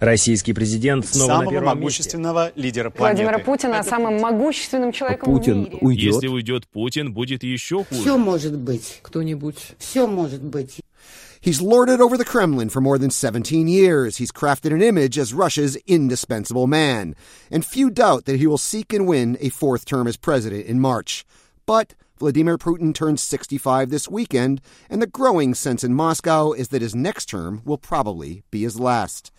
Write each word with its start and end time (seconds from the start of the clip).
Российский 0.00 0.52
президент 0.52 1.06
снова 1.06 1.28
самого 1.28 1.44
на 1.44 1.50
первом 1.50 1.78
могущественного 1.78 2.44
месте. 2.46 2.60
лидера 2.60 2.90
планеты. 2.90 3.22
Владимира 3.22 3.44
Путина 3.44 3.82
самым 3.82 4.20
могущественным 4.20 4.92
человеком 4.92 5.32
в 5.32 5.36
Путин 5.36 5.64
мире. 5.64 5.78
уйдет. 5.80 6.14
Если 6.14 6.28
уйдет 6.28 6.68
Путин, 6.68 7.12
будет 7.12 7.42
еще 7.42 7.84
хуже. 7.84 8.02
Все 8.02 8.16
может 8.16 8.56
быть. 8.56 9.00
Кто-нибудь. 9.02 9.72
Все 9.78 10.06
может 10.06 10.42
быть. 10.42 10.80
He's 11.40 11.60
lorded 11.60 12.00
over 12.00 12.16
the 12.16 12.24
Kremlin 12.24 12.68
for 12.68 12.80
more 12.80 12.98
than 12.98 13.10
17 13.10 13.68
years. 13.68 14.18
He's 14.18 14.32
crafted 14.32 14.72
an 14.72 14.82
image 14.82 15.18
as 15.18 15.32
Russia's 15.32 15.76
indispensable 15.86 16.66
man. 16.66 17.14
And 17.50 17.64
few 17.64 17.90
doubt 17.90 18.24
that 18.26 18.38
he 18.38 18.46
will 18.46 18.58
seek 18.58 18.92
and 18.92 19.06
win 19.06 19.36
a 19.40 19.48
fourth 19.48 19.84
term 19.84 20.06
as 20.06 20.16
president 20.16 20.66
in 20.66 20.80
March. 20.80 21.24
But 21.66 21.94
Vladimir 22.18 22.58
Putin 22.58 22.92
turns 22.94 23.22
65 23.22 23.90
this 23.90 24.08
weekend, 24.08 24.60
and 24.90 25.00
the 25.00 25.06
growing 25.06 25.54
sense 25.54 25.84
in 25.84 25.94
Moscow 25.94 26.52
is 26.52 26.68
that 26.68 26.82
his 26.82 26.94
next 26.94 27.26
term 27.26 27.62
will 27.64 27.78
probably 27.78 28.42
be 28.50 28.62
his 28.62 28.78
last. 28.78 29.30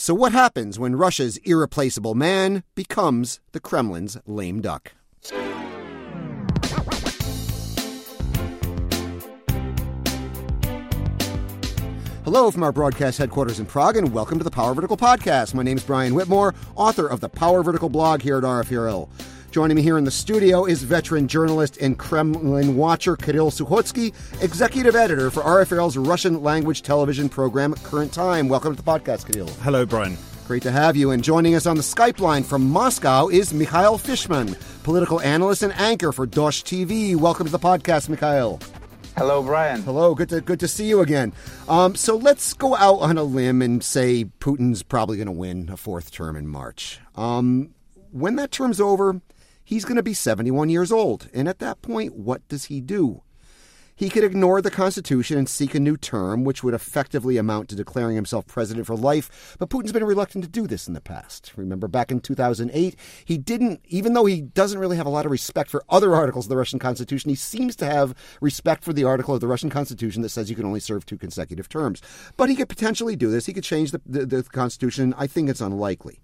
So, 0.00 0.14
what 0.14 0.30
happens 0.30 0.78
when 0.78 0.94
Russia's 0.94 1.38
irreplaceable 1.38 2.14
man 2.14 2.62
becomes 2.76 3.40
the 3.50 3.58
Kremlin's 3.58 4.16
lame 4.26 4.60
duck? 4.60 4.92
Hello 12.22 12.52
from 12.52 12.62
our 12.62 12.70
broadcast 12.70 13.18
headquarters 13.18 13.58
in 13.58 13.66
Prague, 13.66 13.96
and 13.96 14.12
welcome 14.12 14.38
to 14.38 14.44
the 14.44 14.52
Power 14.52 14.72
Vertical 14.72 14.96
Podcast. 14.96 15.52
My 15.52 15.64
name 15.64 15.78
is 15.78 15.82
Brian 15.82 16.14
Whitmore, 16.14 16.54
author 16.76 17.08
of 17.08 17.18
the 17.18 17.28
Power 17.28 17.64
Vertical 17.64 17.88
blog 17.88 18.22
here 18.22 18.38
at 18.38 18.44
RFE/RL. 18.44 19.10
Joining 19.50 19.76
me 19.76 19.82
here 19.82 19.96
in 19.96 20.04
the 20.04 20.10
studio 20.10 20.66
is 20.66 20.82
veteran 20.82 21.26
journalist 21.26 21.78
and 21.78 21.98
Kremlin 21.98 22.76
watcher 22.76 23.16
Kirill 23.16 23.50
Sukhotsky, 23.50 24.12
executive 24.42 24.94
editor 24.94 25.30
for 25.30 25.42
RFE/RL's 25.42 25.96
Russian 25.96 26.42
language 26.42 26.82
television 26.82 27.30
program, 27.30 27.72
Current 27.82 28.12
Time. 28.12 28.50
Welcome 28.50 28.76
to 28.76 28.82
the 28.82 28.88
podcast, 28.88 29.30
Kirill. 29.32 29.48
Hello, 29.62 29.86
Brian. 29.86 30.18
Great 30.46 30.62
to 30.64 30.70
have 30.70 30.96
you. 30.96 31.12
And 31.12 31.24
joining 31.24 31.54
us 31.54 31.64
on 31.64 31.76
the 31.76 31.82
Skype 31.82 32.20
line 32.20 32.42
from 32.42 32.68
Moscow 32.68 33.28
is 33.28 33.54
Mikhail 33.54 33.96
Fishman, 33.96 34.54
political 34.82 35.18
analyst 35.22 35.62
and 35.62 35.72
anchor 35.74 36.12
for 36.12 36.26
Dozhd 36.26 36.64
TV. 36.86 37.16
Welcome 37.16 37.46
to 37.46 37.52
the 37.52 37.58
podcast, 37.58 38.10
Mikhail. 38.10 38.60
Hello, 39.16 39.42
Brian. 39.42 39.80
Hello, 39.82 40.14
good 40.14 40.28
to 40.28 40.42
good 40.42 40.60
to 40.60 40.68
see 40.68 40.86
you 40.86 41.00
again. 41.00 41.32
Um, 41.68 41.94
so 41.94 42.16
let's 42.16 42.52
go 42.52 42.76
out 42.76 42.98
on 42.98 43.16
a 43.16 43.24
limb 43.24 43.62
and 43.62 43.82
say 43.82 44.26
Putin's 44.40 44.82
probably 44.82 45.16
going 45.16 45.26
to 45.26 45.32
win 45.32 45.70
a 45.70 45.78
fourth 45.78 46.10
term 46.10 46.36
in 46.36 46.46
March. 46.46 47.00
Um, 47.16 47.70
when 48.10 48.36
that 48.36 48.50
term's 48.50 48.80
over, 48.80 49.20
he's 49.68 49.84
going 49.84 49.96
to 49.96 50.02
be 50.02 50.14
71 50.14 50.70
years 50.70 50.90
old, 50.90 51.28
and 51.34 51.46
at 51.46 51.58
that 51.58 51.82
point, 51.82 52.16
what 52.16 52.46
does 52.48 52.64
he 52.66 52.80
do? 52.80 53.20
He 53.94 54.08
could 54.08 54.24
ignore 54.24 54.62
the 54.62 54.70
Constitution 54.70 55.36
and 55.36 55.46
seek 55.46 55.74
a 55.74 55.80
new 55.80 55.98
term, 55.98 56.42
which 56.42 56.62
would 56.62 56.72
effectively 56.72 57.36
amount 57.36 57.68
to 57.68 57.76
declaring 57.76 58.14
himself 58.14 58.46
president 58.46 58.86
for 58.86 58.96
life. 58.96 59.56
But 59.58 59.68
Putin's 59.68 59.92
been 59.92 60.04
reluctant 60.04 60.44
to 60.44 60.50
do 60.50 60.66
this 60.66 60.88
in 60.88 60.94
the 60.94 61.02
past. 61.02 61.52
Remember, 61.56 61.86
back 61.86 62.10
in 62.10 62.20
2008, 62.20 62.96
he 63.26 63.36
didn't, 63.36 63.80
even 63.88 64.14
though 64.14 64.24
he 64.24 64.40
doesn't 64.40 64.78
really 64.78 64.96
have 64.96 65.04
a 65.04 65.10
lot 65.10 65.26
of 65.26 65.32
respect 65.32 65.68
for 65.68 65.84
other 65.90 66.14
articles 66.14 66.46
of 66.46 66.50
the 66.50 66.56
Russian 66.56 66.78
Constitution, 66.78 67.28
he 67.28 67.34
seems 67.34 67.76
to 67.76 67.86
have 67.86 68.14
respect 68.40 68.84
for 68.84 68.94
the 68.94 69.04
article 69.04 69.34
of 69.34 69.42
the 69.42 69.48
Russian 69.48 69.68
Constitution 69.68 70.22
that 70.22 70.30
says 70.30 70.48
you 70.48 70.56
can 70.56 70.64
only 70.64 70.80
serve 70.80 71.04
two 71.04 71.18
consecutive 71.18 71.68
terms. 71.68 72.00
But 72.38 72.48
he 72.48 72.56
could 72.56 72.70
potentially 72.70 73.16
do 73.16 73.30
this. 73.30 73.44
He 73.44 73.52
could 73.52 73.64
change 73.64 73.90
the, 73.90 74.00
the, 74.06 74.24
the 74.24 74.42
Constitution. 74.44 75.12
I 75.18 75.26
think 75.26 75.50
it's 75.50 75.60
unlikely. 75.60 76.20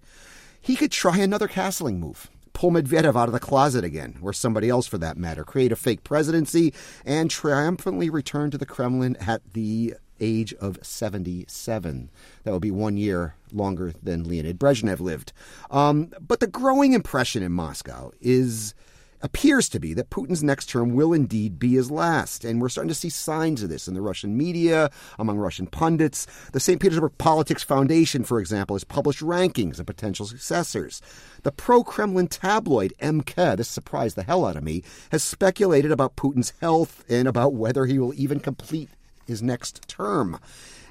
He 0.61 0.75
could 0.75 0.91
try 0.91 1.17
another 1.17 1.47
castling 1.47 1.99
move 1.99 2.31
pull 2.55 2.71
Medvedev 2.71 3.15
out 3.15 3.27
of 3.27 3.33
the 3.33 3.39
closet 3.39 3.83
again, 3.83 4.17
or 4.23 4.33
somebody 4.33 4.69
else 4.69 4.87
for 4.87 4.97
that 4.97 5.17
matter, 5.17 5.43
create 5.43 5.71
a 5.71 5.75
fake 5.75 6.03
presidency, 6.03 6.73
and 7.05 7.29
triumphantly 7.29 8.09
return 8.09 8.49
to 8.49 8.57
the 8.57 8.65
Kremlin 8.65 9.15
at 9.17 9.41
the 9.53 9.93
age 10.19 10.53
of 10.55 10.79
77. 10.81 12.09
That 12.43 12.51
would 12.51 12.61
be 12.61 12.71
one 12.71 12.97
year 12.97 13.35
longer 13.51 13.93
than 14.01 14.23
Leonid 14.23 14.57
Brezhnev 14.57 15.01
lived. 15.01 15.33
Um, 15.69 16.11
but 16.19 16.39
the 16.39 16.47
growing 16.47 16.93
impression 16.93 17.43
in 17.43 17.51
Moscow 17.51 18.11
is 18.21 18.73
appears 19.21 19.69
to 19.69 19.79
be 19.79 19.93
that 19.93 20.09
Putin's 20.09 20.43
next 20.43 20.67
term 20.67 20.93
will 20.93 21.13
indeed 21.13 21.59
be 21.59 21.73
his 21.73 21.89
last. 21.89 22.45
And 22.45 22.61
we're 22.61 22.69
starting 22.69 22.89
to 22.89 22.95
see 22.95 23.09
signs 23.09 23.63
of 23.63 23.69
this 23.69 23.87
in 23.87 23.93
the 23.93 24.01
Russian 24.01 24.37
media, 24.37 24.89
among 25.17 25.37
Russian 25.37 25.67
pundits. 25.67 26.27
The 26.51 26.59
St. 26.59 26.81
Petersburg 26.81 27.17
Politics 27.17 27.63
Foundation, 27.63 28.23
for 28.23 28.39
example, 28.39 28.75
has 28.75 28.83
published 28.83 29.21
rankings 29.21 29.79
of 29.79 29.85
potential 29.85 30.25
successors. 30.25 31.01
The 31.43 31.51
pro 31.51 31.83
Kremlin 31.83 32.27
tabloid 32.27 32.93
MK, 33.01 33.57
this 33.57 33.69
surprised 33.69 34.15
the 34.15 34.23
hell 34.23 34.45
out 34.45 34.57
of 34.57 34.63
me, 34.63 34.83
has 35.11 35.23
speculated 35.23 35.91
about 35.91 36.15
Putin's 36.15 36.53
health 36.61 37.03
and 37.09 37.27
about 37.27 37.53
whether 37.53 37.85
he 37.85 37.99
will 37.99 38.13
even 38.15 38.39
complete 38.39 38.89
his 39.25 39.41
next 39.41 39.87
term. 39.87 40.39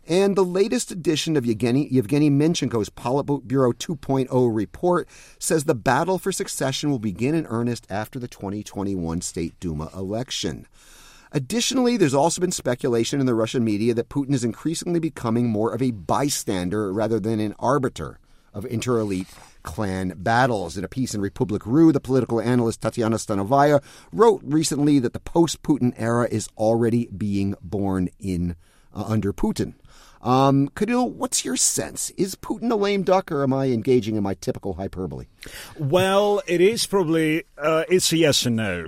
And 0.07 0.37
the 0.37 0.45
latest 0.45 0.91
edition 0.91 1.35
of 1.35 1.47
Yevgeny, 1.47 1.89
Yevgeny 1.89 2.29
Minchenko's 2.29 2.91
Politburo 2.91 3.73
2.0 3.73 4.55
report 4.55 5.09
says 5.39 5.65
the 5.65 5.75
battle 5.75 6.19
for 6.19 6.31
succession 6.31 6.91
will 6.91 6.99
begin 6.99 7.35
in 7.35 7.47
earnest 7.47 7.87
after 7.89 8.19
the 8.19 8.29
2021 8.29 9.23
State 9.23 9.59
Duma 9.61 9.89
election. 9.95 10.67
Additionally, 11.33 11.97
there's 11.97 12.13
also 12.13 12.43
been 12.43 12.53
speculation 12.53 13.19
in 13.19 13.25
the 13.25 13.35
Russian 13.35 13.65
media 13.65 13.95
that 13.95 14.11
Putin 14.11 14.35
is 14.35 14.45
increasingly 14.45 15.01
becoming 15.01 15.49
more 15.49 15.73
of 15.73 15.81
a 15.81 15.91
bystander 15.91 16.93
rather 16.93 17.19
than 17.19 17.41
an 17.41 17.55
arbiter 17.59 18.19
of 18.53 18.67
inter-elite 18.67 19.29
clan 19.63 20.13
battles. 20.19 20.77
In 20.77 20.85
a 20.85 20.89
piece 20.89 21.15
in 21.15 21.23
Republic 21.23 21.65
Rue, 21.65 21.93
the 21.93 21.99
political 21.99 22.43
analyst 22.43 22.83
Tatiana 22.83 23.17
Stanovaya 23.17 23.83
wrote 24.13 24.43
recently 24.45 24.99
that 24.99 25.15
the 25.15 25.19
post-Putin 25.19 25.95
era 25.97 26.29
is 26.31 26.49
already 26.59 27.07
being 27.07 27.55
born 27.63 28.11
in 28.21 28.55
uh, 28.95 29.05
under 29.09 29.33
Putin. 29.33 29.75
Um, 30.25 30.71
Kirill, 30.75 31.11
what's 31.11 31.45
your 31.45 31.57
sense? 31.57 32.11
Is 32.17 32.35
Putin 32.35 32.73
a 32.73 32.77
lame 32.77 33.03
duck, 33.03 33.31
or 33.31 33.43
am 33.43 33.53
I 33.53 33.67
engaging 33.67 34.17
in 34.17 34.23
my 34.23 34.35
typical 34.35 34.75
hyperbole? 34.75 35.27
Well, 35.79 36.43
it 36.47 36.63
is 36.63 36.87
probably 36.87 37.45
uh, 37.59 37.85
it's 37.89 38.11
a 38.11 38.17
yes 38.17 38.47
and 38.47 38.57
no. 38.57 38.87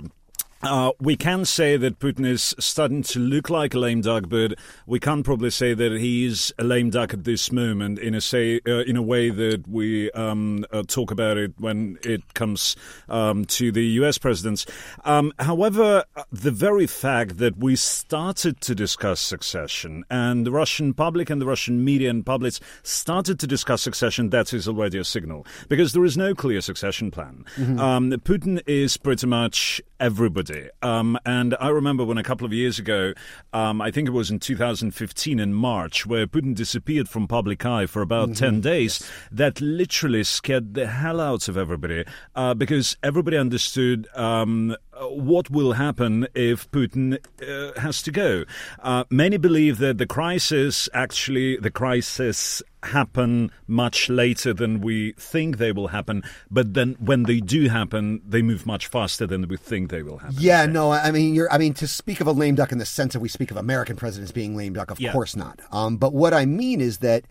Uh, 0.63 0.91
we 0.99 1.15
can 1.15 1.45
say 1.45 1.77
that 1.77 1.99
Putin 1.99 2.25
is 2.25 2.55
starting 2.59 3.03
to 3.03 3.19
look 3.19 3.49
like 3.49 3.73
a 3.73 3.79
lame 3.79 4.01
duck, 4.01 4.25
but 4.27 4.55
we 4.87 4.99
can't 4.99 5.23
probably 5.23 5.49
say 5.49 5.73
that 5.73 5.91
he 5.93 6.25
is 6.25 6.53
a 6.57 6.63
lame 6.63 6.89
duck 6.89 7.13
at 7.13 7.23
this 7.23 7.51
moment 7.51 7.99
in 7.99 8.15
a 8.15 8.21
say 8.21 8.59
uh, 8.67 8.79
in 8.79 8.95
a 8.95 9.01
way 9.01 9.29
that 9.29 9.67
we 9.67 10.09
um, 10.11 10.65
uh, 10.71 10.83
talk 10.87 11.11
about 11.11 11.37
it 11.37 11.53
when 11.59 11.99
it 12.03 12.33
comes 12.33 12.75
um, 13.07 13.45
to 13.45 13.71
the 13.71 13.85
U.S. 14.01 14.17
presidents. 14.17 14.65
Um, 15.05 15.31
however, 15.39 16.05
the 16.31 16.51
very 16.51 16.87
fact 16.87 17.37
that 17.37 17.57
we 17.57 17.75
started 17.75 18.59
to 18.61 18.73
discuss 18.73 19.19
succession 19.19 20.05
and 20.09 20.45
the 20.45 20.51
Russian 20.51 20.93
public 20.93 21.29
and 21.29 21.39
the 21.39 21.45
Russian 21.45 21.83
media 21.85 22.09
and 22.09 22.25
publics 22.25 22.59
started 22.81 23.39
to 23.39 23.47
discuss 23.47 23.81
succession, 23.81 24.31
that 24.31 24.53
is 24.53 24.67
already 24.67 24.97
a 24.97 25.03
signal 25.03 25.45
because 25.69 25.93
there 25.93 26.05
is 26.05 26.17
no 26.17 26.33
clear 26.33 26.61
succession 26.61 27.11
plan. 27.11 27.45
Mm-hmm. 27.57 28.13
Putin 28.27 28.61
is 28.65 28.97
pretty 28.97 29.27
much 29.27 29.81
everybody. 29.99 30.46
Um, 30.81 31.17
and 31.25 31.55
I 31.59 31.69
remember 31.69 32.03
when 32.03 32.17
a 32.17 32.23
couple 32.23 32.45
of 32.45 32.53
years 32.53 32.79
ago, 32.79 33.13
um, 33.53 33.81
I 33.81 33.91
think 33.91 34.07
it 34.07 34.11
was 34.11 34.31
in 34.31 34.39
2015 34.39 35.39
in 35.39 35.53
March, 35.53 36.05
where 36.05 36.27
Putin 36.27 36.55
disappeared 36.55 37.09
from 37.09 37.27
public 37.27 37.65
eye 37.65 37.85
for 37.85 38.01
about 38.01 38.29
mm-hmm. 38.29 38.45
10 38.45 38.61
days, 38.61 38.99
yes. 38.99 39.11
that 39.31 39.61
literally 39.61 40.23
scared 40.23 40.73
the 40.73 40.87
hell 40.87 41.19
out 41.19 41.47
of 41.47 41.57
everybody 41.57 42.05
uh, 42.35 42.53
because 42.53 42.97
everybody 43.03 43.37
understood 43.37 44.07
um, 44.15 44.75
what 45.01 45.49
will 45.49 45.73
happen 45.73 46.27
if 46.33 46.69
Putin 46.71 47.17
uh, 47.41 47.79
has 47.79 48.01
to 48.03 48.11
go. 48.11 48.43
Uh, 48.79 49.03
many 49.09 49.37
believe 49.37 49.77
that 49.79 49.97
the 49.97 50.07
crisis, 50.07 50.89
actually, 50.93 51.57
the 51.57 51.71
crisis 51.71 52.61
happen 52.83 53.51
much 53.67 54.09
later 54.09 54.53
than 54.53 54.81
we 54.81 55.13
think 55.13 55.57
they 55.57 55.71
will 55.71 55.87
happen, 55.87 56.23
but 56.49 56.73
then 56.73 56.95
when 56.99 57.23
they 57.23 57.39
do 57.39 57.69
happen, 57.69 58.21
they 58.27 58.41
move 58.41 58.65
much 58.65 58.87
faster 58.87 59.25
than 59.25 59.47
we 59.47 59.57
think 59.57 59.89
they 59.89 60.03
will 60.03 60.19
happen. 60.19 60.35
Yeah, 60.39 60.65
no, 60.65 60.91
I 60.91 61.11
mean, 61.11 61.33
you're, 61.35 61.51
I 61.51 61.57
mean, 61.57 61.73
to 61.75 61.87
speak 61.87 62.21
of 62.21 62.27
a 62.27 62.31
lame 62.31 62.55
duck 62.55 62.71
in 62.71 62.77
the 62.77 62.85
sense 62.85 63.13
that 63.13 63.19
we 63.19 63.29
speak 63.29 63.51
of 63.51 63.57
American 63.57 63.95
presidents 63.95 64.31
being 64.31 64.55
lame 64.55 64.73
duck, 64.73 64.91
of 64.91 64.99
yeah. 64.99 65.11
course 65.11 65.35
not. 65.35 65.59
Um, 65.71 65.97
but 65.97 66.13
what 66.13 66.33
I 66.33 66.45
mean 66.45 66.81
is 66.81 66.99
that 66.99 67.25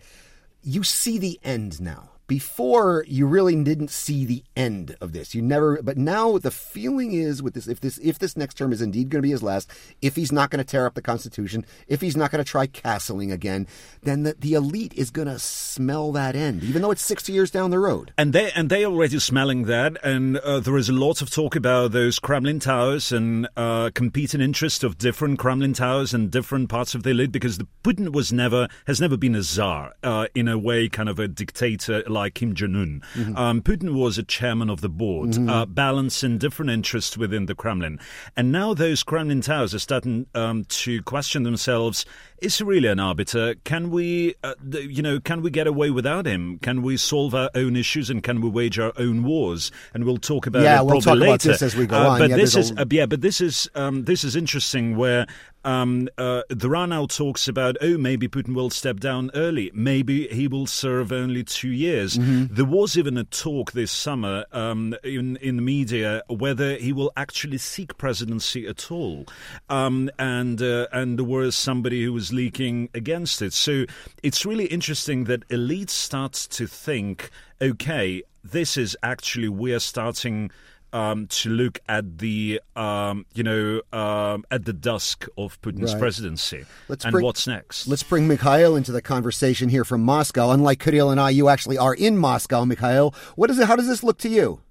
you 0.63 0.83
see 0.83 1.17
the 1.17 1.39
end 1.43 1.81
now 1.81 2.11
before 2.27 3.05
you 3.07 3.25
really 3.25 3.55
didn't 3.63 3.89
see 3.89 4.25
the 4.25 4.43
end 4.55 4.95
of 5.01 5.13
this. 5.13 5.33
You 5.33 5.41
never 5.41 5.81
but 5.81 5.97
now 5.97 6.37
the 6.37 6.51
feeling 6.51 7.13
is 7.13 7.41
with 7.41 7.53
this 7.53 7.67
if 7.67 7.79
this 7.79 7.97
if 7.99 8.19
this 8.19 8.35
next 8.35 8.55
term 8.55 8.73
is 8.73 8.81
indeed 8.81 9.09
going 9.09 9.21
to 9.21 9.25
be 9.25 9.31
his 9.31 9.41
last 9.41 9.71
if 10.01 10.15
he's 10.15 10.31
not 10.31 10.49
going 10.49 10.63
to 10.63 10.69
tear 10.69 10.85
up 10.85 10.93
the 10.93 11.01
constitution 11.01 11.65
if 11.87 12.01
he's 12.01 12.17
not 12.17 12.31
going 12.31 12.43
to 12.43 12.49
try 12.49 12.67
castling 12.67 13.31
again 13.31 13.65
then 14.03 14.23
the, 14.23 14.35
the 14.39 14.53
elite 14.53 14.93
is 14.95 15.09
going 15.09 15.27
to 15.27 15.39
smell 15.39 16.11
that 16.11 16.35
end 16.35 16.63
even 16.63 16.81
though 16.81 16.91
it's 16.91 17.01
60 17.01 17.31
years 17.31 17.49
down 17.49 17.71
the 17.71 17.79
road. 17.79 18.13
And 18.17 18.33
they 18.33 18.51
and 18.51 18.69
they 18.69 18.85
already 18.85 19.19
smelling 19.19 19.63
that 19.63 19.97
and 20.03 20.37
uh, 20.37 20.59
there 20.59 20.77
is 20.77 20.89
a 20.89 20.93
lot 20.93 21.21
of 21.21 21.29
talk 21.29 21.55
about 21.55 21.91
those 21.93 22.19
kremlin 22.19 22.59
towers 22.59 23.11
and 23.11 23.47
uh, 23.55 23.89
competing 23.93 24.41
interests 24.41 24.83
of 24.83 24.97
different 24.97 25.39
kremlin 25.39 25.73
towers 25.73 26.13
and 26.13 26.29
different 26.29 26.67
parts 26.69 26.93
of 26.93 27.03
the 27.03 27.11
elite 27.11 27.31
because 27.31 27.57
the 27.57 27.67
putin 27.83 28.11
was 28.11 28.33
never 28.33 28.67
has 28.85 28.99
never 28.99 29.15
been 29.15 29.35
a 29.35 29.41
czar 29.41 29.93
uh, 30.03 30.27
in 30.35 30.47
a 30.47 30.57
way 30.57 30.89
kind 30.89 31.07
of 31.07 31.19
a 31.19 31.27
dictator 31.27 32.03
like 32.17 32.33
Kim 32.35 32.53
Jong 32.53 32.75
Un. 32.75 33.01
Mm-hmm. 33.15 33.35
Um, 33.37 33.61
Putin 33.61 33.93
was 33.93 34.17
a 34.17 34.23
chairman 34.23 34.69
of 34.69 34.81
the 34.81 34.89
board, 34.89 35.31
mm-hmm. 35.31 35.49
uh, 35.49 35.65
balancing 35.65 36.37
different 36.37 36.71
interests 36.71 37.17
within 37.17 37.45
the 37.45 37.55
Kremlin. 37.55 37.99
And 38.35 38.51
now 38.51 38.73
those 38.73 39.03
Kremlin 39.03 39.41
towers 39.41 39.73
are 39.73 39.79
starting 39.79 40.27
um, 40.35 40.65
to 40.65 41.01
question 41.03 41.43
themselves 41.43 42.05
is 42.39 42.57
he 42.59 42.63
really 42.63 42.87
an 42.87 42.99
arbiter? 42.99 43.55
Can 43.63 43.89
we, 43.89 44.35
uh, 44.43 44.53
th- 44.71 44.95
you 44.95 45.01
know, 45.01 45.19
can 45.19 45.41
we 45.41 45.49
get 45.49 45.65
away 45.65 45.89
without 45.89 46.27
him? 46.27 46.59
Can 46.59 46.83
we 46.83 46.95
solve 46.95 47.33
our 47.33 47.49
own 47.55 47.75
issues 47.75 48.11
and 48.11 48.21
can 48.21 48.41
we 48.41 48.49
wage 48.49 48.77
our 48.77 48.93
own 48.97 49.23
wars? 49.23 49.71
And 49.95 50.03
we'll 50.03 50.17
talk 50.17 50.45
about 50.45 50.61
Yeah, 50.61 50.81
it 50.81 50.85
we'll 50.85 51.01
talk 51.01 51.15
later. 51.17 51.31
about 51.31 51.39
this 51.41 51.63
as 51.63 51.75
we 51.75 51.87
go 51.87 51.97
Uh, 51.97 52.09
on. 52.09 52.19
But 52.19 52.29
Yeah, 52.29 52.35
this 52.35 52.55
is 52.55 52.71
a- 52.71 52.81
uh, 52.81 52.85
yeah, 52.91 53.07
but 53.07 53.21
this 53.21 53.41
is 53.41 53.67
um, 53.73 54.05
this 54.05 54.23
is 54.23 54.35
interesting 54.35 54.97
where. 54.97 55.25
Um, 55.67 56.07
uh, 56.17 56.43
there 56.49 56.77
are 56.77 56.87
now 56.87 57.07
talks 57.07 57.49
about, 57.49 57.75
oh, 57.81 57.97
maybe 57.97 58.29
Putin 58.29 58.55
will 58.55 58.69
step 58.69 59.01
down 59.01 59.31
early. 59.35 59.69
Maybe 59.73 60.25
he 60.29 60.47
will 60.47 60.65
serve 60.65 61.11
only 61.11 61.43
two 61.43 61.67
years. 61.67 62.17
Mm-hmm. 62.17 62.55
There 62.55 62.63
was 62.63 62.97
even 62.97 63.17
a 63.17 63.25
talk 63.25 63.73
this 63.73 63.91
summer 63.91 64.45
um, 64.53 64.95
in 65.03 65.35
in 65.37 65.57
the 65.57 65.61
media 65.61 66.23
whether 66.29 66.77
he 66.77 66.93
will 66.93 67.11
actually 67.17 67.57
seek 67.57 67.97
presidency 67.97 68.65
at 68.65 68.89
all, 68.89 69.25
um, 69.69 70.09
and 70.17 70.61
uh, 70.61 70.87
and 70.93 71.19
there 71.19 71.25
was 71.25 71.53
somebody 71.53 72.01
who 72.05 72.13
was 72.13 72.31
leaking 72.31 72.89
against 72.93 73.41
it. 73.41 73.51
So 73.51 73.83
it's 74.23 74.45
really 74.45 74.67
interesting 74.67 75.25
that 75.25 75.43
elite 75.49 75.89
starts 75.89 76.47
to 76.47 76.65
think, 76.65 77.29
okay, 77.61 78.23
this 78.41 78.77
is 78.77 78.95
actually 79.03 79.49
we're 79.49 79.81
starting 79.81 80.49
um, 80.93 81.27
to 81.27 81.49
look 81.49 81.79
at 81.87 82.17
the 82.19 82.61
um, 82.75 83.25
you 83.33 83.43
know 83.43 83.81
um, 83.93 84.43
at 84.51 84.65
the 84.65 84.73
dusk 84.73 85.25
of 85.37 85.59
Putin's 85.61 85.93
Right. 85.93 85.99
presidency 85.99 86.65
Let's 86.87 87.05
and 87.05 87.11
bring- 87.11 87.25
what's 87.25 87.47
next. 87.47 87.87
Let's 87.87 88.03
bring 88.03 88.27
Mikhail 88.27 88.75
into 88.75 88.91
the 88.91 89.01
conversation 89.01 89.69
here 89.69 89.83
from 89.83 90.03
Moscow. 90.03 90.51
Unlike 90.51 90.79
Kirill 90.79 91.09
and 91.11 91.19
I, 91.19 91.29
you 91.31 91.49
actually 91.49 91.77
are 91.77 91.93
in 91.93 92.17
Moscow, 92.17 92.65
Mikhail. 92.65 93.13
What 93.35 93.49
is 93.49 93.59
it? 93.59 93.67
How 93.67 93.75
does 93.75 93.87
this 93.87 94.03
look 94.03 94.17
to 94.19 94.29
you? 94.29 94.61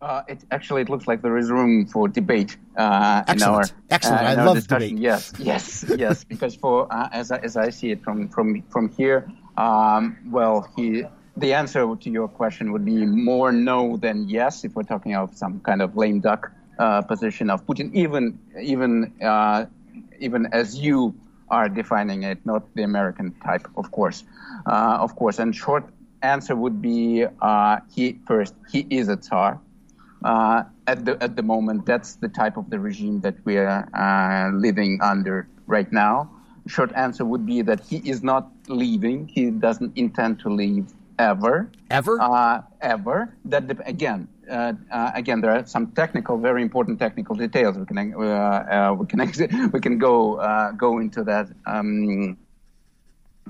Uh, 0.00 0.22
it 0.28 0.38
actually 0.52 0.80
it 0.82 0.88
looks 0.88 1.08
like 1.08 1.22
there 1.22 1.36
is 1.36 1.50
room 1.50 1.84
for 1.86 2.06
debate. 2.06 2.56
Uh, 2.76 3.24
Excellent. 3.26 3.72
Our, 3.72 3.78
Excellent. 3.90 4.22
uh, 4.22 4.24
I 4.26 4.44
love 4.44 4.54
discussion. 4.56 4.88
debate. 4.90 5.02
Yes, 5.02 5.32
yes, 5.38 5.84
yes. 5.96 6.22
Because 6.28 6.54
for 6.54 6.86
uh, 6.92 7.08
as 7.10 7.32
I, 7.32 7.38
as 7.38 7.56
I 7.56 7.70
see 7.70 7.90
it 7.90 8.02
from 8.04 8.28
from 8.28 8.62
from 8.70 8.88
here, 8.90 9.28
um, 9.56 10.16
well, 10.30 10.70
he 10.76 11.02
the 11.38 11.54
answer 11.54 11.94
to 11.94 12.10
your 12.10 12.28
question 12.28 12.72
would 12.72 12.84
be 12.84 13.06
more 13.06 13.52
no 13.52 13.96
than 13.96 14.28
yes 14.28 14.64
if 14.64 14.74
we're 14.74 14.82
talking 14.82 15.14
of 15.14 15.34
some 15.36 15.60
kind 15.60 15.80
of 15.80 15.96
lame 15.96 16.20
duck 16.20 16.50
uh, 16.78 17.02
position 17.02 17.50
of 17.50 17.64
Putin. 17.66 17.92
Even 17.94 18.38
even 18.60 19.12
uh, 19.22 19.66
even 20.20 20.46
as 20.52 20.78
you 20.78 21.14
are 21.48 21.68
defining 21.68 22.24
it, 22.24 22.44
not 22.44 22.74
the 22.74 22.82
American 22.82 23.34
type, 23.44 23.66
of 23.76 23.90
course, 23.90 24.24
uh, 24.66 24.98
of 25.00 25.16
course. 25.16 25.38
And 25.38 25.54
short 25.54 25.84
answer 26.22 26.54
would 26.54 26.82
be 26.82 27.24
uh, 27.40 27.78
he 27.94 28.18
first 28.26 28.54
he 28.70 28.86
is 28.90 29.08
a 29.08 29.16
tsar 29.16 29.60
uh, 30.24 30.64
at 30.86 31.04
the 31.04 31.22
at 31.22 31.36
the 31.36 31.42
moment. 31.42 31.86
That's 31.86 32.16
the 32.16 32.28
type 32.28 32.56
of 32.56 32.70
the 32.70 32.78
regime 32.78 33.20
that 33.20 33.36
we 33.44 33.58
are 33.58 33.88
uh, 33.94 34.56
living 34.56 35.00
under 35.02 35.48
right 35.66 35.90
now. 35.92 36.30
Short 36.66 36.92
answer 36.94 37.24
would 37.24 37.46
be 37.46 37.62
that 37.62 37.80
he 37.80 37.96
is 37.96 38.22
not 38.22 38.50
leaving. 38.68 39.28
He 39.28 39.50
doesn't 39.50 39.96
intend 39.96 40.40
to 40.40 40.50
leave 40.50 40.92
ever. 41.18 41.70
Ever? 41.90 42.20
Uh, 42.20 42.62
ever. 42.80 43.34
That 43.44 43.66
dep- 43.66 43.86
again. 43.86 44.28
Uh, 44.50 44.72
uh, 44.90 45.10
again, 45.14 45.40
there 45.40 45.50
are 45.50 45.66
some 45.66 45.88
technical, 45.88 46.38
very 46.38 46.62
important 46.62 46.98
technical 46.98 47.34
details. 47.34 47.76
We 47.76 47.84
can 47.84 48.14
uh, 48.14 48.20
uh, 48.20 48.94
we 48.98 49.06
can 49.06 49.20
ex- 49.26 49.40
we 49.72 49.80
can 49.80 49.98
go 49.98 50.36
uh, 50.36 50.72
go 50.72 50.98
into 50.98 51.22
that. 51.24 51.48
Um, 51.66 52.38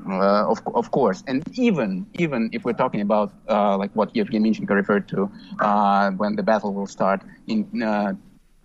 uh, 0.06 0.48
of, 0.48 0.60
of 0.74 0.90
course, 0.90 1.24
and 1.26 1.42
even 1.58 2.06
even 2.14 2.50
if 2.52 2.64
we're 2.64 2.72
talking 2.72 3.00
about 3.00 3.32
uh, 3.48 3.76
like 3.76 3.90
what 3.94 4.14
Yevgeny 4.14 4.50
Minchenko 4.50 4.70
referred 4.70 5.08
to 5.08 5.30
uh, 5.60 6.10
when 6.12 6.36
the 6.36 6.42
battle 6.42 6.72
will 6.72 6.86
start 6.86 7.20
in 7.48 7.82
uh, 7.82 8.12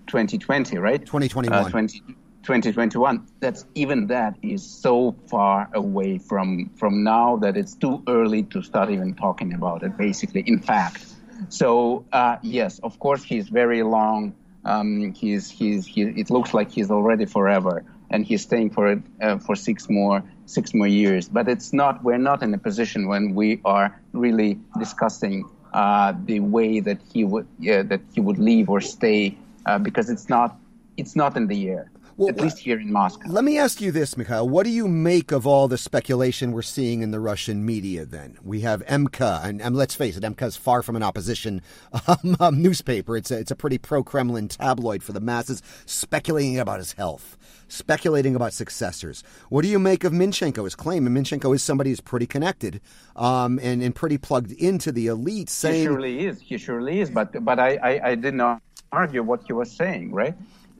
2020, 0.08 0.78
right? 0.78 1.00
2021. 1.02 1.66
Uh, 1.66 1.70
20, 1.70 2.02
2021. 2.44 3.28
That's 3.40 3.66
even 3.76 4.08
that 4.08 4.38
is 4.42 4.64
so 4.64 5.16
far 5.28 5.70
away 5.74 6.18
from 6.18 6.70
from 6.76 7.04
now 7.04 7.38
that 7.38 7.58
it's 7.58 7.74
too 7.76 8.04
early 8.08 8.44
to 8.44 8.62
start 8.62 8.90
even 8.90 9.16
talking 9.16 9.54
about 9.54 9.84
it. 9.84 9.98
Basically, 9.98 10.44
in 10.46 10.60
fact, 10.60 11.06
so 11.50 12.06
uh, 12.12 12.38
yes, 12.42 12.80
of 12.80 13.00
course, 13.00 13.24
he's 13.24 13.50
very 13.50 13.84
long. 13.84 14.36
Um, 14.66 15.14
he's 15.14 15.50
he's 15.50 15.86
he, 15.86 16.04
it 16.04 16.30
looks 16.30 16.54
like 16.54 16.72
he's 16.72 16.92
already 16.92 17.26
forever, 17.26 17.84
and 18.10 18.26
he's 18.26 18.42
staying 18.44 18.72
for 18.72 18.88
it 18.92 19.00
uh, 19.22 19.38
for 19.38 19.56
six 19.56 19.90
more 19.90 20.24
six 20.46 20.74
more 20.74 20.88
years. 20.88 21.30
But 21.30 21.48
it's 21.48 21.74
not. 21.74 22.04
We're 22.04 22.18
not 22.18 22.44
in 22.44 22.54
a 22.54 22.58
position 22.58 23.08
when 23.08 23.36
we 23.36 23.62
are 23.66 24.00
really 24.12 24.60
discussing 24.78 25.50
uh, 25.74 26.14
the 26.26 26.40
way 26.40 26.80
that 26.80 27.00
he 27.14 27.24
would 27.24 27.48
that 27.60 28.02
he 28.14 28.22
would 28.22 28.38
leave 28.38 28.70
or 28.70 28.82
stay, 28.82 29.38
uh, 29.66 29.80
because 29.80 30.10
it's 30.10 30.30
not 30.30 30.58
it's 30.98 31.16
not 31.16 31.36
in 31.36 31.48
the 31.48 31.70
air. 31.70 31.90
Well, 32.24 32.36
at 32.36 32.42
least 32.42 32.60
here 32.60 32.80
in 32.80 32.92
Moscow. 32.92 33.28
Let 33.28 33.44
me 33.44 33.58
ask 33.58 33.82
you 33.82 33.92
this, 33.92 34.16
Mikhail. 34.16 34.48
What 34.48 34.64
do 34.64 34.70
you 34.70 34.88
make 34.88 35.32
of 35.32 35.46
all 35.46 35.68
the 35.68 35.78
speculation 35.78 36.52
we're 36.52 36.62
seeing 36.62 37.02
in 37.02 37.12
the 37.12 37.20
Russian 37.20 37.66
media 37.66 38.06
then? 38.06 38.38
We 38.44 38.62
have 38.62 38.86
MK, 38.86 39.44
and, 39.44 39.62
and 39.62 39.76
let's 39.76 39.96
face 39.96 40.16
it, 40.16 40.24
MK 40.24 40.42
is 40.44 40.56
far 40.56 40.84
from 40.84 40.96
an 40.96 41.04
opposition 41.04 41.62
um, 42.08 42.38
um, 42.40 42.62
newspaper. 42.62 43.18
It's 43.18 43.32
a, 43.32 43.40
it's 43.40 43.52
a 43.52 43.56
pretty 43.56 43.78
pro 43.78 44.04
Kremlin 44.04 44.48
tabloid 44.48 45.04
for 45.04 45.12
the 45.12 45.20
masses, 45.20 45.62
speculating 45.86 46.60
about 46.60 46.80
his 46.80 46.94
health, 46.94 47.38
speculating 47.68 48.36
about 48.36 48.54
successors. 48.54 49.24
What 49.50 49.64
do 49.64 49.68
you 49.68 49.80
make 49.80 50.04
of 50.04 50.14
Minchenko's 50.14 50.76
claim? 50.76 51.06
And 51.06 51.18
Minchenko 51.18 51.54
is 51.54 51.62
somebody 51.62 51.90
who's 51.90 52.02
pretty 52.02 52.28
connected 52.28 52.80
um, 53.16 53.60
and, 53.62 53.84
and 53.84 53.94
pretty 53.94 54.18
plugged 54.18 54.52
into 54.54 54.92
the 54.92 55.08
elite, 55.08 55.50
He 55.50 55.84
surely 55.84 56.26
is. 56.26 56.40
He 56.40 56.58
surely 56.58 57.02
is. 57.02 57.10
But 57.10 57.44
but 57.44 57.60
I, 57.60 57.76
I, 57.76 58.10
I 58.12 58.16
did 58.16 58.34
not 58.34 58.62
argue 58.94 59.24
what 59.24 59.44
he 59.46 59.54
was 59.54 59.72
saying, 59.72 60.14
right? 60.14 60.36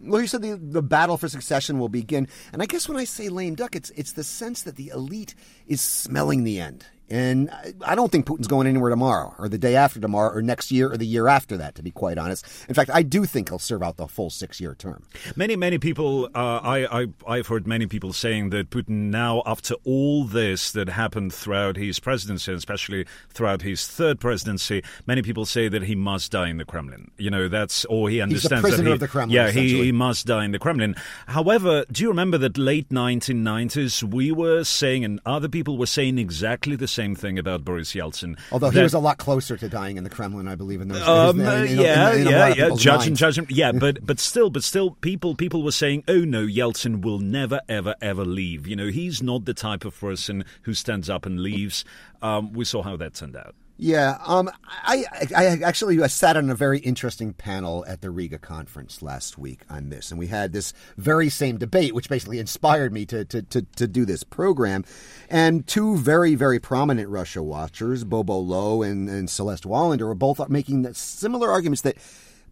Well, 0.06 0.22
you 0.22 0.28
said 0.28 0.42
the, 0.42 0.58
the 0.58 0.82
battle 0.82 1.18
for 1.18 1.30
succession 1.30 1.80
will 1.80 1.90
begin, 1.90 2.28
and 2.52 2.62
I 2.62 2.66
guess 2.66 2.90
when 2.90 2.98
I 2.98 3.06
say 3.06 3.30
lame 3.30 3.56
duck, 3.56 3.76
it's 3.76 3.90
it's 3.92 4.12
the 4.14 4.24
sense 4.24 4.62
that 4.64 4.76
the 4.76 4.90
elite 4.90 5.34
is 5.66 5.82
smelling 5.82 6.44
the 6.44 6.60
end, 6.60 6.86
and 7.14 7.52
I, 7.86 7.94
don't 7.94 8.12
think 8.12 8.26
Putin's 8.26 8.48
going 8.48 8.66
anywhere 8.66 8.90
tomorrow, 8.90 9.36
or 9.38 9.48
the 9.48 9.60
day 9.60 9.76
after 9.76 10.00
tomorrow, 10.00 10.36
or 10.36 10.42
next 10.42 10.72
year, 10.72 10.92
or 10.92 10.98
the 10.98 11.06
year 11.06 11.28
after 11.28 11.56
that. 11.58 11.76
To 11.76 11.84
be 11.84 11.92
quite 11.92 12.18
honest, 12.18 12.44
in 12.68 12.74
fact, 12.74 12.90
I 12.92 13.04
do 13.04 13.26
think 13.26 13.50
he'll 13.50 13.60
serve 13.60 13.84
out 13.84 13.98
the 13.98 14.08
full 14.08 14.32
six-year 14.32 14.74
term. 14.74 15.04
Many, 15.36 15.56
many 15.56 15.78
people, 15.78 16.26
uh, 16.34 16.60
I, 16.64 17.02
I, 17.02 17.08
I've 17.28 17.46
heard 17.46 17.68
many 17.68 17.86
people 17.86 18.14
saying 18.14 18.50
that 18.50 18.72
Putin 18.72 19.12
now, 19.12 19.44
after 19.46 19.76
all 19.84 20.24
this 20.24 20.72
that 20.72 20.90
happened 20.90 21.32
throughout 21.36 21.78
his 21.78 22.00
presidency, 22.00 22.52
and 22.52 22.58
especially 22.58 23.06
throughout 23.30 23.62
his 23.62 23.86
third 23.86 24.20
presidency, 24.20 24.84
many 25.06 25.22
people 25.22 25.46
say 25.46 25.68
that 25.68 25.84
he 25.84 25.94
must 25.94 26.32
die 26.32 26.50
in 26.50 26.58
the 26.58 26.66
Kremlin. 26.66 27.12
You 27.18 27.30
know, 27.30 27.48
that's, 27.48 27.86
or 27.86 28.10
he 28.10 28.22
understands 28.22 28.76
that 28.76 28.84
he, 28.84 28.92
of 28.92 29.00
the 29.00 29.08
Kremlin, 29.08 29.36
Yeah, 29.36 29.52
he, 29.52 29.84
he 29.84 29.92
must 29.92 30.26
die 30.26 30.46
in 30.46 30.52
the 30.52 30.58
Kremlin. 30.60 30.96
However, 31.28 31.86
do 31.92 32.02
you 32.02 32.10
remember 32.10 32.40
that 32.40 32.58
late 32.58 32.90
1990s, 32.90 34.02
we 34.02 34.32
were 34.32 34.64
saying, 34.64 35.06
and 35.06 35.20
other 35.28 35.48
people 35.48 35.78
were 35.78 35.86
saying 35.86 36.18
exactly 36.18 36.76
the 36.76 36.88
same 36.88 37.03
thing 37.16 37.38
about 37.38 37.64
Boris 37.66 37.94
Yeltsin. 37.94 38.40
Although 38.52 38.70
he 38.70 38.82
was 38.82 38.94
a 38.94 39.00
lot 39.00 39.18
closer 39.18 39.58
to 39.58 39.68
dying 39.70 39.98
in 39.98 40.04
the 40.04 40.10
Kremlin, 40.10 40.48
I 40.48 40.56
believe, 40.56 40.82
in 40.82 40.88
those 40.88 41.02
um, 41.02 41.38
days. 41.38 41.48
uh, 41.48 41.52
in- 41.52 41.68
in- 41.72 41.80
yeah, 41.80 42.12
in- 42.14 42.22
in 42.22 42.28
yeah, 42.28 42.48
yeah. 42.48 42.70
Judging, 42.76 43.12
minds. 43.12 43.20
judging, 43.20 43.48
yeah, 43.50 43.72
but 43.86 44.06
but 44.06 44.20
still, 44.20 44.50
but 44.50 44.64
still, 44.64 44.92
people 44.92 45.36
people 45.36 45.64
were 45.64 45.72
saying, 45.72 46.04
oh 46.08 46.20
no, 46.26 46.46
Yeltsin 46.46 47.02
will 47.02 47.20
never, 47.20 47.62
ever, 47.68 47.96
ever 48.02 48.26
leave. 48.26 48.66
You 48.68 48.76
know, 48.76 48.88
he's 48.88 49.22
not 49.22 49.46
the 49.46 49.54
type 49.54 49.86
of 49.86 50.00
person 50.00 50.46
who 50.64 50.74
stands 50.74 51.10
up 51.10 51.26
and 51.26 51.40
leaves. 51.42 51.84
Um, 52.22 52.54
we 52.54 52.64
saw 52.66 52.82
how 52.84 52.96
that 52.98 53.14
turned 53.16 53.36
out. 53.36 53.54
Yeah, 53.76 54.20
um, 54.26 54.52
I, 54.68 55.04
I, 55.36 55.46
actually 55.64 56.02
I 56.02 56.08
sat 56.08 56.38
on 56.38 56.50
a 56.50 56.56
very 56.56 56.78
interesting 56.80 57.34
panel 57.34 57.84
at 57.88 58.02
the 58.02 58.12
Riga 58.12 58.38
conference 58.38 59.02
last 59.02 59.38
week 59.38 59.62
on 59.68 59.90
this, 59.90 60.12
and 60.12 60.20
we 60.20 60.28
had 60.28 60.54
this 60.54 60.74
very 60.96 61.28
same 61.28 61.58
debate, 61.58 61.96
which 61.96 62.08
basically 62.08 62.38
inspired 62.38 62.94
me 62.94 63.06
to, 63.08 63.26
to, 63.26 63.42
to, 63.42 63.64
to 63.64 63.88
do 63.88 64.06
this 64.06 64.24
program. 64.24 64.86
And 65.28 65.66
two 65.66 65.98
very, 65.98 66.36
very 66.36 66.60
prominent 66.60 67.10
Russia 67.10 67.42
watchers, 67.42 68.04
Bobo 68.04 68.38
Lo 68.38 68.84
and, 68.84 69.10
and 69.10 69.28
Celeste 69.28 69.64
Wallander, 69.64 70.06
were 70.06 70.14
both 70.14 70.48
making 70.50 70.94
similar 70.94 71.50
arguments 71.50 71.82
that 71.82 71.98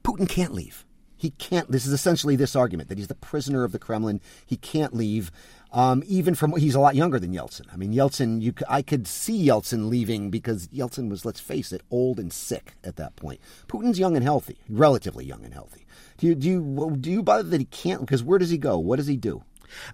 Putin 0.04 0.28
can't 0.28 0.54
leave. 0.54 0.86
He 1.22 1.30
can't. 1.30 1.72
This 1.72 1.86
is 1.86 1.94
essentially 1.94 2.36
this 2.36 2.56
argument 2.56 2.90
that 2.90 2.98
he's 2.98 3.08
the 3.08 3.13
prisoner 3.13 3.63
of 3.63 3.72
the 3.72 3.78
Kremlin. 3.78 4.22
He 4.44 4.58
can't 4.58 4.96
leave. 4.96 5.32
Um, 5.72 6.01
even 6.08 6.34
from 6.34 6.58
he's 6.58 6.74
a 6.74 6.80
lot 6.80 6.96
younger 6.96 7.20
than 7.20 7.32
Yeltsin. 7.32 7.72
I 7.72 7.75
mean, 7.75 7.94
Yeltsin. 7.94 8.42
You, 8.42 8.56
I 8.68 8.82
could 8.82 9.06
see 9.06 9.46
Yeltsin 9.46 9.88
leaving 9.88 10.32
because 10.32 10.68
Yeltsin 10.70 11.12
was, 11.12 11.24
let's 11.24 11.40
face 11.40 11.72
it, 11.72 11.84
old 11.92 12.20
and 12.20 12.34
sick 12.34 12.74
at 12.84 12.96
that 12.96 13.16
point. 13.18 13.40
Putin's 13.68 14.00
young 14.00 14.16
and 14.16 14.24
healthy, 14.24 14.58
relatively 14.68 15.24
young 15.24 15.46
and 15.46 15.54
healthy. 15.54 15.86
Do 16.18 16.25
you 16.25 16.34
do 16.34 16.50
you 16.50 16.98
do 17.00 17.12
you 17.12 17.22
bother 17.22 17.44
that 17.44 17.62
he 17.62 17.66
can't? 17.66 18.01
Because 18.01 18.24
where 18.24 18.40
does 18.40 18.50
he 18.50 18.58
go? 18.58 18.80
What 18.80 18.96
does 18.96 19.06
he 19.06 19.16
do? 19.16 19.44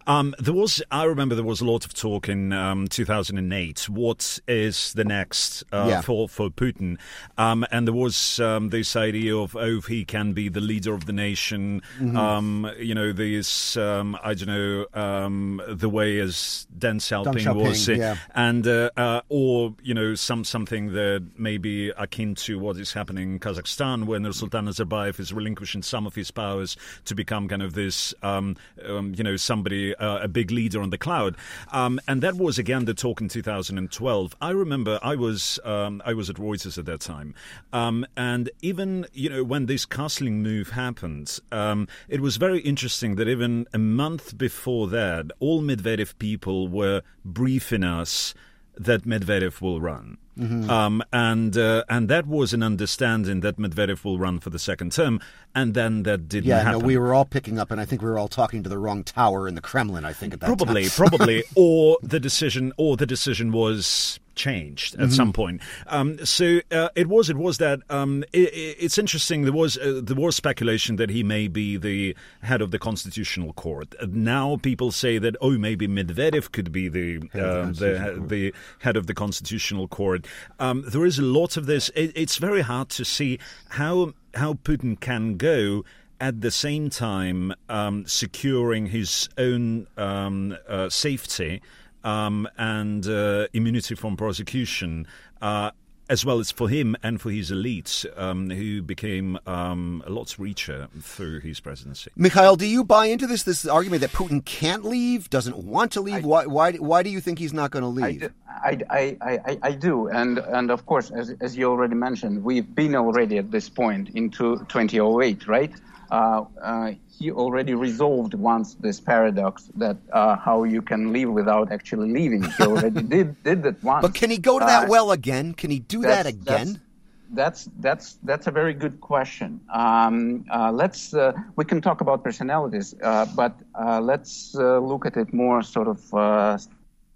Um, 0.05 0.35
there 0.39 0.53
was, 0.53 0.81
I 0.91 1.03
remember, 1.03 1.35
there 1.35 1.43
was 1.43 1.61
a 1.61 1.65
lot 1.65 1.85
of 1.85 1.93
talk 1.93 2.29
in 2.29 2.53
um, 2.53 2.87
2008. 2.87 3.89
What 3.89 4.39
is 4.47 4.93
the 4.93 5.03
next 5.03 5.63
uh, 5.71 5.87
Yeah. 5.89 6.01
for 6.01 6.29
for 6.29 6.49
Putin? 6.49 6.97
Um, 7.37 7.65
and 7.71 7.87
there 7.87 7.93
was 7.93 8.39
um, 8.39 8.69
this 8.69 8.95
idea 8.95 9.35
of 9.35 9.55
oh, 9.55 9.77
if 9.77 9.85
he 9.85 10.05
can 10.05 10.33
be 10.33 10.49
the 10.49 10.61
leader 10.61 10.93
of 10.93 11.05
the 11.05 11.13
nation. 11.13 11.81
Mm-hmm. 11.99 12.17
Um, 12.17 12.71
you 12.79 12.95
know, 12.95 13.11
this 13.11 13.77
um, 13.77 14.17
I 14.23 14.33
don't 14.33 14.47
know 14.47 14.85
um, 14.93 15.61
the 15.67 15.89
way 15.89 16.19
as 16.19 16.67
Deng 16.77 16.97
Xiaoping, 16.97 17.55
was, 17.55 17.89
uh, 17.89 17.93
yeah. 17.93 18.15
and 18.33 18.65
uh, 18.67 18.89
uh, 18.97 19.21
or 19.29 19.75
you 19.83 19.93
know 19.93 20.15
some 20.15 20.43
something 20.43 20.93
that 20.93 21.23
may 21.37 21.57
be 21.57 21.89
akin 21.89 22.35
to 22.35 22.59
what 22.59 22.77
is 22.77 22.93
happening 22.93 23.33
in 23.33 23.39
Kazakhstan, 23.39 24.05
when 24.05 24.31
Sultan 24.31 24.65
Nazarbayev 24.65 25.19
is 25.19 25.33
relinquishing 25.33 25.81
some 25.81 26.07
of 26.07 26.15
his 26.15 26.31
powers 26.31 26.77
to 27.05 27.15
become 27.15 27.47
kind 27.47 27.61
of 27.61 27.73
this, 27.73 28.13
um, 28.23 28.55
um, 28.85 29.13
you 29.15 29.23
know, 29.23 29.35
somebody 29.35 29.66
somebody, 29.67 29.95
uh, 29.95 30.23
a 30.23 30.27
big 30.27 30.51
leader 30.51 30.81
on 30.81 30.89
the 30.89 30.97
cloud. 30.97 31.35
Um, 31.71 31.99
and 32.07 32.21
that 32.23 32.35
was 32.35 32.57
again 32.57 32.85
the 32.85 32.93
talk 32.93 33.21
in 33.21 33.27
2012. 33.27 34.35
I 34.41 34.49
remember 34.51 34.99
I 35.01 35.15
was 35.15 35.59
um, 35.63 36.01
I 36.05 36.13
was 36.13 36.29
at 36.29 36.37
Reuters 36.37 36.77
at 36.77 36.85
that 36.85 37.01
time, 37.01 37.33
um, 37.73 38.05
and 38.15 38.49
even 38.61 39.05
you 39.13 39.29
know 39.29 39.43
when 39.43 39.65
this 39.65 39.85
castling 39.85 40.41
move 40.41 40.69
happened, 40.69 41.39
um, 41.51 41.87
it 42.07 42.21
was 42.21 42.37
very 42.37 42.59
interesting 42.59 43.15
that 43.15 43.27
even 43.27 43.65
a 43.73 43.77
month 43.77 44.37
before 44.37 44.87
that, 44.87 45.31
all 45.39 45.61
Medvedev 45.61 46.17
people 46.17 46.67
were 46.67 47.01
briefing 47.25 47.83
us 47.83 48.33
that 48.77 49.03
Medvedev 49.03 49.61
will 49.61 49.81
run. 49.81 50.17
Mm-hmm. 50.37 50.69
Um, 50.69 51.03
and 51.11 51.57
uh, 51.57 51.83
and 51.89 52.09
that 52.09 52.27
was 52.27 52.53
an 52.53 52.61
understanding 52.61 53.39
that 53.39 53.57
Medvedev 53.57 54.03
will 54.03 54.19
run 54.19 54.39
for 54.39 54.51
the 54.51 54.59
second 54.59 54.91
term, 54.91 55.19
and 55.55 55.73
then 55.73 56.03
that 56.03 56.29
didn't 56.29 56.45
yeah, 56.45 56.61
happen. 56.61 56.81
no, 56.81 56.85
we 56.85 56.97
were 56.97 57.13
all 57.13 57.25
picking 57.25 57.57
up, 57.57 57.71
and 57.71 57.81
I 57.81 57.85
think 57.85 58.03
we 58.03 58.09
were 58.09 58.19
all 58.19 58.27
talking 58.27 58.61
to 58.61 58.69
the 58.69 58.77
wrong 58.77 59.03
tower 59.03 59.47
in 59.47 59.55
the 59.55 59.61
Kremlin. 59.61 60.05
I 60.05 60.13
think 60.13 60.33
at 60.33 60.39
that 60.41 60.45
probably, 60.45 60.87
time. 60.89 61.09
probably, 61.09 61.43
or 61.55 61.97
the 62.03 62.19
decision, 62.19 62.71
or 62.77 62.97
the 62.97 63.07
decision 63.07 63.51
was 63.51 64.19
changed 64.37 64.93
at 64.95 65.01
mm-hmm. 65.01 65.09
some 65.11 65.33
point. 65.33 65.61
Um, 65.87 66.25
so 66.25 66.61
uh, 66.71 66.89
it 66.95 67.07
was 67.07 67.29
it 67.29 67.35
was 67.35 67.57
that 67.57 67.81
um, 67.89 68.23
it, 68.31 68.53
it's 68.79 68.97
interesting. 68.97 69.43
There 69.43 69.51
was 69.51 69.77
uh, 69.77 70.01
there 70.03 70.15
was 70.15 70.35
speculation 70.35 70.95
that 70.95 71.09
he 71.09 71.23
may 71.23 71.47
be 71.49 71.75
the 71.75 72.15
head 72.41 72.61
of 72.61 72.71
the 72.71 72.79
constitutional 72.79 73.51
court. 73.53 73.93
Now 74.07 74.57
people 74.57 74.91
say 74.91 75.17
that 75.17 75.35
oh 75.41 75.57
maybe 75.57 75.87
Medvedev 75.87 76.51
could 76.51 76.71
be 76.71 76.87
the 76.87 77.17
uh, 77.33 77.71
the, 77.71 78.23
the, 78.25 78.53
head 78.79 78.95
of 78.95 79.07
the 79.07 79.13
constitutional 79.13 79.87
court. 79.87 80.25
Um, 80.59 80.85
there 80.87 81.05
is 81.05 81.19
a 81.19 81.23
lot 81.23 81.57
of 81.57 81.65
this. 81.65 81.89
It, 81.89 82.11
it's 82.15 82.37
very 82.37 82.61
hard 82.61 82.89
to 82.89 83.03
see 83.03 83.39
how 83.69 84.13
how 84.35 84.53
Putin 84.53 84.99
can 84.99 85.37
go 85.37 85.83
at 86.19 86.41
the 86.41 86.51
same 86.51 86.89
time 86.89 87.53
um, 87.69 88.05
securing 88.07 88.87
his 88.87 89.29
own 89.37 89.87
um, 89.97 90.57
uh, 90.67 90.89
safety 90.89 91.61
um, 92.03 92.47
and 92.57 93.07
uh, 93.07 93.47
immunity 93.53 93.95
from 93.95 94.17
prosecution. 94.17 95.07
Uh, 95.41 95.71
as 96.09 96.25
well 96.25 96.39
as 96.39 96.51
for 96.51 96.69
him 96.69 96.95
and 97.03 97.19
for 97.19 97.29
his 97.29 97.51
elites, 97.51 98.05
um, 98.17 98.49
who 98.49 98.81
became 98.81 99.37
um, 99.45 100.03
a 100.05 100.09
lot 100.09 100.37
richer 100.39 100.87
through 101.01 101.39
his 101.41 101.59
presidency. 101.59 102.11
Mikhail, 102.15 102.55
do 102.55 102.65
you 102.65 102.83
buy 102.83 103.07
into 103.07 103.27
this 103.27 103.43
this 103.43 103.65
argument 103.65 104.01
that 104.01 104.11
Putin 104.11 104.43
can't 104.45 104.85
leave, 104.85 105.29
doesn't 105.29 105.57
want 105.57 105.91
to 105.93 106.01
leave? 106.01 106.23
I, 106.23 106.27
why, 106.27 106.45
why, 106.45 106.71
why 106.73 107.03
do 107.03 107.09
you 107.09 107.19
think 107.19 107.39
he's 107.39 107.53
not 107.53 107.71
going 107.71 107.83
to 107.83 107.89
leave? 107.89 108.31
I, 108.47 108.79
I, 108.89 109.17
I, 109.21 109.59
I, 109.61 109.71
do, 109.71 110.07
and 110.07 110.39
and 110.39 110.71
of 110.71 110.85
course, 110.85 111.11
as, 111.11 111.35
as 111.41 111.57
you 111.57 111.69
already 111.69 111.95
mentioned, 111.95 112.43
we've 112.43 112.73
been 112.73 112.95
already 112.95 113.37
at 113.37 113.51
this 113.51 113.69
point 113.69 114.09
into 114.15 114.57
2008, 114.69 115.47
right? 115.47 115.71
Uh, 116.11 116.45
uh, 116.61 116.91
he 117.09 117.31
already 117.31 117.73
resolved 117.73 118.33
once 118.33 118.75
this 118.75 118.99
paradox 118.99 119.69
that 119.75 119.97
uh, 120.13 120.35
how 120.35 120.63
you 120.63 120.81
can 120.81 121.11
live 121.11 121.29
without 121.29 121.71
actually 121.71 122.11
leaving. 122.11 122.43
He 122.43 122.63
already 122.63 123.01
did 123.15 123.43
did 123.43 123.63
that 123.63 123.83
once. 123.83 124.03
But 124.03 124.13
can 124.13 124.29
he 124.29 124.37
go 124.37 124.59
to 124.59 124.65
that 124.65 124.87
well 124.87 125.11
again? 125.11 125.53
Can 125.53 125.69
he 125.69 125.79
do 125.79 126.01
that 126.01 126.25
again? 126.25 126.81
That's, 127.29 127.69
that's 127.79 128.17
that's 128.23 128.47
a 128.47 128.51
very 128.51 128.73
good 128.73 129.01
question. 129.01 129.59
Um, 129.73 130.45
uh, 130.49 130.71
let's 130.71 131.13
uh, 131.13 131.33
we 131.57 131.65
can 131.65 131.81
talk 131.81 131.99
about 131.99 132.23
personalities, 132.23 132.95
uh, 133.03 133.25
but 133.35 133.53
uh, 133.75 133.99
let's 133.99 134.55
look 134.55 135.05
at 135.05 135.17
it 135.17 135.33
more 135.33 135.61
sort 135.61 135.89
of 135.89 136.61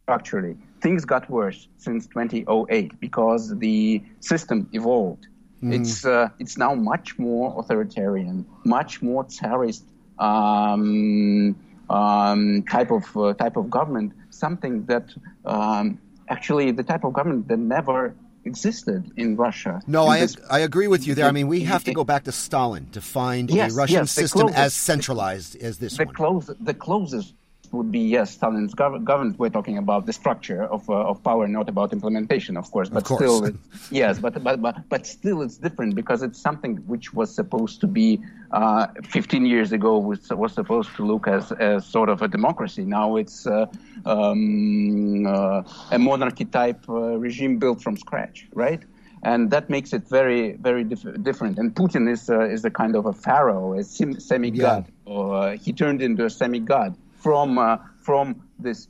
structurally. 0.04 0.58
Things 0.82 1.06
got 1.06 1.30
worse 1.30 1.68
since 1.78 2.08
2008 2.08 3.00
because 3.00 3.58
the 3.58 4.04
system 4.20 4.68
evolved. 4.74 5.28
Mm. 5.64 5.80
It's 5.80 6.06
uh, 6.06 6.30
it's 6.40 6.58
now 6.58 6.74
much 6.74 7.20
more 7.20 7.60
authoritarian, 7.60 8.46
much 8.64 9.02
more 9.02 9.24
terrorist 9.26 9.86
um, 10.18 11.56
um, 11.90 12.64
type 12.64 12.92
of 12.92 13.16
uh, 13.16 13.34
type 13.36 13.58
of 13.58 13.70
government. 13.70 14.14
Something 14.32 14.86
that 14.86 15.14
um, 15.46 16.00
actually 16.30 16.72
the 16.72 16.84
type 16.84 17.04
of 17.04 17.14
government 17.14 17.48
that 17.50 17.60
never 17.60 18.16
existed 18.46 19.12
in 19.18 19.36
Russia. 19.36 19.82
No, 19.86 20.08
I, 20.08 20.22
this, 20.22 20.36
I 20.50 20.60
agree 20.60 20.88
with 20.88 21.06
you 21.06 21.14
there. 21.14 21.28
I 21.28 21.32
mean, 21.32 21.48
we 21.48 21.62
have 21.62 21.84
to 21.84 21.94
go 21.94 22.04
back 22.04 22.24
to 22.24 22.32
Stalin 22.32 22.88
to 22.92 23.02
find 23.02 23.52
yes, 23.52 23.72
a 23.72 23.76
Russian 23.76 23.96
yes, 23.96 24.12
system 24.12 24.42
closest, 24.42 24.60
as 24.60 24.74
centralized 24.74 25.56
as 25.58 25.78
this 25.78 25.98
the 25.98 26.06
one. 26.06 26.16
Close, 26.16 26.50
the 26.60 26.74
closest 26.74 27.36
would 27.74 27.92
be 27.92 28.00
yes, 28.00 28.32
Stalin's 28.32 28.74
gov- 28.74 29.04
government. 29.04 29.40
We're 29.40 29.50
talking 29.50 29.78
about 29.78 30.06
the 30.06 30.14
structure 30.14 30.64
of, 30.64 30.90
uh, 30.90 30.94
of 30.94 31.24
power, 31.24 31.48
not 31.48 31.70
about 31.70 31.94
implementation, 31.94 32.58
of 32.58 32.70
course. 32.72 32.90
But 32.90 33.04
of 33.04 33.04
course. 33.06 33.22
still, 33.22 33.54
yes, 33.92 34.20
but, 34.20 34.44
but 34.44 34.62
but 34.62 34.90
but 34.90 35.08
still, 35.08 35.42
it's 35.42 35.58
different 35.58 35.96
because 35.96 36.22
it's 36.24 36.40
something 36.40 36.78
which 36.88 37.14
was 37.14 37.34
supposed 37.34 37.82
to 37.82 37.88
be 37.88 38.20
uh, 38.52 38.88
15 39.04 39.46
years 39.46 39.72
ago 39.72 39.98
was, 39.98 40.30
was 40.30 40.54
supposed 40.54 40.96
to 40.96 41.06
look 41.06 41.28
as, 41.28 41.52
as 41.54 41.86
sort 41.86 42.10
of 42.10 42.22
a 42.22 42.28
democracy. 42.28 42.84
Now 42.84 43.16
it's 43.16 43.48
uh, 43.48 43.66
um, 44.06 45.26
uh, 45.26 45.64
a 45.92 46.00
monarchy 46.00 46.46
type 46.46 46.88
uh, 46.90 47.18
regime 47.18 47.58
built 47.58 47.82
from 47.82 47.98
scratch, 47.98 48.48
right? 48.54 48.82
and 49.24 49.52
that 49.52 49.70
makes 49.70 49.94
it 49.94 50.08
very, 50.08 50.54
very 50.54 50.84
dif- 50.84 51.22
different. 51.22 51.60
And 51.60 51.76
Putin 51.76 52.12
is 52.12 52.28
uh, 52.28 52.40
is 52.42 52.66
a 52.66 52.72
kind 52.72 52.96
of 52.96 53.06
a 53.06 53.14
pharaoh, 53.14 53.78
a 53.78 53.84
semi 53.84 54.50
god. 54.50 54.88
Yeah. 55.06 55.14
Uh, 55.14 55.58
he 55.58 55.74
turned 55.74 56.02
into 56.02 56.26
a 56.26 56.30
semi 56.30 56.60
god 56.60 56.98
from 57.22 57.58
uh, 57.58 57.78
from 58.04 58.48
this 58.60 58.88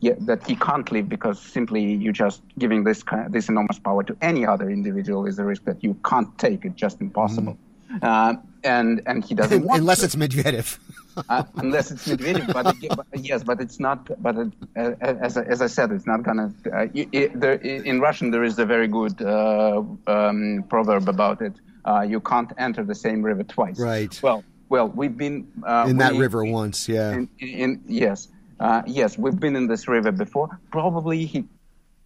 yeah, 0.00 0.14
that 0.20 0.46
he 0.46 0.56
can't 0.56 0.90
leave 0.92 1.08
because 1.08 1.40
simply 1.40 1.82
you 1.82 2.12
just 2.12 2.42
giving 2.58 2.84
this 2.84 3.02
kind, 3.02 3.32
this 3.32 3.48
enormous 3.48 3.78
power 3.78 4.02
to 4.02 4.16
any 4.20 4.44
other 4.44 4.68
individual 4.70 5.26
is 5.26 5.38
a 5.38 5.44
risk 5.44 5.64
that 5.64 5.82
you 5.82 5.96
can't 6.04 6.36
take. 6.38 6.64
It's 6.64 6.74
just 6.74 7.00
impossible. 7.00 7.56
Mm. 7.90 8.02
Uh, 8.02 8.34
and 8.64 9.00
and 9.06 9.24
he 9.24 9.34
doesn't 9.34 9.64
want 9.64 9.80
unless 9.80 10.00
to. 10.00 10.06
it's 10.06 10.16
Medvedev. 10.16 10.78
uh, 11.28 11.44
unless 11.56 11.90
it's 11.90 12.06
Medvedev, 12.06 12.52
but, 12.52 12.76
but, 12.96 13.24
yes, 13.24 13.42
but 13.42 13.60
it's 13.60 13.78
not. 13.80 14.10
But 14.20 14.36
it, 14.36 14.52
uh, 14.76 14.92
as 15.00 15.36
as 15.36 15.62
I 15.62 15.66
said, 15.66 15.92
it's 15.92 16.06
not 16.06 16.22
gonna. 16.24 16.52
Uh, 16.70 16.88
it, 16.92 17.40
there, 17.40 17.54
in 17.54 18.00
Russian, 18.00 18.30
there 18.32 18.44
is 18.44 18.58
a 18.58 18.66
very 18.66 18.88
good 18.88 19.22
uh, 19.22 19.82
um, 20.06 20.64
proverb 20.68 21.08
about 21.08 21.40
it. 21.40 21.54
Uh, 21.84 22.00
you 22.00 22.20
can't 22.20 22.52
enter 22.58 22.82
the 22.82 22.94
same 22.94 23.22
river 23.22 23.44
twice. 23.44 23.78
Right. 23.78 24.20
Well, 24.22 24.44
well, 24.68 24.88
we've 24.88 25.16
been 25.16 25.52
uh, 25.66 25.86
in 25.88 25.98
that 25.98 26.12
we, 26.12 26.20
river 26.20 26.44
once, 26.44 26.88
yeah. 26.88 27.14
In, 27.14 27.28
in, 27.38 27.82
yes, 27.86 28.28
uh, 28.60 28.82
yes, 28.86 29.18
we've 29.18 29.38
been 29.38 29.56
in 29.56 29.66
this 29.66 29.88
river 29.88 30.12
before. 30.12 30.58
Probably 30.70 31.24
he 31.26 31.44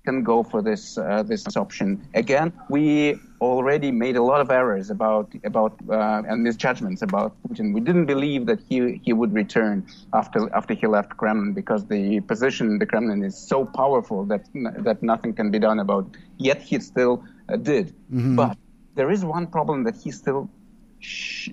can 0.04 0.22
go 0.22 0.42
for 0.42 0.62
this 0.62 0.96
uh, 0.98 1.22
this 1.22 1.56
option 1.56 2.06
again. 2.14 2.52
We 2.68 3.16
already 3.40 3.90
made 3.90 4.16
a 4.16 4.22
lot 4.22 4.40
of 4.40 4.50
errors 4.50 4.90
about 4.90 5.32
about 5.44 5.72
uh, 5.88 6.22
and 6.28 6.42
misjudgments 6.42 7.02
about 7.02 7.34
Putin. 7.42 7.72
We 7.72 7.80
didn't 7.80 8.06
believe 8.06 8.46
that 8.46 8.60
he 8.68 9.00
he 9.04 9.12
would 9.12 9.32
return 9.32 9.86
after 10.12 10.52
after 10.54 10.74
he 10.74 10.86
left 10.86 11.16
Kremlin 11.16 11.52
because 11.52 11.86
the 11.86 12.20
position 12.20 12.64
in 12.72 12.78
the 12.78 12.86
Kremlin 12.86 13.22
is 13.22 13.36
so 13.36 13.64
powerful 13.64 14.24
that 14.26 14.42
that 14.86 15.02
nothing 15.02 15.32
can 15.34 15.50
be 15.50 15.58
done 15.58 15.78
about. 15.78 16.06
It. 16.06 16.20
Yet 16.38 16.62
he 16.62 16.80
still 16.80 17.24
uh, 17.48 17.56
did. 17.56 17.86
Mm-hmm. 18.12 18.36
But 18.36 18.56
there 18.94 19.10
is 19.10 19.24
one 19.24 19.46
problem 19.46 19.84
that 19.84 19.96
he 19.96 20.10
still. 20.10 20.50
Sh- 20.98 21.50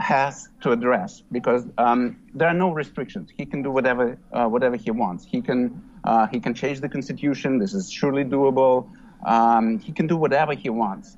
has 0.00 0.48
to 0.62 0.72
address 0.72 1.22
because 1.30 1.66
um, 1.78 2.16
there 2.34 2.48
are 2.48 2.54
no 2.54 2.72
restrictions. 2.72 3.30
He 3.36 3.46
can 3.46 3.62
do 3.62 3.70
whatever 3.70 4.18
uh, 4.32 4.46
whatever 4.46 4.76
he 4.76 4.90
wants. 4.90 5.24
He 5.24 5.40
can 5.42 5.82
uh, 6.04 6.26
he 6.26 6.40
can 6.40 6.54
change 6.54 6.80
the 6.80 6.88
constitution. 6.88 7.58
This 7.58 7.74
is 7.74 7.90
surely 7.90 8.24
doable. 8.24 8.88
Um, 9.24 9.78
he 9.78 9.92
can 9.92 10.06
do 10.06 10.16
whatever 10.16 10.54
he 10.54 10.70
wants. 10.70 11.16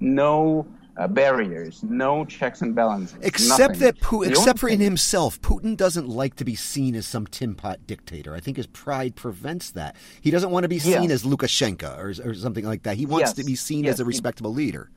No 0.00 0.66
uh, 0.98 1.06
barriers, 1.06 1.82
no 1.84 2.24
checks 2.24 2.60
and 2.60 2.74
balances. 2.74 3.18
Except 3.22 3.60
nothing. 3.60 3.78
that, 3.78 4.00
Putin, 4.00 4.30
except 4.30 4.58
for 4.58 4.68
in 4.68 4.80
himself, 4.80 5.40
Putin 5.40 5.76
doesn't 5.76 6.08
like 6.08 6.34
to 6.36 6.44
be 6.44 6.56
seen 6.56 6.94
as 6.96 7.06
some 7.06 7.26
tin 7.26 7.54
pot 7.54 7.86
dictator. 7.86 8.34
I 8.34 8.40
think 8.40 8.56
his 8.56 8.66
pride 8.66 9.14
prevents 9.14 9.70
that. 9.70 9.96
He 10.20 10.30
doesn't 10.30 10.50
want 10.50 10.64
to 10.64 10.68
be 10.68 10.80
seen 10.80 11.04
yes. 11.04 11.12
as 11.12 11.22
Lukashenko 11.22 11.98
or, 11.98 12.30
or, 12.30 12.34
something 12.34 12.64
like 12.64 12.82
that. 12.82 12.96
He 12.96 13.06
wants 13.06 13.30
yes. 13.30 13.32
to 13.34 13.44
be 13.44 13.54
seen 13.54 13.84
yes. 13.84 13.94
as 13.94 14.00
a 14.00 14.04
respectable 14.04 14.52
leader. 14.52 14.90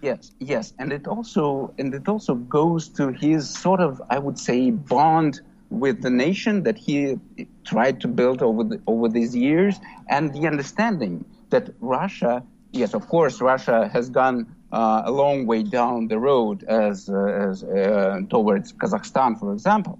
Yes, 0.00 0.30
yes, 0.38 0.72
and 0.78 0.92
it 0.92 1.08
also 1.08 1.74
and 1.78 1.92
it 1.92 2.08
also 2.08 2.34
goes 2.36 2.88
to 2.90 3.08
his 3.08 3.50
sort 3.50 3.80
of 3.80 4.00
I 4.08 4.18
would 4.18 4.38
say 4.38 4.70
bond 4.70 5.40
with 5.70 6.02
the 6.02 6.10
nation 6.10 6.62
that 6.62 6.78
he 6.78 7.18
tried 7.64 8.00
to 8.02 8.08
build 8.08 8.40
over 8.42 8.64
the, 8.64 8.80
over 8.86 9.08
these 9.08 9.34
years, 9.34 9.78
and 10.08 10.32
the 10.32 10.46
understanding 10.46 11.24
that 11.50 11.70
Russia, 11.80 12.42
yes, 12.72 12.94
of 12.94 13.08
course, 13.08 13.40
Russia 13.40 13.88
has 13.88 14.08
gone 14.08 14.54
uh, 14.72 15.02
a 15.04 15.10
long 15.10 15.46
way 15.46 15.62
down 15.62 16.08
the 16.08 16.18
road 16.18 16.64
as, 16.64 17.08
uh, 17.08 17.24
as 17.48 17.64
uh, 17.64 18.20
towards 18.30 18.72
Kazakhstan, 18.72 19.38
for 19.38 19.52
example, 19.52 19.98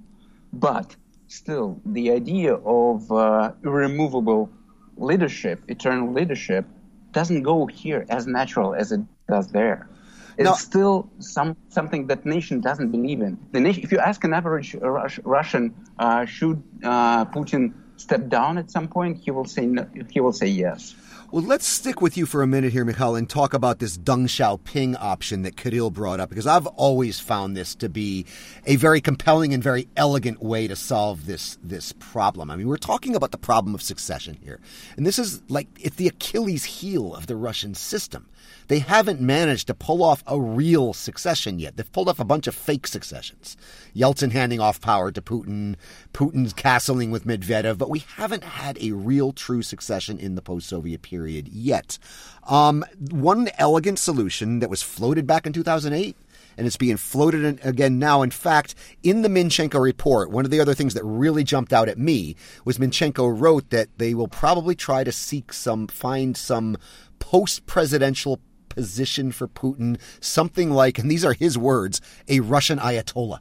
but 0.52 0.96
still, 1.26 1.80
the 1.84 2.10
idea 2.10 2.54
of 2.54 3.10
uh, 3.12 3.52
irremovable 3.64 4.50
leadership, 4.96 5.62
eternal 5.68 6.12
leadership, 6.12 6.64
doesn't 7.12 7.42
go 7.42 7.66
here 7.66 8.06
as 8.08 8.26
natural 8.26 8.74
as 8.74 8.92
it 8.92 9.00
does 9.28 9.48
there. 9.48 9.88
It's 10.36 10.44
No. 10.44 10.54
still 10.54 11.10
some 11.18 11.56
something 11.68 12.06
that 12.06 12.24
nation 12.24 12.60
doesn't 12.60 12.90
believe 12.90 13.20
in. 13.20 13.38
The 13.52 13.60
nation, 13.60 13.82
if 13.82 13.90
you 13.92 13.98
ask 13.98 14.22
an 14.24 14.32
average 14.32 14.74
Rus- 14.74 15.20
Russian, 15.24 15.74
uh, 15.98 16.24
should 16.26 16.62
uh, 16.84 17.24
Putin 17.26 17.72
step 17.96 18.28
down 18.28 18.56
at 18.58 18.70
some 18.70 18.86
point, 18.86 19.18
he 19.18 19.30
will 19.32 19.44
say 19.44 19.66
no, 19.66 19.86
he 20.10 20.20
will 20.20 20.32
say 20.32 20.46
yes. 20.46 20.94
Well, 21.30 21.42
let's 21.42 21.66
stick 21.66 22.00
with 22.00 22.16
you 22.16 22.24
for 22.24 22.40
a 22.42 22.46
minute 22.46 22.72
here, 22.72 22.86
Mikhail, 22.86 23.14
and 23.14 23.28
talk 23.28 23.52
about 23.52 23.80
this 23.80 23.98
Deng 23.98 24.24
Xiaoping 24.28 24.96
option 24.98 25.42
that 25.42 25.58
Kirill 25.58 25.90
brought 25.90 26.20
up, 26.20 26.30
because 26.30 26.46
I've 26.46 26.66
always 26.68 27.20
found 27.20 27.54
this 27.54 27.74
to 27.74 27.90
be 27.90 28.24
a 28.64 28.76
very 28.76 29.02
compelling 29.02 29.52
and 29.52 29.62
very 29.62 29.88
elegant 29.94 30.42
way 30.42 30.66
to 30.68 30.76
solve 30.76 31.26
this 31.26 31.58
this 31.62 31.92
problem. 31.98 32.50
I 32.50 32.56
mean, 32.56 32.68
we're 32.68 32.78
talking 32.78 33.14
about 33.14 33.32
the 33.32 33.38
problem 33.38 33.74
of 33.74 33.82
succession 33.82 34.38
here, 34.42 34.60
and 34.96 35.04
this 35.04 35.18
is 35.18 35.42
like 35.50 35.66
it's 35.80 35.96
the 35.96 36.06
Achilles 36.08 36.64
heel 36.64 37.14
of 37.14 37.26
the 37.26 37.36
Russian 37.36 37.74
system. 37.74 38.28
They 38.68 38.80
haven't 38.80 39.20
managed 39.20 39.66
to 39.66 39.74
pull 39.74 40.02
off 40.02 40.22
a 40.26 40.40
real 40.40 40.92
succession 40.92 41.58
yet. 41.58 41.76
They've 41.76 41.92
pulled 41.92 42.08
off 42.08 42.20
a 42.20 42.24
bunch 42.24 42.46
of 42.46 42.54
fake 42.54 42.86
successions. 42.86 43.56
Yeltsin 43.96 44.32
handing 44.32 44.60
off 44.60 44.80
power 44.80 45.10
to 45.10 45.22
Putin, 45.22 45.76
Putin's 46.12 46.52
castling 46.52 47.10
with 47.10 47.26
Medvedev, 47.26 47.78
but 47.78 47.90
we 47.90 48.00
haven't 48.16 48.44
had 48.44 48.78
a 48.80 48.92
real 48.92 49.32
true 49.32 49.62
succession 49.62 50.18
in 50.18 50.34
the 50.34 50.42
post 50.42 50.68
Soviet 50.68 51.02
period 51.02 51.48
yet. 51.48 51.98
Um, 52.46 52.84
one 53.10 53.48
elegant 53.58 53.98
solution 53.98 54.60
that 54.60 54.70
was 54.70 54.82
floated 54.82 55.26
back 55.26 55.46
in 55.46 55.52
2008 55.52 56.16
and 56.58 56.66
it's 56.66 56.76
being 56.76 56.96
floated 56.96 57.60
again 57.64 57.98
now. 57.98 58.22
In 58.22 58.30
fact, 58.30 58.74
in 59.02 59.22
the 59.22 59.28
Minchenko 59.28 59.80
report, 59.80 60.30
one 60.30 60.44
of 60.44 60.50
the 60.50 60.60
other 60.60 60.74
things 60.74 60.92
that 60.94 61.04
really 61.04 61.44
jumped 61.44 61.72
out 61.72 61.88
at 61.88 61.98
me 61.98 62.34
was 62.64 62.78
Minchenko 62.78 63.40
wrote 63.40 63.70
that 63.70 63.88
they 63.96 64.12
will 64.12 64.28
probably 64.28 64.74
try 64.74 65.04
to 65.04 65.12
seek 65.12 65.52
some, 65.52 65.86
find 65.86 66.36
some 66.36 66.76
post 67.20 67.66
presidential 67.66 68.40
position 68.78 69.32
for 69.32 69.48
Putin, 69.48 69.98
something 70.20 70.70
like, 70.70 71.00
and 71.00 71.10
these 71.10 71.24
are 71.24 71.32
his 71.32 71.58
words, 71.58 72.00
a 72.28 72.38
Russian 72.38 72.78
Ayatollah. 72.78 73.40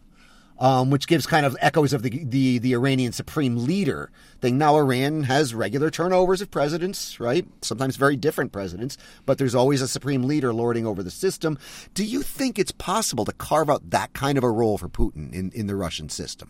Um, 0.59 0.89
which 0.89 1.05
gives 1.05 1.27
kind 1.27 1.45
of 1.45 1.55
echoes 1.61 1.93
of 1.93 2.01
the, 2.01 2.09
the 2.09 2.57
the 2.57 2.73
Iranian 2.73 3.11
supreme 3.11 3.55
leader 3.67 4.09
thing. 4.41 4.57
Now 4.57 4.75
Iran 4.77 5.21
has 5.21 5.53
regular 5.53 5.91
turnovers 5.91 6.41
of 6.41 6.49
presidents, 6.49 7.19
right? 7.19 7.45
Sometimes 7.61 7.95
very 7.95 8.15
different 8.15 8.51
presidents, 8.51 8.97
but 9.27 9.37
there's 9.37 9.53
always 9.53 9.83
a 9.83 9.87
supreme 9.87 10.23
leader 10.23 10.51
lording 10.51 10.87
over 10.87 11.03
the 11.03 11.11
system. 11.11 11.59
Do 11.93 12.03
you 12.03 12.23
think 12.23 12.57
it's 12.57 12.71
possible 12.71 13.23
to 13.25 13.33
carve 13.33 13.69
out 13.69 13.91
that 13.91 14.13
kind 14.13 14.35
of 14.35 14.43
a 14.43 14.49
role 14.49 14.79
for 14.79 14.89
Putin 14.89 15.31
in, 15.31 15.51
in 15.51 15.67
the 15.67 15.75
Russian 15.75 16.09
system? 16.09 16.49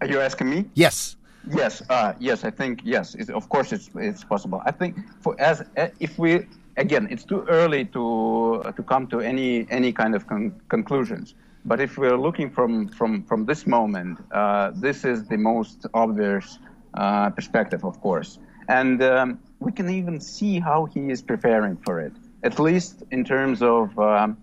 Are 0.00 0.06
you 0.06 0.20
asking 0.20 0.48
me? 0.48 0.64
Yes. 0.72 1.16
Yes, 1.52 1.82
uh, 1.90 2.14
yes, 2.18 2.42
I 2.42 2.50
think 2.50 2.80
yes. 2.84 3.14
It's, 3.16 3.28
of 3.28 3.50
course, 3.50 3.70
it's 3.70 3.90
it's 3.96 4.24
possible. 4.24 4.62
I 4.64 4.70
think 4.70 4.96
for 5.20 5.38
as 5.38 5.62
if 6.00 6.18
we 6.18 6.46
again, 6.76 7.08
it's 7.10 7.24
too 7.24 7.44
early 7.48 7.84
to 7.86 8.62
to 8.76 8.82
come 8.82 9.06
to 9.08 9.20
any 9.20 9.66
any 9.70 9.92
kind 9.92 10.14
of 10.14 10.26
con- 10.26 10.60
conclusions. 10.68 11.34
But 11.64 11.80
if 11.80 11.96
we're 11.96 12.18
looking 12.18 12.50
from 12.50 12.88
from 12.88 13.22
from 13.24 13.46
this 13.46 13.66
moment, 13.66 14.18
uh, 14.32 14.72
this 14.74 15.04
is 15.04 15.26
the 15.28 15.36
most 15.36 15.86
obvious 15.94 16.58
uh, 16.94 17.30
perspective, 17.30 17.84
of 17.84 18.00
course, 18.00 18.38
and 18.68 19.02
um, 19.02 19.38
we 19.60 19.72
can 19.72 19.88
even 19.90 20.20
see 20.20 20.60
how 20.60 20.86
he 20.86 21.00
is 21.10 21.22
preparing 21.22 21.76
for 21.84 22.00
it. 22.00 22.12
At 22.42 22.58
least 22.58 23.02
in 23.10 23.24
terms 23.24 23.62
of. 23.62 23.98
Um, 23.98 24.36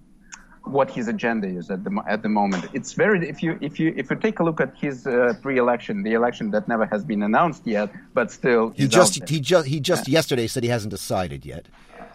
what 0.64 0.92
his 0.92 1.08
agenda 1.08 1.48
is 1.48 1.72
at 1.72 1.84
the 1.84 2.04
at 2.08 2.22
the 2.22 2.30
moment. 2.30 2.66
It's 2.74 2.94
very 2.94 3.28
if 3.28 3.42
you 3.42 3.58
if 3.62 3.80
you 3.80 3.94
if 3.98 4.10
you 4.10 4.16
take 4.16 4.40
a 4.40 4.44
look 4.44 4.62
at 4.62 4.76
his 4.78 5.08
uh, 5.08 5.34
pre-election, 5.42 6.04
the 6.04 6.14
election 6.14 6.52
that 6.52 6.68
never 6.68 6.86
has 6.86 7.04
been 7.04 7.24
announced 7.24 7.66
yet, 7.66 7.90
but 8.14 8.32
still 8.32 8.70
He 8.76 8.88
just 8.88 9.28
he 9.28 9.40
just 9.40 9.68
he 9.68 9.80
just 9.80 10.08
yesterday 10.08 10.48
said 10.48 10.64
he 10.64 10.70
hasn't 10.70 10.92
decided 10.92 11.46
yet. 11.46 11.68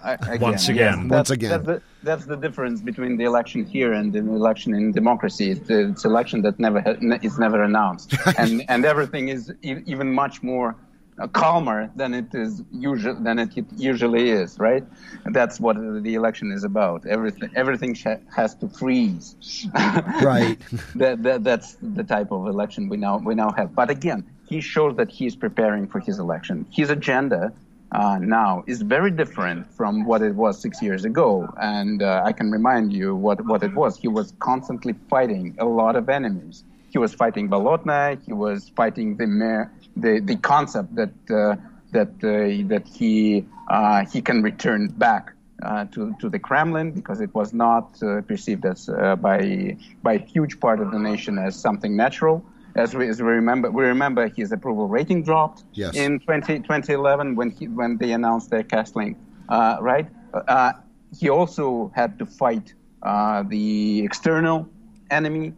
Again, 0.07 0.41
Once 0.41 0.69
again. 0.69 1.09
that's- 1.09 1.11
Once 1.19 1.31
again. 1.31 1.51
That's 1.51 1.67
the, 1.67 1.83
that's 2.09 2.25
the 2.27 2.37
difference 2.37 2.81
between 2.81 3.17
the 3.17 3.25
election 3.25 3.65
here 3.65 3.93
and 3.93 4.13
the 4.13 4.21
election 4.21 4.75
in 4.75 4.93
democracy. 4.93 5.51
It's, 5.51 5.69
it's 5.69 6.05
election 6.05 6.43
that 6.43 6.59
never 6.61 6.81
is 7.29 7.39
never 7.39 7.63
announced, 7.71 8.15
and 8.39 8.53
and 8.73 8.85
everything 8.85 9.25
is 9.29 9.53
e- 9.63 9.83
even 9.87 10.13
much 10.23 10.37
more 10.43 10.77
uh, 11.19 11.27
calmer 11.43 11.91
than 11.97 12.11
it 12.21 12.29
is 12.35 12.63
usual 12.73 13.15
than 13.27 13.37
it 13.45 13.51
usually 13.77 14.31
is. 14.31 14.59
Right? 14.69 14.85
And 15.25 15.35
that's 15.35 15.59
what 15.59 15.77
the 16.07 16.15
election 16.15 16.53
is 16.53 16.63
about. 16.73 16.99
Everything 17.07 17.51
everything 17.63 17.93
has 18.39 18.55
to 18.61 18.69
freeze. 18.69 19.27
Right. 20.35 20.59
that, 21.03 21.23
that 21.25 21.39
that's 21.49 21.77
the 21.99 22.05
type 22.05 22.31
of 22.37 22.47
election 22.47 22.89
we 22.89 22.97
now 23.07 23.15
we 23.19 23.35
now 23.35 23.51
have. 23.59 23.75
But 23.75 23.89
again, 23.91 24.21
he 24.53 24.61
shows 24.61 24.93
that 25.01 25.11
he 25.11 25.25
is 25.27 25.35
preparing 25.35 25.85
for 25.93 25.99
his 26.09 26.17
election. 26.21 26.57
His 26.71 26.89
agenda 26.91 27.53
uh, 27.97 28.19
now 28.19 28.63
is 28.67 28.83
very 28.83 29.11
different 29.11 29.73
from 29.73 30.05
what 30.05 30.21
it 30.21 30.35
was 30.35 30.61
six 30.61 30.83
years 30.83 31.05
ago. 31.05 31.49
And 31.57 32.03
uh, 32.03 32.23
I 32.25 32.33
can 32.33 32.51
remind 32.51 32.93
you 32.93 33.17
what 33.17 33.45
what 33.47 33.63
it 33.63 33.75
was. 33.75 33.97
He 33.97 34.09
was 34.09 34.35
constantly 34.39 34.95
fighting 35.09 35.57
a 35.59 35.65
lot 35.65 35.97
of 35.97 36.09
enemies. 36.09 36.65
He 36.91 36.99
was 36.99 37.15
fighting 37.15 37.49
Bolotnaya. 37.49 38.21
He 38.29 38.35
was 38.35 38.69
fighting 38.81 39.17
the 39.17 39.27
mayor, 39.27 39.73
the 39.97 40.21
the 40.21 40.37
concept 40.37 40.95
that 41.01 41.15
uh, 41.31 41.57
that 41.93 42.13
uh, 42.23 42.69
that 42.73 42.87
he 42.99 43.47
uh, 43.69 44.05
he 44.13 44.21
can 44.21 44.43
return 44.43 44.89
back 44.89 45.33
uh, 45.63 45.87
to 45.93 46.15
to 46.21 46.29
the 46.29 46.39
Kremlin 46.39 46.93
because 46.93 47.23
it 47.23 47.33
was 47.35 47.55
not 47.55 47.87
uh, 48.03 48.21
perceived 48.31 48.67
as 48.67 48.91
uh, 48.91 49.17
by 49.17 49.39
by 50.03 50.15
a 50.21 50.25
huge 50.35 50.61
part 50.61 50.81
of 50.81 50.91
the 50.91 50.99
nation 50.99 51.39
as 51.39 51.53
something 51.59 51.97
natural. 51.97 52.45
As 52.77 52.95
we, 52.95 53.09
as 53.09 53.21
we 53.23 53.29
remember, 53.29 53.71
we 53.71 53.85
remember 53.85 54.29
his 54.29 54.53
approval 54.53 54.87
rating 54.87 55.23
dropped 55.23 55.65
Yes. 55.73 55.97
in 55.97 56.21
20, 56.21 56.59
2011 56.61 57.35
when 57.35 57.51
he 57.51 57.69
when 57.69 57.97
they 57.97 58.13
announced 58.13 58.51
their 58.51 58.63
castling, 58.63 59.17
uh, 59.49 59.79
right? 59.81 60.07
Uh, 60.35 60.73
he 61.19 61.31
also 61.31 61.91
had 61.95 62.19
to 62.19 62.27
fight 62.27 62.75
uh, 63.03 63.43
the 63.49 64.05
external 64.05 64.69
enemy. 65.11 65.55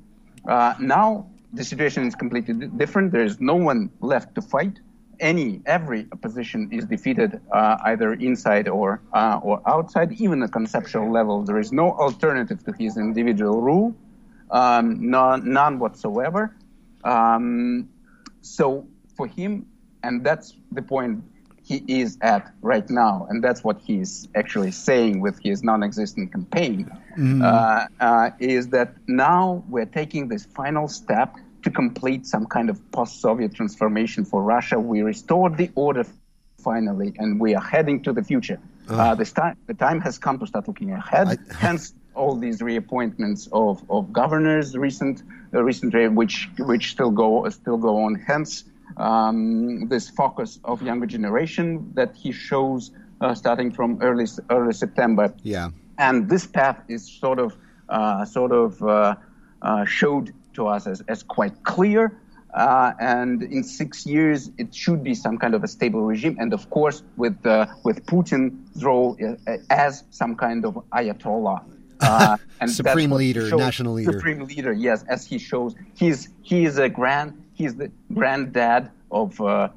Uh, 0.46 0.74
now 0.78 1.26
the 1.52 1.64
situation 1.64 2.06
is 2.06 2.14
completely 2.14 2.54
di- 2.54 2.66
different. 2.66 3.10
There 3.10 3.24
is 3.24 3.40
no 3.40 3.56
one 3.56 3.90
left 4.00 4.36
to 4.36 4.42
fight. 4.42 4.78
Any 5.18 5.60
every 5.66 6.06
opposition 6.12 6.68
is 6.70 6.84
defeated 6.84 7.40
uh, 7.50 7.78
either 7.90 8.12
inside 8.12 8.68
or 8.68 9.00
uh, 9.12 9.40
or 9.42 9.60
outside. 9.66 10.12
Even 10.20 10.40
at 10.44 10.52
conceptual 10.52 11.10
level, 11.10 11.42
there 11.42 11.58
is 11.58 11.72
no 11.72 11.90
alternative 11.94 12.62
to 12.66 12.72
his 12.78 12.96
individual 12.96 13.60
rule, 13.60 13.92
um, 14.52 15.10
none, 15.10 15.52
none 15.52 15.80
whatsoever. 15.80 16.54
Um, 17.04 17.88
so 18.40 18.86
for 19.16 19.26
him, 19.26 19.66
and 20.02 20.24
that's 20.24 20.54
the 20.72 20.82
point 20.82 21.24
he 21.62 21.84
is 21.86 22.16
at 22.22 22.50
right 22.62 22.88
now, 22.88 23.26
and 23.28 23.44
that's 23.44 23.62
what 23.62 23.78
he's 23.84 24.26
actually 24.34 24.70
saying 24.70 25.20
with 25.20 25.38
his 25.42 25.62
non-existent 25.62 26.32
campaign, 26.32 26.90
uh, 27.42 27.86
uh, 28.00 28.30
is 28.38 28.68
that 28.68 28.94
now 29.06 29.62
we're 29.68 29.84
taking 29.84 30.28
this 30.28 30.46
final 30.46 30.88
step 30.88 31.34
to 31.64 31.70
complete 31.70 32.26
some 32.26 32.46
kind 32.46 32.70
of 32.70 32.80
post-Soviet 32.92 33.54
transformation 33.54 34.24
for 34.24 34.42
Russia. 34.42 34.78
We 34.80 35.02
restored 35.02 35.56
the 35.58 35.70
order 35.74 36.04
finally, 36.62 37.12
and 37.18 37.38
we 37.40 37.54
are 37.54 37.62
heading 37.62 38.02
to 38.04 38.12
the 38.12 38.22
future. 38.22 38.58
Uh, 38.88 39.14
this 39.14 39.32
time, 39.32 39.56
the 39.66 39.74
time 39.74 40.00
has 40.00 40.16
come 40.18 40.38
to 40.38 40.46
start 40.46 40.66
looking 40.68 40.92
ahead. 40.92 41.26
I- 41.28 41.54
Hence, 41.54 41.92
all 42.14 42.34
these 42.36 42.60
reappointments 42.60 43.48
of, 43.52 43.82
of 43.90 44.12
governors, 44.12 44.76
recent, 44.76 45.22
recently, 45.52 46.08
which 46.08 46.48
which 46.58 46.90
still 46.92 47.10
go 47.10 47.48
still 47.48 47.76
go 47.76 48.04
on. 48.04 48.14
Hence, 48.14 48.64
um, 48.96 49.88
this 49.88 50.08
focus 50.10 50.58
of 50.64 50.82
younger 50.82 51.06
generation 51.06 51.92
that 51.94 52.14
he 52.16 52.32
shows 52.32 52.90
uh, 53.20 53.34
starting 53.34 53.70
from 53.70 53.98
early 54.02 54.26
early 54.50 54.72
September 54.72 55.32
Yeah. 55.42 55.70
and 55.98 56.28
this 56.28 56.46
path 56.46 56.78
is 56.88 57.02
sort 57.20 57.38
of 57.38 57.56
uh, 57.88 58.24
sort 58.24 58.52
of 58.52 58.82
uh, 58.82 59.14
uh, 59.62 59.84
showed 59.84 60.32
to 60.54 60.66
us 60.68 60.86
as, 60.86 61.00
as 61.08 61.22
quite 61.22 61.64
clear. 61.64 62.12
Uh, 62.54 62.92
and 62.98 63.42
in 63.42 63.62
six 63.62 64.06
years, 64.06 64.50
it 64.56 64.74
should 64.74 65.02
be 65.04 65.14
some 65.14 65.36
kind 65.38 65.54
of 65.54 65.62
a 65.62 65.68
stable 65.68 66.00
regime. 66.02 66.36
And 66.40 66.54
of 66.54 66.70
course, 66.70 67.02
with 67.16 67.44
uh, 67.46 67.66
with 67.84 68.06
Putin's 68.06 68.82
role 68.82 69.16
as 69.70 70.04
some 70.10 70.34
kind 70.34 70.64
of 70.64 70.74
ayatollah, 70.92 71.62
uh, 72.00 72.36
and 72.60 72.70
Supreme 72.70 73.10
leader, 73.12 73.48
shows- 73.48 73.58
national 73.58 73.94
leader. 73.94 74.12
supreme 74.12 74.40
leader. 74.44 74.72
Yes, 74.72 75.04
as 75.08 75.26
he 75.26 75.38
shows, 75.38 75.74
he's 75.94 76.28
he 76.42 76.64
is 76.64 76.78
a 76.78 76.88
grand 76.88 77.42
he's 77.54 77.76
the 77.76 77.90
granddad 78.14 78.90
of 79.10 79.40
uh, 79.40 79.68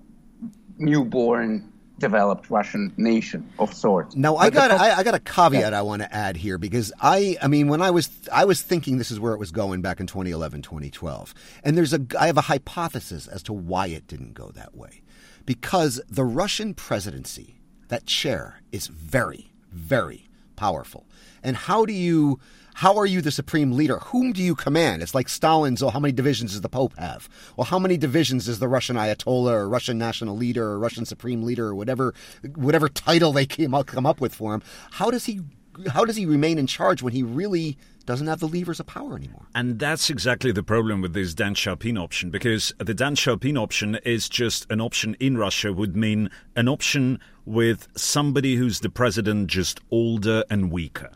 newborn 0.77 1.67
developed 1.99 2.49
Russian 2.49 2.91
nation 2.97 3.47
of 3.60 3.71
sorts. 3.73 4.15
Now 4.15 4.36
I 4.36 4.49
But 4.49 4.53
got 4.55 4.71
I, 4.71 4.97
I 4.97 5.03
got 5.03 5.13
a 5.13 5.19
caveat 5.19 5.73
I 5.73 5.84
want 5.84 6.01
to 6.01 6.12
add 6.13 6.36
here 6.36 6.57
because 6.57 6.91
I 6.99 7.38
I 7.41 7.47
mean 7.47 7.67
when 7.67 7.81
I 7.81 7.91
was 7.91 8.10
I 8.34 8.45
was 8.45 8.62
thinking 8.63 8.97
this 8.97 9.12
is 9.12 9.19
where 9.19 9.34
it 9.34 9.38
was 9.39 9.51
going 9.51 9.81
back 9.84 9.99
in 9.99 10.07
2011 10.07 10.63
2012 10.63 11.34
and 11.63 11.77
there's 11.77 11.93
a 11.93 12.03
I 12.19 12.25
have 12.27 12.38
a 12.38 12.41
hypothesis 12.41 13.27
as 13.27 13.43
to 13.43 13.53
why 13.53 13.88
it 13.88 14.07
didn't 14.07 14.34
go 14.34 14.49
that 14.55 14.75
way 14.75 15.03
because 15.45 16.01
the 16.10 16.25
Russian 16.25 16.73
presidency 16.73 17.60
that 17.89 18.07
chair 18.07 18.62
is 18.71 18.88
very 18.88 19.51
very 19.71 20.27
powerful. 20.62 21.08
And 21.41 21.58
how 21.58 21.86
do 21.86 21.93
you 21.93 22.39
how 22.76 22.95
are 22.97 23.06
you 23.06 23.19
the 23.21 23.32
supreme 23.32 23.71
leader? 23.71 23.97
Whom 23.97 24.32
do 24.32 24.43
you 24.43 24.54
command? 24.56 25.02
It's 25.02 25.15
like 25.15 25.28
Stalin's, 25.28 25.82
oh, 25.82 25.89
how 25.89 26.00
many 26.00 26.13
divisions 26.13 26.52
does 26.52 26.62
the 26.62 26.69
Pope 26.69 26.93
have? 26.97 27.28
Well, 27.58 27.65
how 27.65 27.80
many 27.80 27.97
divisions 27.97 28.45
does 28.45 28.60
the 28.60 28.67
Russian 28.67 28.95
Ayatollah 28.95 29.54
or 29.54 29.67
Russian 29.67 29.97
national 29.97 30.38
leader 30.38 30.63
or 30.63 30.80
Russian 30.80 31.06
supreme 31.06 31.41
leader 31.43 31.65
or 31.67 31.76
whatever 31.76 32.13
whatever 32.56 32.88
title 32.89 33.32
they 33.32 33.47
came 33.47 33.74
up, 33.74 33.88
come 33.88 34.06
up 34.06 34.21
with 34.21 34.36
for 34.36 34.54
him? 34.54 34.62
How 34.91 35.10
does 35.10 35.26
he 35.26 35.41
how 35.89 36.06
does 36.06 36.15
he 36.15 36.28
remain 36.28 36.60
in 36.60 36.67
charge 36.67 37.02
when 37.02 37.13
he 37.13 37.24
really 37.24 37.78
doesn't 38.05 38.27
have 38.27 38.39
the 38.39 38.47
levers 38.47 38.79
of 38.79 38.87
power 38.87 39.15
anymore? 39.15 39.45
And 39.53 39.79
that's 39.79 40.09
exactly 40.09 40.51
the 40.51 40.63
problem 40.63 41.01
with 41.01 41.13
this 41.13 41.33
Deng 41.33 41.53
Xiaoping 41.53 41.99
option, 42.01 42.29
because 42.29 42.73
the 42.77 42.95
Deng 42.95 43.15
Xiaoping 43.15 43.57
option 43.57 43.95
is 44.05 44.29
just 44.29 44.69
an 44.71 44.81
option 44.81 45.15
in 45.19 45.37
Russia 45.37 45.73
would 45.73 45.95
mean 45.95 46.29
an 46.55 46.67
option 46.67 47.19
with 47.45 47.87
somebody 47.95 48.55
who's 48.55 48.79
the 48.79 48.89
president 48.89 49.47
just 49.47 49.79
older 49.89 50.43
and 50.49 50.71
weaker 50.71 51.11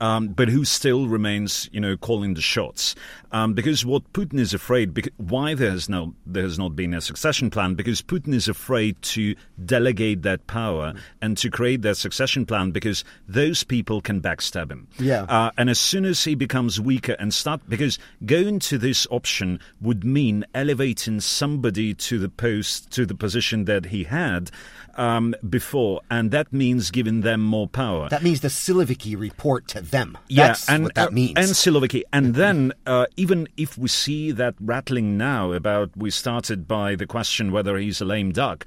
um, 0.00 0.28
but 0.28 0.48
who 0.48 0.64
still 0.64 1.06
remains, 1.06 1.68
you 1.72 1.80
know, 1.80 1.96
calling 1.96 2.34
the 2.34 2.40
shots. 2.40 2.94
Um, 3.32 3.54
because 3.54 3.86
what 3.86 4.12
Putin 4.12 4.40
is 4.40 4.52
afraid, 4.52 4.92
because, 4.92 5.12
why 5.16 5.54
there 5.54 5.70
has 5.70 5.88
no 5.88 6.14
there 6.26 6.42
has 6.42 6.58
not 6.58 6.74
been 6.74 6.94
a 6.94 7.00
succession 7.00 7.50
plan, 7.50 7.74
because 7.74 8.02
Putin 8.02 8.34
is 8.34 8.48
afraid 8.48 9.00
to 9.02 9.34
delegate 9.64 10.22
that 10.22 10.46
power 10.46 10.94
and 11.22 11.36
to 11.38 11.50
create 11.50 11.82
that 11.82 11.96
succession 11.96 12.44
plan, 12.44 12.70
because 12.70 13.04
those 13.28 13.62
people 13.62 14.00
can 14.00 14.20
backstab 14.20 14.70
him. 14.70 14.88
Yeah. 14.98 15.22
Uh, 15.22 15.50
and 15.56 15.70
as 15.70 15.78
soon 15.78 16.04
as 16.04 16.24
he 16.24 16.34
becomes 16.34 16.80
weaker 16.80 17.14
and 17.18 17.32
start, 17.32 17.60
because 17.68 17.98
going 18.26 18.58
to 18.60 18.78
this 18.78 19.06
option 19.10 19.60
would 19.80 20.04
mean 20.04 20.44
elevating 20.54 21.20
somebody 21.20 21.94
to 21.94 22.18
the 22.18 22.28
post 22.28 22.90
to 22.92 23.06
the 23.06 23.14
position 23.14 23.64
that 23.66 23.86
he 23.86 24.04
had 24.04 24.50
um, 24.96 25.34
before, 25.48 26.00
and 26.10 26.30
that 26.30 26.52
means 26.52 26.90
giving 26.90 27.20
them 27.22 27.40
more 27.42 27.68
power. 27.68 28.08
That 28.08 28.22
means 28.22 28.40
the 28.40 28.48
Siloviki 28.48 29.18
report 29.18 29.68
to 29.68 29.80
them. 29.80 30.16
Yeah, 30.28 30.48
That's 30.48 30.68
and 30.68 30.84
what 30.84 30.94
that 30.94 31.08
uh, 31.08 31.10
means. 31.10 31.34
and 31.36 31.48
Siloviki, 31.48 32.02
and 32.12 32.34
then 32.34 32.72
uh, 32.86 33.06
even 33.16 33.48
if 33.56 33.76
we 33.78 33.88
see 33.88 34.30
that 34.32 34.54
rattling 34.60 35.16
now 35.16 35.52
about 35.52 35.96
we 35.96 36.10
started 36.10 36.66
by 36.66 36.94
the 36.94 37.06
question 37.06 37.52
whether 37.52 37.76
he's 37.76 38.00
a 38.00 38.04
lame 38.04 38.32
duck. 38.32 38.66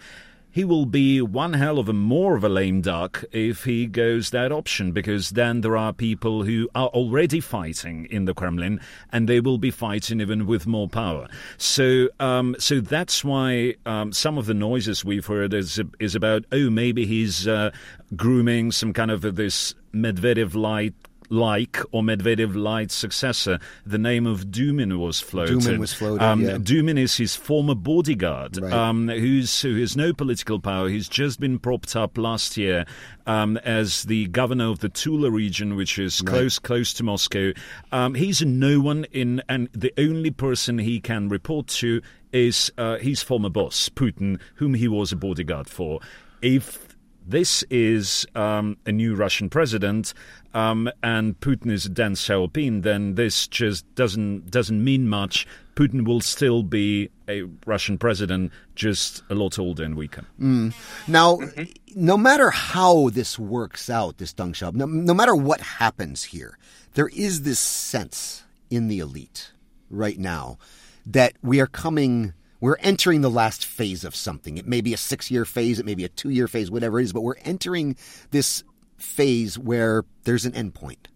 He 0.54 0.64
will 0.64 0.86
be 0.86 1.20
one 1.20 1.54
hell 1.54 1.80
of 1.80 1.90
a 1.90 1.94
more 1.94 2.36
of 2.36 2.44
a 2.44 2.50
lame 2.50 2.82
duck 2.82 3.24
if 3.32 3.64
he 3.64 3.88
goes 3.88 4.30
that 4.30 4.52
option, 4.52 4.92
because 4.92 5.32
then 5.32 5.62
there 5.62 5.76
are 5.76 5.92
people 5.92 6.44
who 6.44 6.70
are 6.76 6.90
already 6.90 7.40
fighting 7.40 8.06
in 8.12 8.26
the 8.26 8.36
Kremlin, 8.36 8.80
and 9.12 9.28
they 9.28 9.40
will 9.40 9.58
be 9.58 9.72
fighting 9.72 10.22
even 10.22 10.46
with 10.46 10.68
more 10.68 10.88
power. 10.88 11.28
So, 11.58 12.10
um, 12.20 12.56
so 12.60 12.82
that's 12.82 13.24
why 13.24 13.74
um, 13.88 14.14
some 14.14 14.38
of 14.38 14.46
the 14.46 14.54
noises 14.54 15.04
we've 15.04 15.26
heard 15.26 15.56
is 15.56 15.82
is 16.00 16.14
about 16.14 16.46
oh 16.52 16.70
maybe 16.70 17.08
he's 17.08 17.48
uh, 17.48 17.72
grooming 18.16 18.72
some 18.72 18.94
kind 18.94 19.10
of 19.10 19.22
this 19.36 19.74
Medvedev 19.92 20.54
light 20.54 20.94
like 21.34 21.80
or 21.92 22.04
Medvedev 22.04 22.56
light 22.56 22.92
successor. 22.92 23.60
The 23.86 23.98
name 23.98 24.28
of 24.28 24.46
Dumin 24.48 25.00
was 25.00 25.20
floated. 25.20 25.58
Dumin 25.60 25.80
was 25.80 25.94
floated, 25.94 26.24
Um, 26.24 26.42
yeah. 26.42 26.58
Dumin 26.58 26.98
is 27.00 27.18
his 27.18 27.36
former 27.36 27.74
bodyguard, 27.76 28.58
Right. 28.58 28.72
um, 28.72 29.08
who's 29.08 29.62
who 29.62 29.76
has 29.80 29.98
no 29.98 30.14
political 30.14 30.60
power. 30.60 30.88
He's 30.90 31.10
just 31.10 31.40
been 31.40 31.58
propped 31.60 31.96
up 31.96 32.18
last 32.18 32.56
year 32.56 32.86
um, 33.26 33.58
as 33.58 34.04
the 34.04 34.28
governor 34.28 34.70
of 34.70 34.80
the 34.80 34.90
Tula 34.90 35.32
region, 35.32 35.76
which 35.76 35.98
is 35.98 36.22
close 36.22 36.60
close 36.60 36.94
to 36.94 37.04
Moscow. 37.04 37.52
Um, 37.92 38.14
he's 38.14 38.42
a 38.42 38.46
no 38.46 38.80
one 38.80 39.06
in, 39.12 39.42
and 39.50 39.70
the 39.74 39.92
only 39.98 40.30
person 40.32 40.78
he 40.78 41.00
can 41.00 41.30
report 41.30 41.68
to 41.68 42.02
is 42.32 42.72
uh, 42.78 42.98
his 42.98 43.24
former 43.24 43.50
boss, 43.50 43.90
Putin, 43.90 44.40
whom 44.56 44.76
he 44.76 44.88
was 44.88 45.12
a 45.12 45.16
bodyguard 45.16 45.68
for. 45.70 46.00
If 46.42 46.93
this 47.26 47.64
is 47.70 48.26
um, 48.36 48.78
a 48.86 48.92
new 48.92 49.16
Russian 49.16 49.50
president, 49.50 50.14
um, 50.54 50.90
and 51.02 51.40
Putin 51.40 51.72
is 51.72 51.88
Deng 51.90 52.16
Xiaoping, 52.16 52.84
then 52.84 53.16
this 53.16 53.48
just 53.48 53.84
doesn't 53.96 54.52
doesn't 54.52 54.84
mean 54.84 55.08
much. 55.08 55.48
Putin 55.76 56.06
will 56.06 56.22
still 56.22 56.62
be 56.62 57.10
a 57.28 57.44
Russian 57.66 57.98
president, 57.98 58.52
just 58.76 59.24
a 59.30 59.36
lot 59.36 59.58
older 59.58 59.84
and 59.84 59.96
weaker. 59.96 60.24
Now, 61.08 61.40
no 61.96 62.18
matter 62.18 62.52
how 62.52 63.10
this 63.10 63.40
works 63.40 63.90
out, 63.90 64.18
this 64.18 64.34
Deng 64.34 64.54
Xiaoping, 64.54 64.76
no, 64.76 64.86
no 64.86 65.14
matter 65.14 65.36
what 65.36 65.62
happens 65.62 66.24
here, 66.26 66.58
there 66.94 67.10
is 67.10 67.42
this 67.42 67.60
sense 67.60 68.44
in 68.70 68.88
the 68.88 69.00
elite 69.00 69.52
right 69.90 70.20
now 70.20 70.58
that 71.06 71.34
we 71.42 71.60
are 71.60 71.68
coming, 71.68 72.34
we're 72.64 72.78
entering 72.80 73.20
the 73.20 73.30
last 73.30 73.66
phase 73.66 74.06
of 74.06 74.16
something. 74.16 74.58
It 74.58 74.66
may 74.66 74.80
be 74.80 74.94
a 74.94 74.98
six 74.98 75.30
year 75.30 75.44
phase, 75.44 75.80
it 75.80 75.86
may 75.86 75.96
be 75.96 76.06
a 76.06 76.10
two 76.10 76.30
year 76.30 76.48
phase, 76.48 76.72
whatever 76.72 76.98
it 76.98 77.04
is, 77.04 77.12
but 77.12 77.20
we're 77.20 77.36
entering 77.44 77.98
this 78.32 78.64
phase 78.96 79.60
where 79.60 80.06
there's 80.24 80.46
an 80.46 80.54
endpoint. 80.54 81.08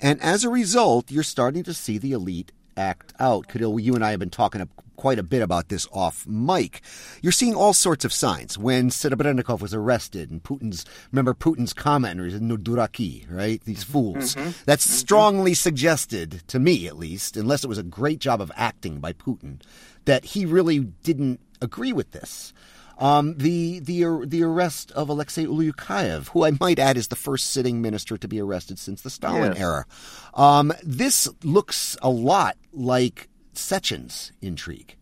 And 0.00 0.20
as 0.20 0.42
a 0.42 0.50
result, 0.50 1.12
you're 1.12 1.22
starting 1.22 1.62
to 1.62 1.74
see 1.74 1.96
the 1.96 2.10
elite 2.10 2.50
act 2.76 3.12
out. 3.18 3.48
Kirill, 3.48 3.78
you 3.78 3.94
and 3.94 4.04
I 4.04 4.10
have 4.10 4.20
been 4.20 4.30
talking 4.30 4.66
quite 4.96 5.18
a 5.18 5.22
bit 5.22 5.40
about 5.40 5.70
this 5.70 5.88
off 5.92 6.26
mic. 6.26 6.82
You're 7.22 7.32
seeing 7.32 7.54
all 7.54 7.72
sorts 7.72 8.04
of 8.04 8.12
signs. 8.12 8.58
When 8.58 8.90
Serebrennikov 8.90 9.62
was 9.62 9.72
arrested 9.72 10.30
and 10.30 10.42
Putin's, 10.42 10.84
remember 11.10 11.32
Putin's 11.32 11.72
comment, 11.72 12.20
or 12.20 12.26
he 12.26 12.32
said, 12.32 12.42
no 12.42 12.58
duraki, 12.58 13.24
right? 13.30 13.64
These 13.64 13.82
fools. 13.82 14.34
Mm-hmm. 14.34 14.50
That's 14.66 14.86
mm-hmm. 14.86 14.96
strongly 14.96 15.54
suggested, 15.54 16.42
to 16.48 16.58
me 16.58 16.86
at 16.86 16.98
least, 16.98 17.38
unless 17.38 17.64
it 17.64 17.68
was 17.68 17.78
a 17.78 17.82
great 17.82 18.18
job 18.18 18.42
of 18.42 18.52
acting 18.56 19.00
by 19.00 19.14
Putin, 19.14 19.62
that 20.04 20.24
he 20.26 20.44
really 20.44 20.80
didn't 20.80 21.40
agree 21.62 21.94
with 21.94 22.10
this. 22.10 22.52
Um, 23.00 23.34
the 23.38 23.80
the 23.80 24.24
the 24.26 24.42
arrest 24.42 24.92
of 24.92 25.08
Alexei 25.08 25.46
Ulyukayev, 25.46 26.28
who 26.28 26.44
I 26.44 26.52
might 26.60 26.78
add 26.78 26.96
is 26.98 27.08
the 27.08 27.16
first 27.16 27.48
sitting 27.50 27.80
minister 27.80 28.18
to 28.18 28.28
be 28.28 28.40
arrested 28.40 28.78
since 28.78 29.00
the 29.02 29.10
Stalin 29.10 29.52
Yes. 29.52 29.60
era. 29.60 29.86
Um, 30.34 30.72
this 30.82 31.26
looks 31.42 31.96
a 32.02 32.10
lot 32.10 32.56
like 32.72 33.28
Sechin's 33.54 34.32
intrigue, 34.42 34.96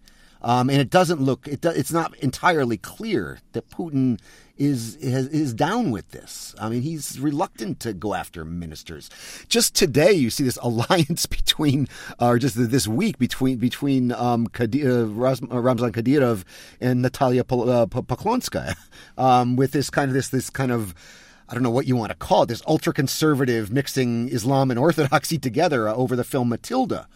um, 0.48 0.70
and 0.70 0.80
it 0.80 0.88
doesn't 0.88 1.20
look. 1.20 1.46
It 1.46 1.60
do, 1.60 1.68
it's 1.68 1.92
not 1.92 2.16
entirely 2.20 2.78
clear 2.78 3.40
that 3.52 3.68
Putin 3.68 4.18
is, 4.56 4.96
is 4.96 5.52
down 5.52 5.90
with 5.90 6.10
this. 6.12 6.54
I 6.58 6.70
mean, 6.70 6.80
he's 6.80 7.20
reluctant 7.20 7.80
to 7.80 7.92
go 7.92 8.14
after 8.14 8.46
ministers. 8.46 9.10
Just 9.48 9.74
today, 9.74 10.12
you 10.12 10.30
see 10.30 10.44
this 10.44 10.56
alliance 10.62 11.26
between, 11.26 11.86
or 12.18 12.38
just 12.38 12.56
this 12.56 12.88
week 12.88 13.18
between 13.18 13.58
between 13.58 14.10
um, 14.12 14.48
uh, 14.58 14.62
uh, 14.62 15.04
Ramzan 15.06 15.92
Kadyrov 15.92 16.44
and 16.80 17.02
Natalia 17.02 17.42
uh, 17.42 17.44
Poklonskaya, 17.86 18.74
um, 19.18 19.54
with 19.54 19.72
this 19.72 19.90
kind 19.90 20.08
of 20.08 20.14
this 20.14 20.30
this 20.30 20.48
kind 20.48 20.72
of. 20.72 20.94
I 21.50 21.54
don't 21.54 21.62
know 21.62 21.70
what 21.70 21.86
you 21.86 21.96
want 21.96 22.10
to 22.10 22.16
call 22.16 22.42
it, 22.42 22.46
this 22.46 22.62
ultra 22.66 22.92
conservative 22.92 23.72
mixing 23.72 24.28
Islam 24.28 24.70
and 24.70 24.78
Orthodoxy 24.78 25.38
together 25.38 25.88
over 25.88 26.14
the 26.14 26.24
film 26.24 26.50
Matilda. 26.50 27.08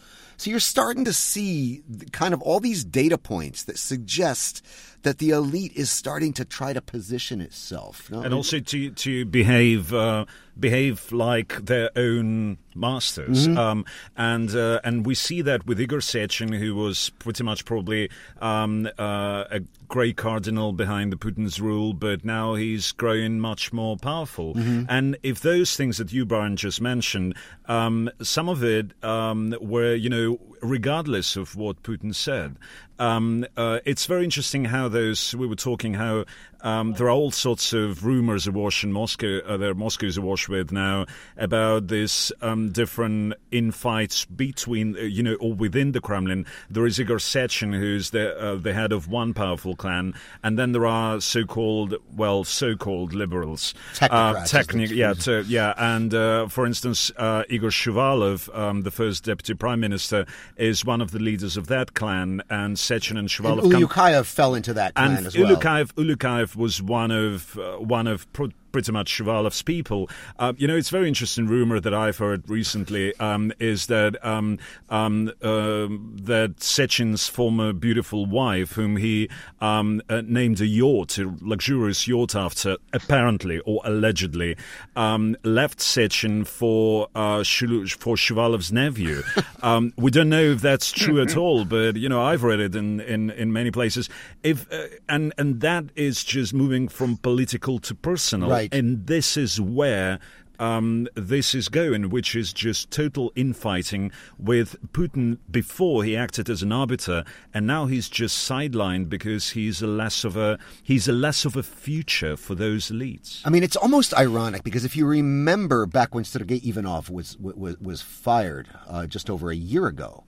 So 0.43 0.49
you're 0.49 0.59
starting 0.59 1.05
to 1.05 1.13
see 1.13 1.83
kind 2.11 2.33
of 2.33 2.41
all 2.41 2.59
these 2.59 2.83
data 2.83 3.17
points 3.17 3.63
that 3.63 3.77
suggest 3.77 4.61
that 5.03 5.19
the 5.19 5.29
elite 5.29 5.71
is 5.73 5.89
starting 5.89 6.33
to 6.33 6.43
try 6.43 6.73
to 6.73 6.81
position 6.81 7.39
itself. 7.39 8.11
No, 8.11 8.23
and 8.23 8.33
also 8.33 8.59
to 8.59 8.89
to 8.89 9.23
behave 9.23 9.93
uh, 9.93 10.25
behave 10.59 11.11
like 11.11 11.65
their 11.65 11.89
own 11.95 12.57
masters. 12.75 13.47
Mm-hmm. 13.47 13.57
Um, 13.57 13.85
and 14.15 14.55
uh, 14.55 14.79
and 14.83 15.05
we 15.05 15.15
see 15.15 15.41
that 15.41 15.65
with 15.65 15.79
Igor 15.79 15.99
Sechin, 15.99 16.53
who 16.53 16.75
was 16.75 17.09
pretty 17.19 17.43
much 17.43 17.65
probably 17.65 18.09
um, 18.41 18.87
uh, 18.97 19.45
a 19.49 19.61
grey 19.87 20.13
cardinal 20.13 20.73
behind 20.73 21.11
the 21.11 21.17
Putin's 21.17 21.59
rule, 21.59 21.93
but 21.93 22.25
now 22.25 22.55
he's 22.55 22.91
growing 22.93 23.39
much 23.39 23.71
more 23.71 23.97
powerful. 23.97 24.55
Mm-hmm. 24.55 24.85
And 24.89 25.17
if 25.23 25.41
those 25.41 25.75
things 25.75 25.97
that 25.97 26.11
you, 26.11 26.25
Brian, 26.25 26.55
just 26.55 26.81
mentioned, 26.81 27.35
um, 27.65 28.09
some 28.21 28.49
of 28.49 28.63
it 28.63 28.91
um, 29.03 29.55
were, 29.61 29.93
you 29.93 30.09
know, 30.09 30.39
regardless 30.61 31.35
of 31.35 31.55
what 31.55 31.83
Putin 31.83 32.15
said. 32.15 32.57
Um, 32.99 33.45
uh, 33.57 33.79
it's 33.85 34.05
very 34.05 34.23
interesting 34.23 34.65
how 34.65 34.87
those 34.87 35.35
we 35.35 35.47
were 35.47 35.55
talking 35.55 35.95
how 35.95 36.25
um, 36.63 36.93
there 36.93 37.07
are 37.07 37.11
all 37.11 37.31
sorts 37.31 37.73
of 37.73 38.05
rumors 38.05 38.47
awash 38.47 38.83
in 38.83 38.91
Moscow. 38.93 39.39
Uh, 39.39 39.57
there 39.57 39.73
Moscow's 39.73 40.17
awash 40.17 40.47
with 40.47 40.71
now 40.71 41.05
about 41.37 41.87
this 41.87 42.31
um, 42.41 42.71
different 42.71 43.33
infights 43.51 44.25
between 44.25 44.95
uh, 44.97 45.01
you 45.01 45.23
know 45.23 45.35
or 45.35 45.53
within 45.53 45.91
the 45.91 46.01
Kremlin. 46.01 46.45
There 46.69 46.85
is 46.85 46.99
Igor 46.99 47.17
Sechin, 47.17 47.73
who's 47.73 48.11
the 48.11 48.37
uh, 48.39 48.55
the 48.55 48.73
head 48.73 48.91
of 48.91 49.07
one 49.07 49.33
powerful 49.33 49.75
clan, 49.75 50.13
and 50.43 50.57
then 50.57 50.71
there 50.71 50.85
are 50.85 51.19
so-called 51.19 51.95
well 52.15 52.43
so-called 52.43 53.13
liberals, 53.13 53.73
Technocrats, 53.95 54.91
uh, 54.91 54.93
yeah, 54.93 55.13
to, 55.13 55.43
yeah, 55.47 55.73
and 55.77 56.13
uh, 56.13 56.47
for 56.47 56.65
instance, 56.65 57.11
uh, 57.17 57.43
Igor 57.49 57.71
Shuvalov, 57.71 58.55
um, 58.55 58.81
the 58.81 58.91
first 58.91 59.23
deputy 59.23 59.53
prime 59.53 59.79
minister, 59.79 60.25
is 60.57 60.85
one 60.85 61.01
of 61.01 61.11
the 61.11 61.19
leaders 61.19 61.57
of 61.57 61.67
that 61.67 61.93
clan, 61.93 62.41
and 62.49 62.77
Sechin 62.77 63.17
and 63.17 63.23
and 63.23 63.29
Shuvalov 63.29 63.71
come 63.71 63.83
Ulyukayev 63.83 64.25
fell 64.25 64.55
into 64.55 64.73
that 64.73 64.93
clan 64.93 65.17
and 65.17 65.27
as 65.27 65.37
well. 65.37 65.55
Ulyukayev, 65.55 65.93
Ulyukayev 65.93 66.52
was 66.55 66.81
one 66.81 67.11
of 67.11 67.57
uh, 67.57 67.77
one 67.77 68.07
of 68.07 68.31
pro- 68.33 68.51
pretty 68.73 68.91
much 68.91 69.09
Shuvalov's 69.17 69.61
people. 69.61 70.09
Uh, 70.37 70.51
you 70.57 70.67
know, 70.67 70.75
it's 70.75 70.89
a 70.89 70.91
very 70.91 71.07
interesting 71.07 71.47
rumor 71.47 71.79
that 71.79 71.93
I've 71.93 72.17
heard 72.17 72.49
recently 72.49 73.15
um, 73.19 73.53
is 73.59 73.87
that 73.87 74.23
um, 74.25 74.57
um, 74.89 75.29
uh, 75.41 75.87
that 76.25 76.55
Sechin's 76.57 77.29
former 77.29 77.71
beautiful 77.71 78.25
wife, 78.25 78.73
whom 78.73 78.97
he 78.97 79.29
um, 79.61 80.01
uh, 80.09 80.23
named 80.25 80.59
a 80.59 80.65
yacht, 80.65 81.17
a 81.19 81.33
luxurious 81.39 82.07
yacht 82.07 82.35
after, 82.35 82.77
apparently 82.91 83.59
or 83.59 83.79
allegedly, 83.85 84.57
um, 84.95 85.37
left 85.43 85.79
Sechen 85.79 86.45
for 86.45 87.07
uh, 87.15 87.43
for 87.43 88.15
Shuvalov's 88.17 88.71
nephew. 88.73 89.21
Um, 89.63 89.93
we 89.95 90.11
don't 90.11 90.27
know 90.27 90.41
if 90.43 90.61
that's 90.61 90.91
true 90.91 91.21
at 91.21 91.37
all, 91.37 91.63
but 91.63 91.95
you 91.95 92.09
know, 92.09 92.21
I've 92.21 92.43
read 92.43 92.59
it 92.59 92.75
in, 92.75 92.99
in, 92.99 93.29
in 93.29 93.53
many 93.53 93.71
places. 93.71 94.09
If 94.43 94.69
uh, 94.73 94.87
and 95.07 95.33
and 95.37 95.61
that 95.61 95.85
is 95.95 96.21
just 96.21 96.53
moving 96.53 96.89
from 96.89 97.15
political 97.15 97.79
to 97.79 97.95
personal, 97.95 98.49
Right. 98.49 98.62
And 98.71 99.07
this 99.07 99.37
is 99.37 99.59
where. 99.59 100.19
Um, 100.59 101.07
this 101.15 101.55
is 101.55 101.67
going, 101.67 102.11
which 102.11 102.35
is 102.35 102.53
just 102.53 102.91
total 102.91 103.33
infighting 103.35 104.11
with 104.37 104.75
Putin 104.93 105.39
before 105.49 106.03
he 106.03 106.15
acted 106.15 106.47
as 106.47 106.61
an 106.61 106.71
arbiter, 106.71 107.25
and 107.55 107.65
now 107.65 107.87
he's 107.87 108.07
just 108.07 108.47
sidelined 108.47 109.09
because 109.09 109.49
he's 109.49 109.81
a 109.81 109.87
less 109.87 110.23
of 110.23 110.37
a 110.37 110.59
he's 110.83 111.07
a 111.07 111.11
less 111.11 111.43
of 111.43 111.57
a 111.57 111.63
future 111.63 112.37
for 112.37 112.53
those 112.53 112.91
elites. 112.91 113.41
I 113.43 113.49
mean, 113.49 113.63
it's 113.63 113.75
almost 113.75 114.13
ironic 114.13 114.63
because 114.63 114.85
if 114.85 114.95
you 114.95 115.07
remember 115.07 115.87
back 115.87 116.13
when 116.13 116.23
Sergei 116.23 116.61
Ivanov 116.63 117.09
was 117.09 117.35
was, 117.39 117.77
was 117.79 118.03
fired 118.03 118.69
uh, 118.87 119.07
just 119.07 119.31
over 119.31 119.49
a 119.49 119.55
year 119.55 119.87
ago, 119.87 120.23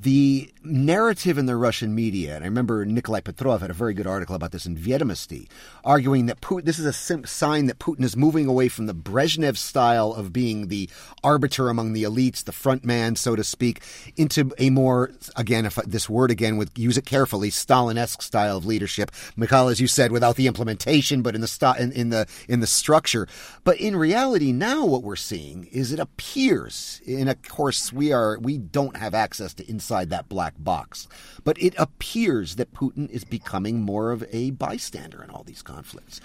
the 0.00 0.52
narrative 0.62 1.38
in 1.38 1.46
the 1.46 1.56
Russian 1.56 1.94
media, 1.94 2.34
and 2.34 2.44
I 2.44 2.48
remember 2.48 2.84
Nikolai 2.84 3.20
Petrov 3.20 3.60
had 3.60 3.70
a 3.70 3.74
very 3.74 3.94
good 3.94 4.06
article 4.06 4.34
about 4.34 4.52
this 4.52 4.66
in 4.66 4.76
Vedomosti, 4.76 5.48
arguing 5.84 6.26
that 6.26 6.40
Putin, 6.40 6.64
this 6.64 6.78
is 6.78 6.86
a 6.86 7.26
sign 7.26 7.66
that 7.66 7.78
Putin 7.78 8.04
is 8.04 8.16
moving 8.16 8.46
away 8.46 8.68
from 8.68 8.86
the 8.86 8.94
Brezhnev 8.94 9.56
style 9.56 10.12
of 10.12 10.32
being 10.32 10.68
the 10.68 10.90
arbiter 11.22 11.68
among 11.68 11.92
the 11.92 12.02
elites, 12.02 12.44
the 12.44 12.52
front 12.52 12.84
man, 12.84 13.16
so 13.16 13.36
to 13.36 13.44
speak, 13.44 13.82
into 14.16 14.52
a 14.58 14.70
more, 14.70 15.12
again, 15.36 15.66
if 15.66 15.76
this 15.76 16.08
word 16.08 16.30
again, 16.30 16.56
with 16.56 16.76
use 16.76 16.98
it 16.98 17.06
carefully, 17.06 17.50
Stalin-esque 17.50 18.22
style 18.22 18.56
of 18.56 18.66
leadership. 18.66 19.10
Mikhail, 19.36 19.68
as 19.68 19.80
you 19.80 19.86
said, 19.86 20.12
without 20.12 20.36
the 20.36 20.46
implementation, 20.46 21.22
but 21.22 21.34
in 21.34 21.40
the 21.40 21.46
st- 21.46 21.78
in, 21.78 21.92
in 21.92 22.10
the 22.10 22.26
in 22.48 22.60
the 22.60 22.66
structure. 22.66 23.26
But 23.64 23.78
in 23.78 23.96
reality, 23.96 24.52
now 24.52 24.84
what 24.84 25.02
we're 25.02 25.16
seeing 25.16 25.64
is 25.72 25.92
it 25.92 26.00
appears, 26.00 27.00
and 27.06 27.28
of 27.28 27.40
course 27.42 27.92
we 27.92 28.12
are 28.12 28.38
we 28.38 28.58
don't 28.58 28.96
have 28.96 29.14
access 29.14 29.54
to 29.54 29.66
inside 29.86 30.10
that 30.10 30.28
black 30.28 30.54
box, 30.58 31.06
but 31.44 31.56
it 31.62 31.72
appears 31.78 32.56
that 32.56 32.74
Putin 32.74 33.08
is 33.08 33.22
becoming 33.22 33.80
more 33.82 34.10
of 34.10 34.24
a 34.32 34.50
bystander 34.50 35.22
in 35.22 35.30
all 35.30 35.44
these 35.44 35.62
conflicts. 35.62 36.20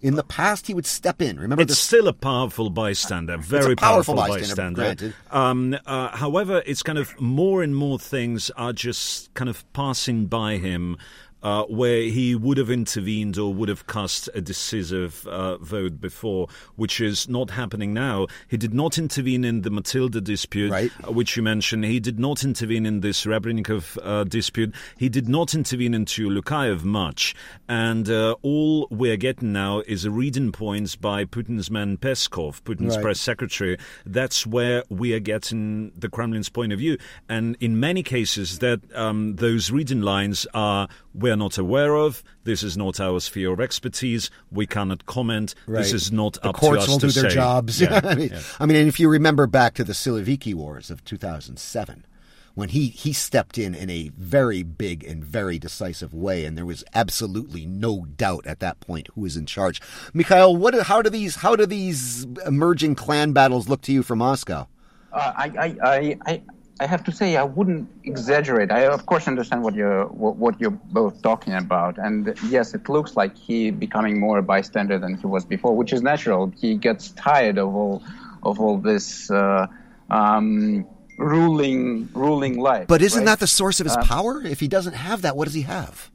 In 0.00 0.14
the 0.14 0.22
past, 0.22 0.68
he 0.68 0.72
would 0.74 0.86
step 0.86 1.20
in. 1.20 1.38
Remember 1.40 1.60
It's 1.62 1.72
this? 1.72 1.78
still 1.80 2.06
a 2.06 2.12
powerful 2.12 2.70
bystander, 2.70 3.36
very 3.36 3.74
powerful 3.74 4.14
powerful, 4.14 4.36
bystander, 4.36 4.80
granted. 4.80 5.14
Um, 5.32 5.76
uh, 5.84 6.16
however, 6.16 6.62
it's 6.64 6.82
kind 6.84 6.98
of 6.98 7.20
more 7.20 7.62
and 7.64 7.74
more 7.74 7.98
things 7.98 8.50
are 8.50 8.72
just 8.72 9.34
kind 9.34 9.50
of 9.50 9.70
passing 9.72 10.26
by 10.26 10.56
him. 10.56 10.96
Uh, 11.42 11.64
where 11.64 12.02
he 12.02 12.34
would 12.34 12.58
have 12.58 12.70
intervened 12.70 13.38
or 13.38 13.54
would 13.54 13.70
have 13.70 13.86
cast 13.86 14.28
a 14.34 14.42
decisive 14.42 15.26
uh, 15.26 15.56
vote 15.56 15.98
before, 15.98 16.46
which 16.76 17.00
is 17.00 17.30
not 17.30 17.50
happening 17.52 17.94
now. 17.94 18.26
He 18.46 18.58
did 18.58 18.74
not 18.74 18.98
intervene 18.98 19.42
in 19.42 19.62
the 19.62 19.70
Matilda 19.70 20.20
dispute, 20.20 20.70
Right. 20.70 20.92
uh, 21.08 21.12
which 21.12 21.38
you 21.38 21.42
mentioned. 21.42 21.86
He 21.86 21.98
did 21.98 22.18
not 22.20 22.44
intervene 22.44 22.84
in 22.84 23.00
this 23.00 23.24
Serebrennikov 23.24 23.96
uh, 24.02 24.24
dispute. 24.24 24.74
He 24.98 25.08
did 25.08 25.30
not 25.30 25.54
intervene 25.54 25.94
into 25.94 26.28
Lukayev 26.28 26.84
much. 26.84 27.34
And 27.68 28.10
uh, 28.10 28.34
all 28.42 28.86
we're 28.90 29.16
getting 29.16 29.52
now 29.52 29.80
is 29.86 30.04
a 30.04 30.10
reading 30.10 30.52
points 30.52 30.94
by 30.94 31.24
Putin's 31.24 31.70
man 31.70 31.96
Peskov, 31.96 32.60
Putin's 32.64 32.96
Right. 32.96 33.02
press 33.02 33.20
secretary. 33.20 33.78
That's 34.04 34.46
where 34.46 34.84
we 34.90 35.14
are 35.14 35.20
getting 35.20 35.92
the 35.96 36.10
Kremlin's 36.10 36.50
point 36.50 36.72
of 36.74 36.78
view. 36.80 36.98
And 37.30 37.56
in 37.60 37.80
many 37.80 38.02
cases, 38.02 38.58
that 38.58 38.80
um, 38.94 39.36
those 39.36 39.70
reading 39.70 40.02
lines 40.02 40.46
are 40.52 40.86
we're 41.14 41.36
not 41.36 41.58
aware 41.58 41.94
of. 41.96 42.22
This 42.44 42.62
is 42.62 42.76
not 42.76 43.00
our 43.00 43.20
sphere 43.20 43.52
of 43.52 43.60
expertise. 43.60 44.30
We 44.50 44.66
cannot 44.66 45.06
comment. 45.06 45.54
This 45.66 45.92
is 45.92 46.12
not 46.12 46.34
the 46.34 46.48
up 46.48 46.54
to 46.56 46.60
courts 46.60 46.82
us 46.84 46.88
will 46.88 46.98
to 47.00 47.06
do 47.08 47.20
their 47.20 47.30
say. 47.30 47.34
jobs. 47.34 47.80
Yeah, 47.80 48.00
I, 48.04 48.14
mean, 48.14 48.30
yeah. 48.30 48.40
I 48.58 48.66
mean, 48.66 48.76
and 48.76 48.88
if 48.88 49.00
you 49.00 49.08
remember 49.08 49.46
back 49.46 49.74
to 49.74 49.84
the 49.84 49.92
Siloviki 49.92 50.54
Wars 50.54 50.90
of 50.90 51.04
2007, 51.04 52.06
when 52.54 52.70
he, 52.70 52.88
he 52.88 53.12
stepped 53.12 53.58
in 53.58 53.74
in 53.74 53.88
a 53.90 54.10
very 54.16 54.62
big 54.62 55.04
and 55.04 55.24
very 55.24 55.58
decisive 55.58 56.12
way, 56.12 56.44
and 56.44 56.56
there 56.56 56.66
was 56.66 56.84
absolutely 56.94 57.66
no 57.66 58.04
doubt 58.04 58.46
at 58.46 58.60
that 58.60 58.80
point 58.80 59.08
who 59.14 59.22
was 59.22 59.36
in 59.36 59.46
charge. 59.46 59.80
Mikhail, 60.12 60.56
what 60.56 60.74
how 60.82 61.02
do 61.02 61.10
these 61.10 61.36
how 61.36 61.56
do 61.56 61.66
these 61.66 62.26
emerging 62.46 62.96
clan 62.96 63.32
battles 63.32 63.68
look 63.68 63.82
to 63.82 63.92
you 63.92 64.02
from 64.02 64.18
Moscow? 64.18 64.68
Uh, 65.12 65.32
I, 65.36 65.44
I, 65.44 65.76
I, 65.82 66.18
I, 66.26 66.42
I 66.80 66.86
have 66.86 67.04
to 67.04 67.12
say 67.12 67.36
I 67.36 67.42
wouldn't 67.44 67.88
exaggerate. 68.04 68.72
I 68.72 68.86
of 68.86 69.04
course 69.04 69.28
understand 69.28 69.62
what 69.62 69.74
you're 69.74 70.06
what, 70.06 70.36
what 70.36 70.58
you're 70.60 70.78
both 71.00 71.20
talking 71.20 71.52
about, 71.52 71.98
and 71.98 72.34
yes, 72.48 72.72
it 72.72 72.88
looks 72.88 73.16
like 73.16 73.36
he 73.36 73.70
becoming 73.70 74.18
more 74.18 74.38
a 74.38 74.42
bystander 74.42 74.98
than 74.98 75.16
he 75.16 75.26
was 75.26 75.44
before, 75.44 75.76
which 75.76 75.92
is 75.92 76.00
natural. 76.00 76.50
He 76.58 76.76
gets 76.76 77.10
tired 77.10 77.58
of 77.58 77.76
all 77.76 78.02
of 78.42 78.58
all 78.60 78.78
this 78.78 79.30
uh, 79.30 79.66
um, 80.08 80.86
ruling 81.18 82.08
ruling 82.14 82.58
life. 82.58 82.88
But 82.88 83.02
isn't 83.02 83.18
right? 83.18 83.26
that 83.26 83.40
the 83.40 83.46
source 83.46 83.80
of 83.80 83.84
his 83.84 83.98
power? 83.98 84.40
If 84.42 84.60
he 84.60 84.68
doesn't 84.68 84.94
have 84.94 85.20
that, 85.22 85.36
what 85.36 85.44
does 85.44 85.54
he 85.54 85.62
have? 85.62 86.10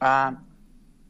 Uh, 0.00 0.32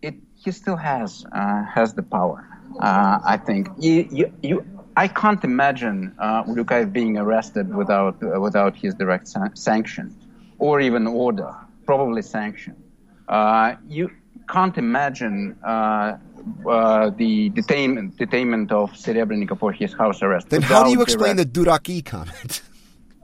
it 0.03 0.17
he 0.35 0.51
still 0.51 0.77
has 0.77 1.25
uh, 1.33 1.65
has 1.65 1.95
the 1.95 2.03
power. 2.03 2.45
Uh, 2.79 3.19
I 3.25 3.39
think 3.39 3.69
you, 3.79 4.07
you, 4.11 4.33
you 4.43 4.78
I 5.05 5.07
can't 5.07 5.45
imagine 5.45 6.13
uh, 6.19 6.43
Lukayev 6.43 6.93
being 6.93 7.17
arrested 7.17 7.73
without 7.73 8.17
uh, 8.21 8.41
without 8.41 8.75
his 8.75 8.95
direct 8.95 9.29
san- 9.29 9.55
sanction 9.55 10.07
or 10.59 10.81
even 10.81 11.07
order, 11.07 11.55
probably 11.87 12.23
sanction. 12.23 12.75
Uh, 13.29 13.77
you 13.89 14.11
can't 14.49 14.77
imagine 14.77 15.57
uh, 15.63 15.69
uh, 15.69 17.11
the 17.11 17.51
detainment 17.51 18.17
detainment 18.25 18.73
of 18.73 18.91
Serebrennikov 19.05 19.61
for 19.61 19.71
his 19.71 19.93
house 19.93 20.21
arrest. 20.21 20.49
Then 20.49 20.63
how 20.63 20.83
do 20.83 20.91
you 20.91 21.03
explain 21.03 21.37
the 21.37 21.47
Duraki 21.47 22.05
comment? 22.05 22.63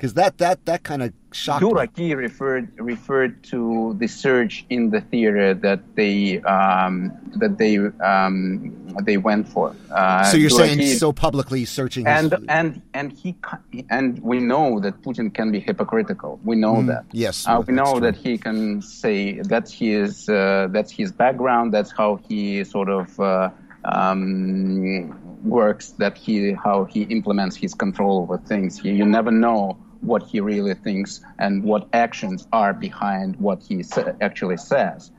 Because 0.05 0.21
that 0.21 0.37
that 0.37 0.67
that 0.67 0.83
kind 0.83 1.03
of 1.03 1.15
shocked. 1.33 1.65
Duraki 1.65 2.15
referred 2.15 2.79
referred 2.79 3.43
to 3.45 3.97
the 3.99 4.07
surge 4.07 4.67
in 4.69 4.91
the 4.91 5.01
theater 5.01 5.55
that 5.55 5.81
they 5.95 6.43
um, 6.43 7.11
that 7.37 7.57
they 7.57 7.79
um, 8.05 8.77
they 9.01 9.17
went 9.17 9.49
for. 9.49 9.75
Uh, 9.91 10.25
So 10.25 10.37
you're 10.37 10.51
saying 10.51 10.83
so 10.99 11.11
publicly 11.11 11.65
searching 11.65 12.05
his, 12.05 12.33
and 12.33 12.51
and 12.51 12.83
and 12.93 13.13
he 13.13 13.35
and 13.89 14.19
we 14.19 14.41
know 14.41 14.79
that 14.81 15.01
Putin 15.01 15.33
can 15.33 15.51
be 15.51 15.59
hypocritical. 15.59 16.39
We 16.45 16.57
know 16.57 16.83
that. 16.83 17.05
Mm, 17.05 17.13
yes, 17.13 17.49
uh, 17.49 17.63
we 17.67 17.73
know 17.73 17.93
true. 17.93 18.01
that 18.01 18.15
he 18.15 18.37
can 18.37 18.83
say 18.83 19.41
that's 19.41 19.73
his 19.73 20.29
uh, 20.29 20.69
that's 20.71 20.93
his 20.93 21.13
background. 21.13 21.73
That's 21.73 21.93
how 21.93 22.17
he 22.29 22.63
sort 22.65 22.91
of 22.91 23.19
uh, 23.19 23.49
um, 23.87 25.17
works. 25.49 25.93
That 25.93 26.19
he 26.19 26.53
how 26.53 26.85
he 26.85 27.05
implements 27.05 27.57
his 27.57 27.73
control 27.73 28.19
over 28.19 28.37
things. 28.37 28.79
He, 28.79 28.91
you 28.91 29.07
never 29.07 29.31
know 29.31 29.79
what 30.05 30.23
he 30.23 30.41
really 30.41 30.75
thinks 30.75 31.21
and 31.39 31.63
what 31.65 31.89
actions 31.93 32.47
are 32.53 32.73
behind 32.73 33.37
what 33.37 33.63
he 33.63 33.83
sa- 33.83 34.13
actually 34.21 34.57
says. 34.57 35.11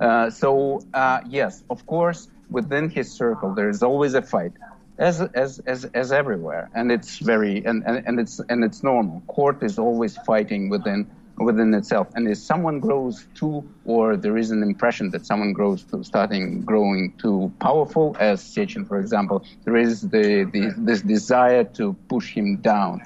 Uh, 0.00 0.30
so 0.30 0.80
uh, 0.94 1.20
yes, 1.28 1.64
of 1.70 1.86
course, 1.86 2.28
within 2.50 2.88
his 2.90 3.10
circle, 3.10 3.54
there 3.54 3.68
is 3.68 3.82
always 3.82 4.14
a 4.14 4.22
fight, 4.22 4.52
as 4.98 5.20
as 5.20 5.58
as, 5.60 5.84
as 5.94 6.12
everywhere, 6.12 6.70
and 6.74 6.90
it's 6.90 7.18
very 7.18 7.64
and, 7.64 7.82
and, 7.86 8.02
and 8.06 8.20
it's 8.20 8.40
and 8.48 8.64
it's 8.64 8.82
normal. 8.82 9.22
Court 9.26 9.62
is 9.62 9.78
always 9.78 10.16
fighting 10.18 10.68
within 10.68 11.10
within 11.38 11.74
itself, 11.74 12.08
and 12.14 12.28
if 12.28 12.38
someone 12.38 12.78
grows 12.80 13.26
too, 13.34 13.68
or 13.84 14.16
there 14.16 14.36
is 14.36 14.50
an 14.50 14.62
impression 14.62 15.10
that 15.10 15.26
someone 15.26 15.52
grows 15.52 15.82
to 15.84 16.02
starting 16.04 16.62
growing 16.62 17.12
too 17.18 17.52
powerful, 17.60 18.16
as 18.20 18.40
Sechin, 18.42 18.86
for 18.86 19.00
example, 19.00 19.44
there 19.64 19.76
is 19.76 20.02
the, 20.02 20.48
the 20.52 20.72
this 20.76 21.02
desire 21.02 21.64
to 21.64 21.94
push 22.08 22.32
him 22.32 22.56
down 22.58 23.02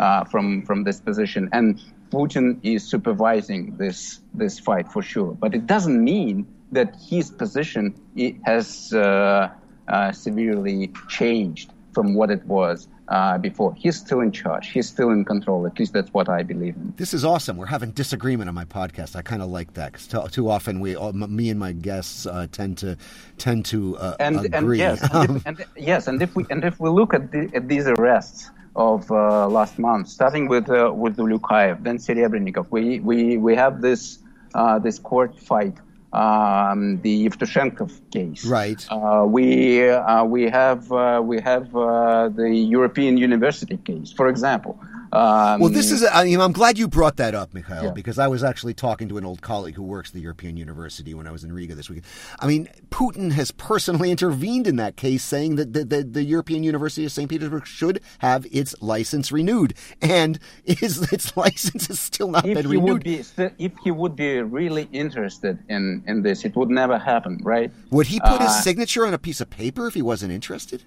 uh, 0.00 0.24
from 0.24 0.62
from 0.62 0.84
this 0.84 0.98
position, 0.98 1.48
and 1.52 1.80
Putin 2.10 2.58
is 2.62 2.82
supervising 2.82 3.76
this 3.76 4.20
this 4.34 4.58
fight 4.58 4.90
for 4.90 5.02
sure. 5.02 5.32
But 5.38 5.54
it 5.54 5.66
doesn't 5.66 6.02
mean 6.02 6.46
that 6.72 6.96
his 6.96 7.30
position 7.30 7.94
has 8.44 8.92
uh, 8.92 9.50
uh, 9.88 10.12
severely 10.12 10.92
changed 11.08 11.72
from 11.92 12.14
what 12.14 12.30
it 12.30 12.44
was 12.46 12.88
uh, 13.08 13.36
before. 13.38 13.74
He's 13.74 13.96
still 13.96 14.20
in 14.20 14.30
charge. 14.30 14.70
He's 14.70 14.88
still 14.88 15.10
in 15.10 15.24
control. 15.24 15.66
At 15.66 15.78
least 15.78 15.92
that's 15.92 16.12
what 16.14 16.28
I 16.28 16.44
believe 16.44 16.76
in. 16.76 16.94
This 16.96 17.12
is 17.12 17.24
awesome. 17.24 17.56
We're 17.56 17.66
having 17.66 17.90
disagreement 17.90 18.48
on 18.48 18.54
my 18.54 18.64
podcast. 18.64 19.16
I 19.16 19.22
kind 19.22 19.42
of 19.42 19.50
like 19.50 19.74
that 19.74 19.92
because 19.92 20.06
too, 20.06 20.22
too 20.30 20.48
often 20.48 20.80
we, 20.80 20.94
all, 20.94 21.08
m- 21.08 21.34
me 21.34 21.50
and 21.50 21.58
my 21.58 21.72
guests, 21.72 22.24
uh, 22.24 22.46
tend 22.52 22.78
to 22.78 22.96
tend 23.36 23.66
to 23.66 23.98
uh, 23.98 24.16
and 24.20 24.36
and 24.36 24.54
agree. 24.54 24.78
yes, 24.78 25.02
and 25.12 25.36
if, 25.36 25.46
and, 25.46 25.64
yes, 25.76 26.06
and 26.06 26.22
if 26.22 26.34
we 26.36 26.46
and 26.50 26.64
if 26.64 26.78
we 26.80 26.88
look 26.88 27.12
at, 27.12 27.32
the, 27.32 27.50
at 27.52 27.68
these 27.68 27.86
arrests 27.86 28.50
of 28.76 29.10
uh, 29.10 29.48
last 29.48 29.78
month, 29.78 30.08
starting 30.08 30.48
with 30.48 30.70
uh, 30.70 30.92
with 30.94 31.16
Lukayev, 31.16 31.82
then 31.82 31.98
Serebrennikov, 31.98 32.66
we 32.70 33.00
we 33.00 33.36
we 33.36 33.54
have 33.54 33.80
this 33.80 34.18
uh, 34.54 34.78
this 34.78 34.98
court 34.98 35.38
fight 35.38 35.76
um, 36.12 37.00
the 37.02 37.28
Yevtushenkov 37.28 37.92
case. 38.10 38.44
Right. 38.44 38.84
Uh, 38.90 39.24
we 39.26 39.88
uh, 39.88 40.24
we 40.24 40.44
have 40.50 40.90
uh, 40.92 41.20
we 41.22 41.40
have 41.40 41.74
uh, 41.74 42.28
the 42.28 42.50
European 42.50 43.16
University 43.16 43.76
case, 43.76 44.12
for 44.12 44.28
example. 44.28 44.78
Um, 45.12 45.60
Well, 45.60 45.70
this 45.70 45.90
is, 45.90 46.04
I 46.04 46.24
mean, 46.24 46.40
I'm 46.40 46.52
glad 46.52 46.78
you 46.78 46.86
brought 46.86 47.16
that 47.16 47.34
up, 47.34 47.52
Mikhail, 47.52 47.84
Yeah. 47.84 47.90
because 47.90 48.18
I 48.18 48.28
was 48.28 48.44
actually 48.44 48.74
talking 48.74 49.08
to 49.08 49.18
an 49.18 49.24
old 49.24 49.40
colleague 49.40 49.74
who 49.74 49.82
works 49.82 50.10
at 50.10 50.14
the 50.14 50.20
European 50.20 50.56
University 50.56 51.14
when 51.14 51.26
I 51.26 51.32
was 51.32 51.42
in 51.42 51.52
Riga 51.52 51.74
this 51.74 51.90
week. 51.90 52.04
I 52.38 52.46
mean, 52.46 52.68
Putin 52.90 53.32
has 53.32 53.50
personally 53.50 54.10
intervened 54.16 54.66
in 54.68 54.76
that 54.76 54.96
case, 54.96 55.24
saying 55.24 55.56
that 55.56 55.72
the, 55.72 55.84
the, 55.84 56.04
the 56.04 56.22
European 56.22 56.62
University 56.62 57.04
of 57.04 57.12
St. 57.12 57.28
Petersburg 57.28 57.66
should 57.66 58.00
have 58.18 58.46
its 58.52 58.74
license 58.80 59.32
renewed. 59.32 59.74
And 60.00 60.38
is, 60.64 61.10
its 61.12 61.36
license 61.36 61.88
has 61.88 61.98
still 61.98 62.30
not 62.30 62.46
if 62.46 62.54
been 62.54 62.70
he 62.70 62.76
would 62.76 63.04
renewed. 63.04 63.04
be 63.04 63.24
if 63.58 63.72
he 63.82 63.90
would 63.90 64.14
be 64.14 64.40
really 64.42 64.88
interested 64.92 65.58
in, 65.68 66.04
in 66.06 66.22
this, 66.22 66.44
it 66.44 66.54
would 66.54 66.70
never 66.70 66.98
happen, 66.98 67.40
right? 67.42 67.72
Would 67.90 68.06
he 68.06 68.20
put 68.20 68.40
Uh, 68.40 68.46
his 68.46 68.62
signature 68.62 69.04
on 69.06 69.12
a 69.14 69.18
piece 69.18 69.40
of 69.40 69.50
paper 69.50 69.86
if 69.88 69.94
he 69.94 70.02
wasn't 70.02 70.32
interested? 70.32 70.84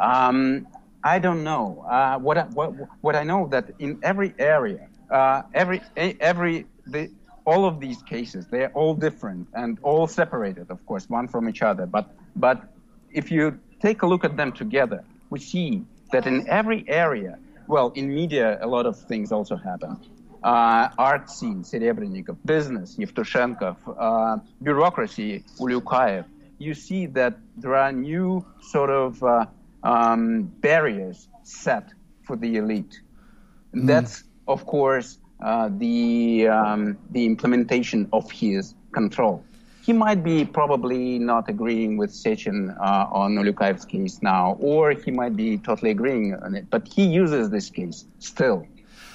Um, 0.00 0.66
I 1.04 1.18
don't 1.18 1.44
know. 1.44 1.84
Uh, 1.88 2.18
what, 2.18 2.38
I, 2.38 2.42
what 2.44 2.72
what 3.00 3.14
I 3.16 3.22
know 3.22 3.46
that 3.48 3.70
in 3.78 4.00
every 4.02 4.34
area, 4.38 4.88
uh, 5.10 5.42
every 5.54 5.80
every 5.96 6.66
the, 6.86 7.10
all 7.44 7.64
of 7.64 7.80
these 7.80 8.02
cases, 8.02 8.46
they're 8.46 8.70
all 8.70 8.94
different 8.94 9.48
and 9.54 9.78
all 9.82 10.06
separated, 10.06 10.70
of 10.70 10.84
course, 10.86 11.08
one 11.08 11.28
from 11.28 11.48
each 11.48 11.62
other. 11.62 11.86
But 11.86 12.10
but 12.36 12.62
if 13.12 13.30
you 13.30 13.58
take 13.80 14.02
a 14.02 14.06
look 14.06 14.24
at 14.24 14.36
them 14.36 14.52
together, 14.52 15.04
we 15.30 15.38
see 15.38 15.84
that 16.12 16.26
in 16.26 16.48
every 16.48 16.84
area, 16.88 17.38
well, 17.66 17.90
in 17.94 18.12
media, 18.12 18.58
a 18.60 18.66
lot 18.66 18.86
of 18.86 18.98
things 18.98 19.30
also 19.32 19.56
happen. 19.56 19.98
Uh, 20.42 20.88
art 20.98 21.30
scene, 21.30 21.62
Serebrennikov, 21.62 22.36
business, 22.44 22.96
Yevtushenkov, 22.96 23.76
uh, 23.98 24.38
bureaucracy, 24.62 25.44
Ulyukayev. 25.58 26.24
You 26.58 26.74
see 26.74 27.06
that 27.06 27.38
there 27.56 27.74
are 27.74 27.92
new 27.92 28.44
sort 28.60 28.90
of 28.90 29.22
uh, 29.22 29.46
um, 29.82 30.44
barriers 30.60 31.28
set 31.42 31.92
for 32.22 32.36
the 32.36 32.56
elite. 32.56 33.00
That's, 33.72 34.24
of 34.46 34.66
course, 34.66 35.18
uh, 35.40 35.70
the 35.70 36.48
um, 36.48 36.98
the 37.10 37.24
implementation 37.26 38.08
of 38.12 38.30
his 38.30 38.74
control. 38.92 39.44
He 39.82 39.92
might 39.92 40.22
be 40.22 40.44
probably 40.44 41.18
not 41.18 41.48
agreeing 41.48 41.96
with 41.96 42.10
Sechin 42.10 42.76
uh, 42.78 43.06
on 43.10 43.36
Ulyukayev's 43.36 43.86
case 43.86 44.20
now, 44.20 44.56
or 44.60 44.92
he 44.92 45.10
might 45.10 45.34
be 45.36 45.56
totally 45.56 45.90
agreeing 45.92 46.34
on 46.34 46.54
it. 46.54 46.68
But 46.68 46.88
he 46.88 47.04
uses 47.06 47.48
this 47.50 47.70
case 47.70 48.04
still, 48.18 48.66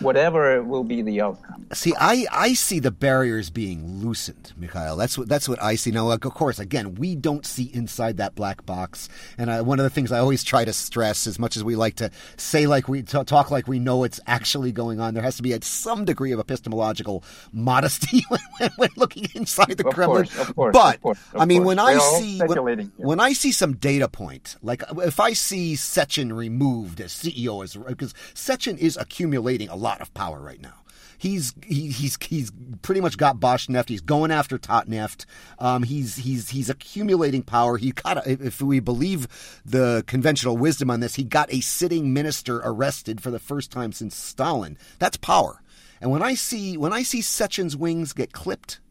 whatever 0.03 0.61
will 0.63 0.83
be 0.83 1.01
the 1.01 1.21
outcome. 1.21 1.65
See, 1.73 1.93
I, 1.99 2.25
I 2.31 2.53
see 2.53 2.79
the 2.79 2.91
barriers 2.91 3.49
being 3.49 4.03
loosened, 4.03 4.53
Mikhail. 4.57 4.95
That's 4.95 5.17
what 5.17 5.27
that's 5.27 5.49
what 5.49 5.61
I 5.61 5.75
see. 5.75 5.91
Now, 5.91 6.07
like, 6.07 6.25
of 6.25 6.33
course, 6.33 6.59
again, 6.59 6.95
we 6.95 7.15
don't 7.15 7.45
see 7.45 7.71
inside 7.73 8.17
that 8.17 8.35
black 8.35 8.65
box. 8.65 9.09
And 9.37 9.49
I, 9.49 9.61
one 9.61 9.79
of 9.79 9.83
the 9.83 9.89
things 9.89 10.11
I 10.11 10.19
always 10.19 10.43
try 10.43 10.65
to 10.65 10.73
stress, 10.73 11.25
as 11.27 11.39
much 11.39 11.55
as 11.57 11.63
we 11.63 11.75
like 11.75 11.95
to 11.95 12.11
say 12.37 12.67
like 12.67 12.87
we 12.87 13.01
t- 13.03 13.23
talk 13.23 13.51
like 13.51 13.67
we 13.67 13.79
know 13.79 13.97
what's 13.97 14.19
actually 14.27 14.71
going 14.71 14.99
on, 14.99 15.13
there 15.13 15.23
has 15.23 15.37
to 15.37 15.43
be 15.43 15.53
at 15.53 15.63
some 15.63 16.05
degree 16.05 16.31
of 16.31 16.39
epistemological 16.39 17.23
modesty 17.51 18.23
when, 18.29 18.69
when, 18.77 18.89
looking 18.95 19.27
inside 19.33 19.77
the 19.77 19.87
Of 19.87 19.93
Kremlin. 19.93 20.25
course, 20.25 20.39
of 20.39 20.55
course, 20.55 20.73
but 20.73 20.95
of 20.95 21.01
course, 21.01 21.19
of 21.33 21.41
I 21.41 21.45
mean, 21.45 21.63
when 21.63 21.79
I 21.79 21.97
see 21.97 22.39
when, 22.39 22.91
when 22.97 23.19
I 23.19 23.33
see 23.33 23.51
some 23.51 23.75
data 23.75 24.07
point, 24.07 24.55
like 24.61 24.83
if 24.97 25.19
I 25.19 25.33
see 25.33 25.73
Sechin 25.75 26.35
removed 26.35 27.01
as 27.01 27.11
CEO, 27.13 27.63
as 27.63 27.75
because 27.75 28.13
Sechin 28.33 28.77
is 28.77 28.97
accumulating 28.97 29.69
a 29.69 29.75
lot 29.75 29.92
of 30.01 30.13
power 30.13 30.39
right 30.39 30.61
now. 30.61 30.75
He's 31.17 31.53
he, 31.65 31.89
he's 31.89 32.17
he's 32.21 32.51
pretty 32.81 32.99
much 32.99 33.17
got 33.17 33.39
Bashneft. 33.39 33.87
He's 33.87 34.01
going 34.01 34.29
after 34.29 34.57
Tatneft. 34.57 35.25
Um, 35.57 35.83
he's 35.83 36.17
he's 36.17 36.49
he's 36.49 36.69
accumulating 36.69 37.43
power. 37.43 37.77
He 37.77 37.93
got 37.93 38.27
a, 38.27 38.31
if 38.31 38.61
we 38.61 38.81
believe 38.81 39.61
the 39.65 40.03
conventional 40.05 40.57
wisdom 40.57 40.91
on 40.91 40.99
this, 40.99 41.15
he 41.15 41.23
got 41.23 41.53
a 41.53 41.61
sitting 41.61 42.11
minister 42.11 42.61
arrested 42.63 43.21
for 43.21 43.31
the 43.31 43.39
first 43.39 43.71
time 43.71 43.93
since 43.93 44.17
Stalin. 44.17 44.77
That's 44.99 45.15
power. 45.15 45.61
And 46.01 46.11
when 46.11 46.21
I 46.21 46.33
see 46.33 46.77
when 46.77 46.91
I 46.91 47.03
see 47.03 47.21
Sechin's 47.21 47.77
wings 47.77 48.11
get 48.11 48.33
clipped, 48.33 48.81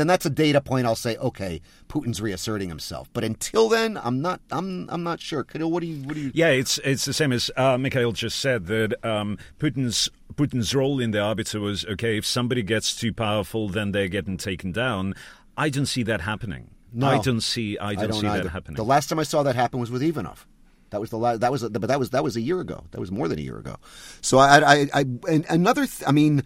then 0.00 0.06
that's 0.06 0.24
a 0.24 0.30
data 0.30 0.60
point. 0.60 0.86
I'll 0.86 0.96
say, 0.96 1.16
okay, 1.18 1.60
Putin's 1.88 2.22
reasserting 2.22 2.70
himself. 2.70 3.10
But 3.12 3.22
until 3.22 3.68
then, 3.68 3.98
I'm 4.02 4.22
not. 4.22 4.40
I'm. 4.50 4.88
I'm 4.88 5.02
not 5.02 5.20
sure. 5.20 5.46
What 5.52 5.80
do 5.80 5.86
you? 5.86 6.02
What 6.04 6.14
do 6.14 6.20
you? 6.20 6.30
Yeah, 6.34 6.48
it's 6.48 6.78
it's 6.78 7.04
the 7.04 7.12
same 7.12 7.32
as 7.32 7.50
uh, 7.56 7.76
Mikhail 7.76 8.12
just 8.12 8.38
said 8.38 8.66
that 8.66 9.04
um, 9.04 9.36
Putin's 9.58 10.08
Putin's 10.34 10.74
role 10.74 11.00
in 11.00 11.10
the 11.10 11.20
arbiter 11.20 11.60
was 11.60 11.84
okay. 11.84 12.16
If 12.16 12.24
somebody 12.24 12.62
gets 12.62 12.96
too 12.96 13.12
powerful, 13.12 13.68
then 13.68 13.92
they're 13.92 14.08
getting 14.08 14.38
taken 14.38 14.72
down. 14.72 15.14
I 15.56 15.68
don't 15.68 15.86
see 15.86 16.02
that 16.04 16.22
happening. 16.22 16.70
No. 16.92 17.06
I 17.06 17.18
don't 17.18 17.42
see. 17.42 17.78
I 17.78 17.94
don't, 17.94 18.12
see 18.14 18.26
either. 18.26 18.44
that 18.44 18.50
happening. 18.50 18.76
The 18.76 18.84
last 18.84 19.08
time 19.08 19.18
I 19.18 19.24
saw 19.24 19.42
that 19.42 19.54
happen 19.54 19.78
was 19.78 19.90
with 19.90 20.02
Ivanov. 20.02 20.46
That 20.90 21.00
was 21.00 21.10
the 21.10 21.18
last. 21.18 21.40
That 21.40 21.52
was. 21.52 21.62
But 21.68 21.82
that 21.82 21.98
was 21.98 22.10
that 22.10 22.24
was 22.24 22.36
a 22.36 22.40
year 22.40 22.60
ago. 22.60 22.84
That 22.92 23.00
was 23.00 23.12
more 23.12 23.28
than 23.28 23.38
a 23.38 23.42
year 23.42 23.58
ago. 23.58 23.76
So 24.22 24.38
I. 24.38 24.60
I. 24.60 24.86
I 24.94 25.00
and 25.28 25.44
another. 25.48 25.86
Th- 25.86 26.08
I 26.08 26.12
mean. 26.12 26.42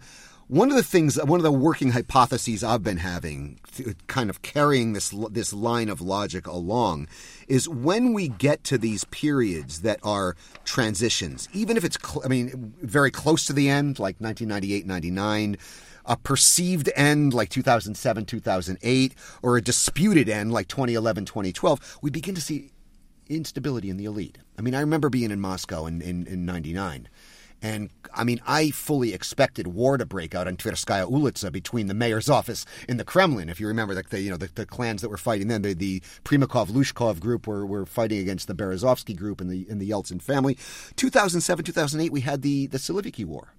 One 0.47 0.69
of 0.69 0.77
the 0.77 0.83
things, 0.83 1.21
one 1.23 1.39
of 1.39 1.43
the 1.43 1.51
working 1.51 1.91
hypotheses 1.91 2.63
I've 2.63 2.83
been 2.83 2.97
having, 2.97 3.59
kind 4.05 4.29
of 4.29 4.43
carrying 4.43 4.93
this 4.93 5.09
this 5.31 5.51
line 5.51 5.89
of 5.89 6.01
logic 6.01 6.45
along, 6.45 7.07
is 7.47 7.67
when 7.67 8.13
we 8.13 8.27
get 8.27 8.63
to 8.65 8.77
these 8.77 9.05
periods 9.05 9.81
that 9.81 9.99
are 10.03 10.35
transitions, 10.63 11.49
even 11.51 11.77
if 11.77 11.83
it's, 11.83 11.97
cl- 11.99 12.23
I 12.23 12.27
mean, 12.27 12.75
very 12.79 13.09
close 13.09 13.47
to 13.47 13.53
the 13.53 13.69
end, 13.69 13.97
like 13.97 14.17
1998, 14.19 14.85
99, 14.85 15.57
a 16.05 16.17
perceived 16.17 16.91
end 16.95 17.33
like 17.33 17.49
2007, 17.49 18.25
2008, 18.25 19.15
or 19.41 19.57
a 19.57 19.61
disputed 19.61 20.29
end 20.29 20.51
like 20.51 20.67
2011, 20.67 21.25
2012, 21.25 21.97
we 22.03 22.11
begin 22.11 22.35
to 22.35 22.41
see 22.41 22.69
instability 23.27 23.89
in 23.89 23.97
the 23.97 24.05
elite. 24.05 24.37
I 24.59 24.61
mean, 24.61 24.75
I 24.75 24.81
remember 24.81 25.09
being 25.09 25.31
in 25.31 25.39
Moscow 25.39 25.87
in, 25.87 26.03
in, 26.03 26.27
in 26.27 26.45
99. 26.45 27.09
And 27.61 27.89
I 28.13 28.23
mean, 28.23 28.39
I 28.45 28.69
fully 28.69 29.13
expected 29.13 29.67
war 29.67 29.97
to 29.97 30.05
break 30.05 30.35
out 30.35 30.47
on 30.47 30.57
Tverskaya 30.57 31.09
Ulitsa 31.09 31.51
between 31.51 31.87
the 31.87 31.93
mayor's 31.93 32.29
office 32.29 32.65
and 32.87 32.99
the 32.99 33.05
Kremlin. 33.05 33.49
If 33.49 33.59
you 33.59 33.67
remember, 33.67 33.95
the, 33.95 34.03
the 34.03 34.21
you 34.21 34.29
know 34.29 34.37
the, 34.37 34.49
the 34.53 34.65
clans 34.65 35.01
that 35.01 35.09
were 35.09 35.17
fighting 35.17 35.47
then, 35.47 35.61
the, 35.61 35.73
the 35.73 36.01
Primakov 36.23 36.67
Luzhkov 36.67 37.19
group 37.19 37.47
were, 37.47 37.65
were 37.65 37.85
fighting 37.85 38.19
against 38.19 38.47
the 38.47 38.55
Berezovsky 38.55 39.15
group 39.15 39.41
and 39.41 39.49
the 39.49 39.65
and 39.69 39.81
the 39.81 39.89
Yeltsin 39.89 40.21
family. 40.21 40.57
2007, 40.95 41.65
2008, 41.65 42.11
we 42.11 42.21
had 42.21 42.41
the 42.41 42.67
the 42.67 42.77
Siloviki 42.77 43.25
War 43.25 43.53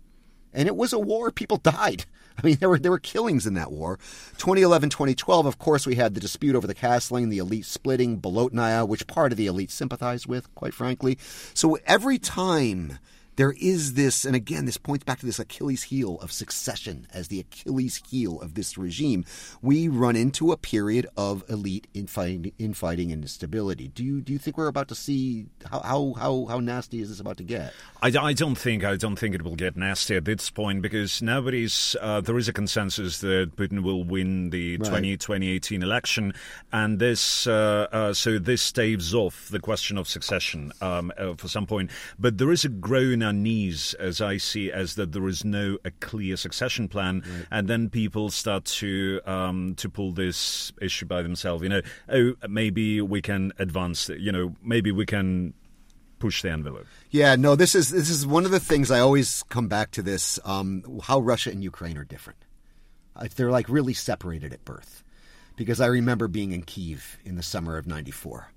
and 0.57 0.67
it 0.67 0.75
was 0.75 0.93
a 0.93 0.99
war. 0.99 1.31
People 1.31 1.59
died. 1.59 2.07
I 2.39 2.47
mean, 2.47 2.57
there 2.57 2.69
were 2.69 2.79
there 2.79 2.91
were 2.91 2.99
killings 2.99 3.47
in 3.47 3.55
that 3.55 3.71
war. 3.71 3.99
2011, 4.39 4.91
2012, 4.91 5.47
of 5.47 5.59
course, 5.59 5.87
we 5.87 5.95
had 5.95 6.15
the 6.15 6.21
dispute 6.21 6.57
over 6.57 6.67
the 6.67 6.75
castling, 6.75 7.31
the 7.31 7.39
elite 7.39 7.67
splitting, 7.67 8.21
Bolotnaya, 8.21 8.87
which 8.87 9.07
part 9.07 9.33
of 9.33 9.39
the 9.39 9.47
elite 9.47 9.71
sympathized 9.71 10.27
with, 10.27 10.53
quite 10.55 10.75
frankly. 10.75 11.19
So 11.55 11.79
every 11.87 12.19
time 12.19 12.99
there 13.37 13.55
is 13.61 13.95
this, 13.95 14.25
and 14.25 14.37
again, 14.37 14.65
this 14.67 14.77
points 14.77 15.05
back 15.05 15.21
to 15.21 15.27
this 15.27 15.39
Achilles 15.39 15.85
heel 15.85 16.19
of 16.21 16.33
succession 16.33 17.07
as 17.13 17.29
the 17.29 17.41
Achilles 17.41 18.03
heel 18.09 18.41
of 18.41 18.55
this 18.55 18.77
regime. 18.79 19.25
We 19.63 19.89
run 19.89 20.17
into 20.17 20.53
a 20.53 20.57
period 20.57 21.07
of 21.17 21.45
elite 21.49 21.87
infighting, 21.95 22.53
infighting 22.59 23.13
and 23.13 23.23
instability. 23.23 23.89
Do 23.89 24.05
you 24.05 24.21
do 24.21 24.33
you 24.33 24.39
think 24.39 24.57
we're 24.57 24.69
about 24.69 24.89
to 24.89 24.95
see 24.95 25.47
how 25.71 25.81
how 25.81 26.15
how, 26.19 26.47
how 26.49 26.61
nasty 26.61 27.01
is 27.01 27.09
this 27.09 27.21
about 27.21 27.37
to 27.39 27.45
get? 27.45 27.73
I, 28.03 28.13
I 28.19 28.33
don't 28.33 28.57
think 28.57 28.85
I 28.85 28.97
don't 28.97 29.17
think 29.17 29.35
it 29.35 29.43
will 29.43 29.57
get 29.57 29.77
nasty 29.77 30.17
at 30.17 30.25
this 30.25 30.51
point 30.51 30.83
because 30.83 31.23
nobody's 31.23 31.97
uh, 32.01 32.21
there 32.21 32.39
is 32.39 32.49
a 32.49 32.53
consensus 32.53 33.21
that 33.21 33.57
Putin 33.57 33.83
will 33.83 34.05
win 34.05 34.51
the 34.51 34.77
Right. 34.79 34.89
20, 34.89 35.17
2018 35.17 35.83
election, 35.83 36.35
and 36.73 36.99
this 36.99 37.47
uh, 37.47 37.87
uh, 37.93 38.13
so 38.13 38.39
this 38.39 38.63
staves 38.63 39.15
off 39.15 39.49
the 39.49 39.61
question 39.61 39.97
of 39.99 40.09
succession 40.09 40.73
um, 40.81 41.13
uh, 41.17 41.35
for 41.35 41.49
some 41.49 41.67
point. 41.67 41.91
But 42.19 42.39
there 42.39 42.51
is 42.51 42.65
a 42.65 42.69
growing 42.69 43.23
unease, 43.27 43.95
as 43.95 44.21
I 44.21 44.39
see, 44.39 44.71
as 44.73 44.95
that 44.95 45.13
there 45.13 45.27
is 45.29 45.45
no 45.45 45.79
a 45.85 45.91
clear 45.91 46.37
succession 46.37 46.89
plan, 46.89 47.23
and 47.51 47.69
then 47.69 47.91
people 47.91 48.31
start 48.31 48.65
to 48.81 49.21
um, 49.27 49.75
to 49.77 49.89
pull 49.89 50.13
this 50.13 50.73
issue 50.81 51.07
by 51.07 51.23
themselves. 51.23 51.63
You 51.63 51.69
know, 51.69 51.83
oh 52.09 52.35
maybe 52.49 53.01
we 53.01 53.21
can 53.21 53.53
advance. 53.59 54.09
You 54.09 54.33
know, 54.33 54.55
maybe 54.63 54.91
we 54.93 55.05
can 55.05 55.55
push 56.19 56.43
the 56.43 56.51
envelope. 56.51 56.87
Yeah, 57.11 57.37
no, 57.37 57.57
this 57.57 57.75
is 57.75 57.91
this 57.91 58.09
is 58.09 58.27
one 58.27 58.45
of 58.45 58.51
the 58.51 58.61
things 58.61 58.91
I 58.91 59.01
always 59.01 59.43
come 59.45 59.69
back 59.69 59.91
to 59.93 60.03
this 60.03 60.39
um, 60.45 60.83
how 61.03 61.21
Russia 61.21 61.51
and 61.51 61.63
Ukraine 61.63 61.99
are 61.99 62.05
different. 62.05 62.39
They're 63.37 63.51
like 63.51 63.69
really 63.69 63.95
separated 63.95 64.53
at 64.53 64.65
birth. 64.65 65.03
Because 65.57 65.81
I 65.81 65.87
remember 65.87 66.29
being 66.29 66.53
in 66.53 66.63
Kiev 66.63 67.17
in 67.25 67.37
the 67.37 67.43
summer 67.43 67.79
of 67.79 67.87
94 67.87 68.53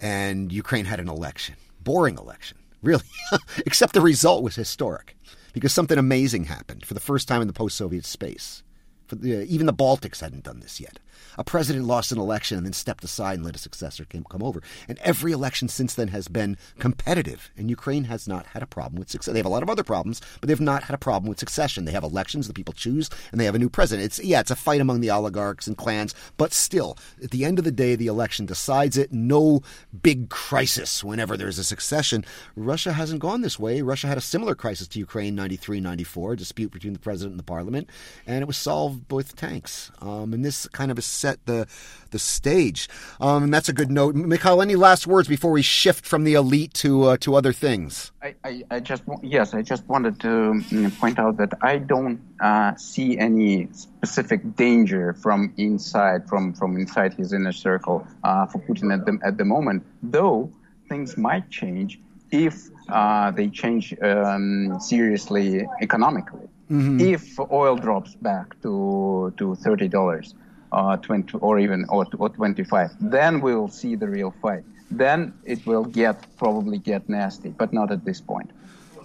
and 0.00 0.52
Ukraine 0.52 0.84
had 0.84 1.00
an 1.00 1.08
election. 1.08 1.56
Boring 1.82 2.18
election, 2.18 2.58
really. 2.82 3.04
Except 3.66 3.92
the 3.92 4.00
result 4.00 4.42
was 4.42 4.56
historic 4.56 5.16
because 5.52 5.72
something 5.72 5.98
amazing 5.98 6.44
happened 6.44 6.84
for 6.84 6.94
the 6.94 7.00
first 7.00 7.28
time 7.28 7.40
in 7.40 7.46
the 7.46 7.52
post-Soviet 7.52 8.04
space. 8.04 8.62
The, 9.08 9.44
even 9.44 9.66
the 9.66 9.72
Baltics 9.72 10.20
hadn't 10.20 10.44
done 10.44 10.60
this 10.60 10.80
yet. 10.80 10.98
A 11.38 11.44
president 11.44 11.86
lost 11.86 12.12
an 12.12 12.18
election 12.18 12.56
and 12.56 12.66
then 12.66 12.72
stepped 12.72 13.04
aside 13.04 13.34
and 13.34 13.44
let 13.44 13.56
a 13.56 13.58
successor 13.58 14.04
come 14.04 14.42
over. 14.42 14.62
And 14.88 14.98
every 14.98 15.32
election 15.32 15.68
since 15.68 15.94
then 15.94 16.08
has 16.08 16.28
been 16.28 16.56
competitive. 16.78 17.50
And 17.56 17.70
Ukraine 17.70 18.04
has 18.04 18.26
not 18.26 18.46
had 18.46 18.62
a 18.62 18.66
problem 18.66 18.98
with 18.98 19.10
success. 19.10 19.32
They 19.32 19.38
have 19.38 19.46
a 19.46 19.50
lot 19.50 19.62
of 19.62 19.70
other 19.70 19.84
problems, 19.84 20.20
but 20.40 20.48
they've 20.48 20.60
not 20.60 20.84
had 20.84 20.94
a 20.94 20.98
problem 20.98 21.28
with 21.28 21.38
succession. 21.38 21.84
They 21.84 21.92
have 21.92 22.04
elections, 22.04 22.46
the 22.46 22.54
people 22.54 22.74
choose, 22.74 23.10
and 23.30 23.40
they 23.40 23.44
have 23.44 23.54
a 23.54 23.58
new 23.58 23.68
president. 23.68 24.06
It's 24.06 24.18
yeah, 24.22 24.40
it's 24.40 24.50
a 24.50 24.56
fight 24.56 24.80
among 24.80 25.00
the 25.00 25.10
oligarchs 25.10 25.66
and 25.66 25.76
clans, 25.76 26.14
but 26.36 26.52
still, 26.52 26.96
at 27.22 27.30
the 27.30 27.44
end 27.44 27.58
of 27.58 27.64
the 27.64 27.72
day, 27.72 27.94
the 27.94 28.06
election 28.06 28.46
decides 28.46 28.96
it. 28.96 29.12
No 29.12 29.62
big 30.02 30.28
crisis 30.30 31.04
whenever 31.04 31.36
there's 31.36 31.58
a 31.58 31.64
succession. 31.64 32.24
Russia 32.54 32.92
hasn't 32.92 33.20
gone 33.20 33.40
this 33.40 33.58
way. 33.58 33.82
Russia 33.82 34.06
had 34.06 34.18
a 34.18 34.22
similar 34.22 34.54
crisis 34.54 34.88
to 34.88 34.98
Ukraine 34.98 35.34
93 35.34 35.80
94, 35.80 36.36
dispute 36.36 36.72
between 36.72 36.92
the 36.92 36.98
president 36.98 37.32
and 37.32 37.38
the 37.38 37.44
parliament, 37.44 37.88
and 38.26 38.42
it 38.42 38.46
was 38.46 38.56
solved 38.56 39.10
with 39.12 39.36
tanks. 39.36 39.90
Um, 40.00 40.32
and 40.32 40.44
this 40.44 40.66
kind 40.68 40.90
of 40.90 40.98
set 41.06 41.44
the 41.46 41.66
the 42.10 42.18
stage. 42.18 42.88
Um, 43.20 43.44
and 43.44 43.54
that's 43.54 43.68
a 43.68 43.72
good 43.72 43.90
note. 43.90 44.14
Mikhail, 44.14 44.62
any 44.62 44.76
last 44.76 45.06
words 45.06 45.28
before 45.28 45.50
we 45.50 45.62
shift 45.62 46.06
from 46.06 46.24
the 46.24 46.34
elite 46.34 46.74
to 46.74 47.04
uh, 47.04 47.16
to 47.18 47.34
other 47.34 47.52
things? 47.52 48.12
I, 48.22 48.34
I, 48.44 48.64
I, 48.70 48.80
just 48.80 49.02
yes, 49.22 49.54
I 49.54 49.62
just 49.62 49.86
wanted 49.88 50.20
to 50.20 50.28
mm, 50.28 50.98
point 50.98 51.18
out 51.18 51.36
that 51.38 51.52
I 51.62 51.78
don't 51.78 52.20
uh, 52.40 52.74
see 52.76 53.18
any 53.18 53.68
specific 53.72 54.56
danger 54.56 55.14
from 55.14 55.52
inside 55.56 56.28
from 56.28 56.52
from 56.52 56.76
inside 56.76 57.14
his 57.14 57.32
inner 57.32 57.52
circle 57.52 58.06
uh, 58.24 58.46
for 58.46 58.58
Putin 58.60 58.92
at 58.92 59.04
the 59.06 59.18
at 59.24 59.36
the 59.36 59.44
moment. 59.44 59.84
Though 60.02 60.50
things 60.88 61.16
might 61.16 61.50
change 61.50 62.00
if 62.30 62.68
uh, 62.88 63.30
they 63.30 63.48
change 63.48 63.94
um, 64.02 64.78
seriously 64.80 65.66
economically. 65.80 66.48
Mm-hmm. 66.70 67.00
If 67.00 67.38
oil 67.38 67.76
drops 67.76 68.14
back 68.16 68.60
to 68.62 69.32
to 69.36 69.54
thirty 69.56 69.88
dollars, 69.88 70.34
uh, 70.76 70.96
20 70.98 71.38
or 71.38 71.58
even 71.58 71.86
or, 71.88 72.06
or 72.18 72.28
25, 72.28 72.90
then 73.00 73.40
we'll 73.40 73.68
see 73.68 73.96
the 73.96 74.08
real 74.08 74.32
fight. 74.42 74.64
Then 74.90 75.34
it 75.42 75.66
will 75.66 75.84
get 75.84 76.36
probably 76.36 76.78
get 76.78 77.08
nasty, 77.08 77.50
but 77.58 77.72
not 77.72 77.90
at 77.90 78.04
this 78.04 78.20
point. 78.20 78.52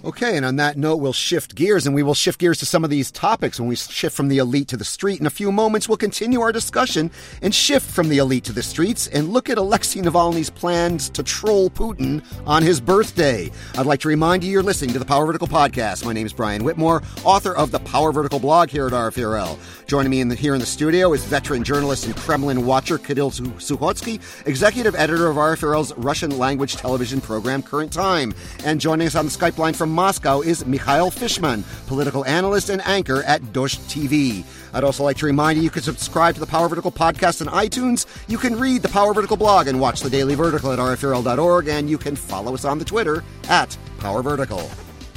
Okay, 0.03 0.35
and 0.35 0.43
on 0.43 0.55
that 0.55 0.77
note, 0.77 0.95
we'll 0.95 1.13
shift 1.13 1.53
gears 1.53 1.85
and 1.85 1.93
we 1.93 2.01
will 2.01 2.15
shift 2.15 2.39
gears 2.39 2.57
to 2.57 2.65
some 2.65 2.83
of 2.83 2.89
these 2.89 3.11
topics 3.11 3.59
when 3.59 3.69
we 3.69 3.75
shift 3.75 4.15
from 4.15 4.29
the 4.29 4.39
elite 4.39 4.67
to 4.69 4.75
the 4.77 4.83
street. 4.83 5.19
In 5.19 5.27
a 5.27 5.29
few 5.29 5.51
moments, 5.51 5.87
we'll 5.87 5.97
continue 5.97 6.41
our 6.41 6.51
discussion 6.51 7.11
and 7.43 7.53
shift 7.53 7.87
from 7.87 8.09
the 8.09 8.17
elite 8.17 8.43
to 8.45 8.51
the 8.51 8.63
streets 8.63 9.05
and 9.05 9.29
look 9.29 9.47
at 9.47 9.59
Alexei 9.59 9.99
Navalny's 9.99 10.49
plans 10.49 11.07
to 11.11 11.21
troll 11.21 11.69
Putin 11.69 12.25
on 12.47 12.63
his 12.63 12.81
birthday. 12.81 13.51
I'd 13.77 13.85
like 13.85 13.99
to 13.99 14.07
remind 14.07 14.43
you 14.43 14.49
you're 14.49 14.63
listening 14.63 14.91
to 14.93 14.99
the 14.99 15.05
Power 15.05 15.27
Vertical 15.27 15.47
podcast. 15.47 16.03
My 16.03 16.13
name 16.13 16.25
is 16.25 16.33
Brian 16.33 16.63
Whitmore, 16.63 17.03
author 17.23 17.55
of 17.55 17.69
the 17.69 17.79
Power 17.81 18.11
Vertical 18.11 18.39
blog 18.39 18.69
here 18.71 18.87
at 18.87 18.93
RFE/RL. 18.93 19.59
Joining 19.85 20.09
me 20.09 20.19
in 20.19 20.29
the, 20.29 20.35
here 20.35 20.55
in 20.55 20.59
the 20.59 20.65
studio 20.65 21.13
is 21.13 21.23
veteran 21.25 21.63
journalist 21.63 22.07
and 22.07 22.15
Kremlin 22.15 22.65
watcher 22.65 22.97
Kirill 22.97 23.29
Sukhotsky, 23.29 24.19
executive 24.47 24.95
editor 24.95 25.27
of 25.27 25.35
RFE/RL's 25.35 25.95
Russian 25.95 26.39
language 26.39 26.75
television 26.75 27.21
program 27.21 27.61
Current 27.61 27.93
Time. 27.93 28.33
And 28.65 28.81
joining 28.81 29.05
us 29.05 29.13
on 29.13 29.25
the 29.25 29.31
Skype 29.31 29.59
line 29.59 29.75
from 29.75 29.90
Moscow 29.91 30.41
is 30.41 30.65
Mikhail 30.65 31.11
Fishman, 31.11 31.63
political 31.87 32.25
analyst 32.25 32.69
and 32.69 32.81
anchor 32.85 33.23
at 33.23 33.41
Dozhd 33.53 33.79
TV. 33.89 34.43
I'd 34.73 34.83
also 34.83 35.03
like 35.03 35.17
to 35.17 35.25
remind 35.25 35.57
you 35.57 35.63
you 35.63 35.69
can 35.69 35.81
subscribe 35.81 36.33
to 36.35 36.39
the 36.39 36.47
Power 36.47 36.69
Vertical 36.69 36.91
podcast 36.91 37.45
on 37.45 37.53
iTunes. 37.53 38.05
You 38.27 38.37
can 38.37 38.59
read 38.59 38.81
the 38.81 38.89
Power 38.89 39.13
Vertical 39.13 39.37
blog 39.37 39.67
and 39.67 39.79
watch 39.79 40.01
the 40.01 40.09
Daily 40.09 40.35
Vertical 40.35 40.71
at 40.71 40.79
rfrl.org, 40.79 41.67
and 41.67 41.89
you 41.89 41.97
can 41.97 42.15
follow 42.15 42.53
us 42.53 42.65
on 42.65 42.79
the 42.79 42.85
Twitter 42.85 43.23
at 43.49 43.77
Power 43.99 44.21
Vertical. 44.21 44.69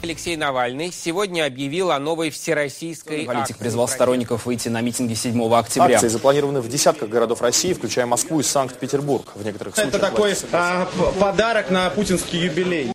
Алексей 0.05 0.37
Навальный 0.37 0.93
сегодня 0.93 1.47
объявил 1.47 1.91
о 1.91 1.99
новой 1.99 2.31
всероссийской 2.31 3.25
Политик 3.25 3.57
призвал 3.57 3.89
сторонников 3.89 4.45
выйти 4.45 4.69
на 4.69 4.83
митинги 4.83 5.15
7 5.15 5.55
октября. 5.55 5.95
Акции 5.95 6.09
запланированы 6.09 6.61
в 6.61 6.69
десятках 6.69 7.09
городов 7.09 7.41
России, 7.41 7.73
включая 7.73 8.05
Москву 8.05 8.41
и 8.41 8.43
Санкт-Петербург. 8.43 9.33
В 9.35 9.43
некоторых 9.43 9.75
случаях... 9.75 9.95
Это 9.95 10.05
такой 10.05 10.37
а, 10.53 10.87
подарок 11.19 11.71
на 11.71 11.89
путинский 11.89 12.45
юбилей. 12.45 12.94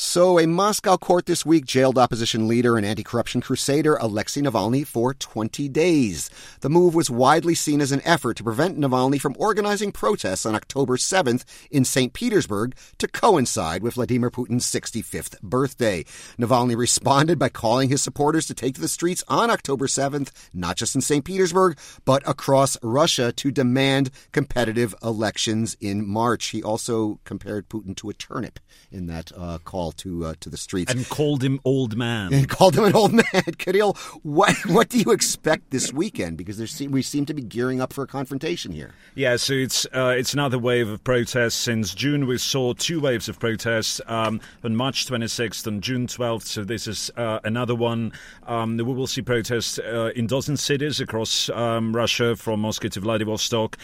So, 0.00 0.38
a 0.38 0.46
Moscow 0.46 0.96
court 0.96 1.26
this 1.26 1.44
week 1.44 1.64
jailed 1.64 1.98
opposition 1.98 2.46
leader 2.46 2.76
and 2.76 2.86
anti 2.86 3.02
corruption 3.02 3.40
crusader 3.40 3.96
Alexei 3.96 4.40
Navalny 4.40 4.86
for 4.86 5.12
20 5.12 5.68
days. 5.70 6.30
The 6.60 6.70
move 6.70 6.94
was 6.94 7.10
widely 7.10 7.56
seen 7.56 7.80
as 7.80 7.90
an 7.90 8.02
effort 8.04 8.36
to 8.36 8.44
prevent 8.44 8.78
Navalny 8.78 9.20
from 9.20 9.34
organizing 9.40 9.90
protests 9.90 10.46
on 10.46 10.54
October 10.54 10.98
7th 10.98 11.42
in 11.72 11.84
St. 11.84 12.12
Petersburg 12.12 12.76
to 12.98 13.08
coincide 13.08 13.82
with 13.82 13.94
Vladimir 13.94 14.30
Putin's 14.30 14.70
65th 14.70 15.40
birthday. 15.40 16.04
Navalny 16.38 16.76
responded 16.76 17.36
by 17.36 17.48
calling 17.48 17.88
his 17.88 18.00
supporters 18.00 18.46
to 18.46 18.54
take 18.54 18.76
to 18.76 18.80
the 18.80 18.86
streets 18.86 19.24
on 19.26 19.50
October 19.50 19.88
7th, 19.88 20.30
not 20.54 20.76
just 20.76 20.94
in 20.94 21.00
St. 21.00 21.24
Petersburg, 21.24 21.76
but 22.04 22.22
across 22.24 22.76
Russia 22.84 23.32
to 23.32 23.50
demand 23.50 24.12
competitive 24.30 24.94
elections 25.02 25.76
in 25.80 26.06
March. 26.06 26.46
He 26.50 26.62
also 26.62 27.18
compared 27.24 27.68
Putin 27.68 27.96
to 27.96 28.10
a 28.10 28.14
turnip 28.14 28.60
in 28.92 29.08
that 29.08 29.32
uh, 29.36 29.58
call 29.64 29.87
to 29.92 30.26
uh, 30.26 30.34
to 30.40 30.50
the 30.50 30.56
streets 30.56 30.92
and 30.92 31.08
called 31.08 31.42
him 31.42 31.60
old 31.64 31.96
man. 31.96 32.32
And 32.32 32.48
called 32.58 32.76
him 32.76 32.84
an 32.84 32.94
old 32.94 33.12
man. 33.12 33.42
Kirill, 33.58 33.94
what 34.22 34.54
what 34.66 34.88
do 34.88 34.98
you 34.98 35.12
expect 35.12 35.70
this 35.70 35.92
weekend? 35.92 36.36
Because 36.36 36.58
there 36.58 36.88
we 36.88 37.02
seem 37.02 37.26
to 37.26 37.34
be 37.34 37.42
gearing 37.42 37.80
up 37.80 37.92
for 37.92 38.04
a 38.04 38.06
confrontation 38.06 38.72
here. 38.72 38.94
Yeah, 39.14 39.36
so 39.36 39.54
it's 39.54 39.86
uh, 39.86 40.14
it's 40.16 40.34
another 40.34 40.58
wave 40.58 40.88
of 40.88 41.02
protests. 41.04 41.54
Since 41.54 41.94
June, 41.94 42.26
we 42.26 42.38
saw 42.38 42.74
two 42.74 43.00
waves 43.00 43.28
of 43.28 43.38
protests 43.38 44.00
um, 44.06 44.40
on 44.64 44.76
March 44.76 45.06
26th 45.06 45.66
and 45.66 45.82
June 45.82 46.06
12th. 46.06 46.42
So 46.42 46.64
this 46.64 46.86
is 46.86 47.10
uh, 47.16 47.40
another 47.44 47.74
one. 47.74 48.12
Um, 48.46 48.76
we 48.76 48.82
will 48.82 49.06
see 49.06 49.22
protests 49.22 49.78
uh, 49.78 50.10
in 50.14 50.26
dozens 50.26 50.62
cities 50.62 51.00
across 51.00 51.48
um, 51.50 51.94
Russia, 51.94 52.36
from 52.36 52.60
Moscow 52.60 52.88
to 52.88 53.00
Vladivostok. 53.00 53.76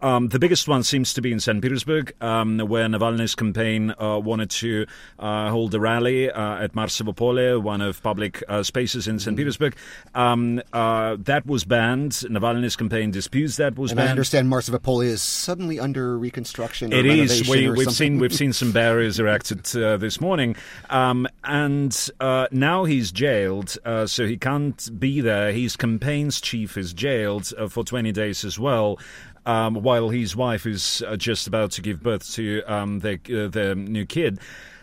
Um, 0.00 0.28
the 0.28 0.38
biggest 0.38 0.68
one 0.68 0.82
seems 0.82 1.12
to 1.14 1.20
be 1.20 1.32
in 1.32 1.40
St. 1.40 1.60
Petersburg, 1.62 2.12
um, 2.20 2.58
where 2.58 2.86
Navalny's 2.86 3.34
campaign 3.34 3.94
uh, 3.98 4.18
wanted 4.18 4.50
to 4.50 4.86
uh, 5.18 5.50
hold 5.52 5.74
a 5.74 5.80
rally 5.80 6.30
uh, 6.30 6.56
at 6.56 6.72
Marsovo 6.72 7.14
Pole, 7.14 7.60
one 7.60 7.80
of 7.80 8.02
public 8.02 8.42
uh, 8.48 8.62
spaces 8.62 9.06
in 9.06 9.18
St. 9.18 9.34
Mm. 9.34 9.38
Petersburg. 9.38 9.76
Um, 10.14 10.62
uh, 10.72 11.16
that 11.20 11.46
was 11.46 11.64
banned. 11.64 12.12
Navalny's 12.12 12.74
campaign 12.74 13.10
disputes 13.10 13.56
that 13.56 13.78
was 13.78 13.92
and 13.92 13.98
banned. 13.98 14.08
I 14.08 14.10
understand 14.10 14.48
Marsovo 14.48 14.82
Pole 14.82 15.02
is 15.02 15.22
suddenly 15.22 15.78
under 15.78 16.18
reconstruction. 16.18 16.92
It 16.92 17.06
is. 17.06 17.48
We, 17.48 17.64
have 17.64 17.92
seen 17.92 18.18
we've 18.18 18.34
seen 18.34 18.52
some 18.62 18.72
barriers 18.72 19.20
erected 19.20 19.74
uh, 19.76 19.96
this 19.96 20.20
morning, 20.20 20.56
um, 20.90 21.28
and 21.44 21.96
uh, 22.18 22.48
now 22.50 22.84
he's 22.84 23.12
jailed, 23.12 23.76
so 24.06 24.26
he 24.26 24.36
can't 24.36 24.98
be 24.98 25.20
there. 25.20 25.52
His 25.52 25.76
campaign's 25.76 26.40
chief 26.40 26.76
is 26.76 26.92
jailed 26.92 27.52
for 27.70 27.84
20 27.84 28.10
days 28.12 28.44
as 28.44 28.58
well 28.58 28.98
um, 29.46 29.74
while 29.74 30.08
his 30.08 30.36
wife 30.36 30.66
is 30.66 31.02
uh, 31.06 31.16
just 31.16 31.46
about 31.46 31.72
to 31.72 31.82
give 31.82 32.02
birth 32.02 32.30
to 32.32 32.62
um, 32.62 33.00
their, 33.00 33.18
uh, 33.34 33.48
their 33.48 33.74
new 33.74 34.06
kid. 34.06 34.38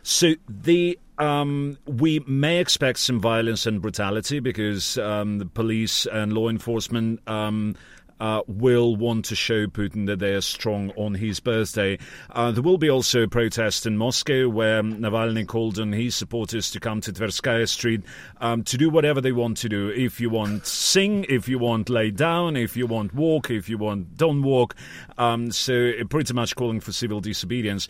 So 0.10 0.34
the 0.50 0.98
um, 1.20 1.78
we 1.86 2.20
may 2.22 2.58
expect 2.58 2.98
some 2.98 3.20
violence 3.20 3.68
and 3.68 3.80
brutality 3.80 4.40
because 4.40 4.98
um, 4.98 5.38
the 5.38 5.46
police 5.46 6.08
and 6.08 6.34
law 6.34 6.50
enforcement 6.50 7.20
um, 7.28 7.76
uh, 8.20 8.42
will 8.48 8.96
want 8.96 9.26
to 9.26 9.36
show 9.36 9.68
Putin 9.68 10.06
that 10.08 10.20
they 10.20 10.34
are 10.34 10.42
strong 10.42 10.92
on 10.96 11.14
his 11.16 11.40
birthday. 11.40 11.98
Uh, 12.30 12.52
there 12.52 12.64
will 12.64 12.78
be 12.78 12.90
also 12.90 13.28
protests 13.28 13.86
in 13.86 13.98
Moscow 13.98 14.50
where 14.50 14.82
Navalny 14.84 15.48
called 15.48 15.80
on 15.80 15.92
his 15.92 16.16
supporters 16.16 16.72
to 16.72 16.80
come 16.80 17.02
to 17.02 17.14
Tverskaya 17.14 17.68
Street 17.68 18.02
um, 18.42 18.64
to 18.64 18.78
do 18.78 18.90
whatever 18.90 19.22
they 19.22 19.32
want 19.32 19.58
to 19.58 19.70
do. 19.70 19.90
If 19.90 20.20
you 20.20 20.30
want 20.30 20.66
sing, 20.66 21.26
if 21.30 21.48
you 21.48 21.60
want 21.60 21.90
lay 21.90 22.12
down, 22.12 22.56
if 22.56 22.76
you 22.76 22.88
want 22.88 23.14
walk, 23.14 23.50
if 23.50 23.70
you 23.70 23.78
want 23.78 24.18
don't 24.18 24.44
walk. 24.44 24.76
Um, 25.18 25.52
so 25.52 25.92
pretty 26.10 26.34
much 26.34 26.56
calling 26.56 26.80
for 26.80 26.92
civil 26.92 27.22
disobedience. 27.22 27.88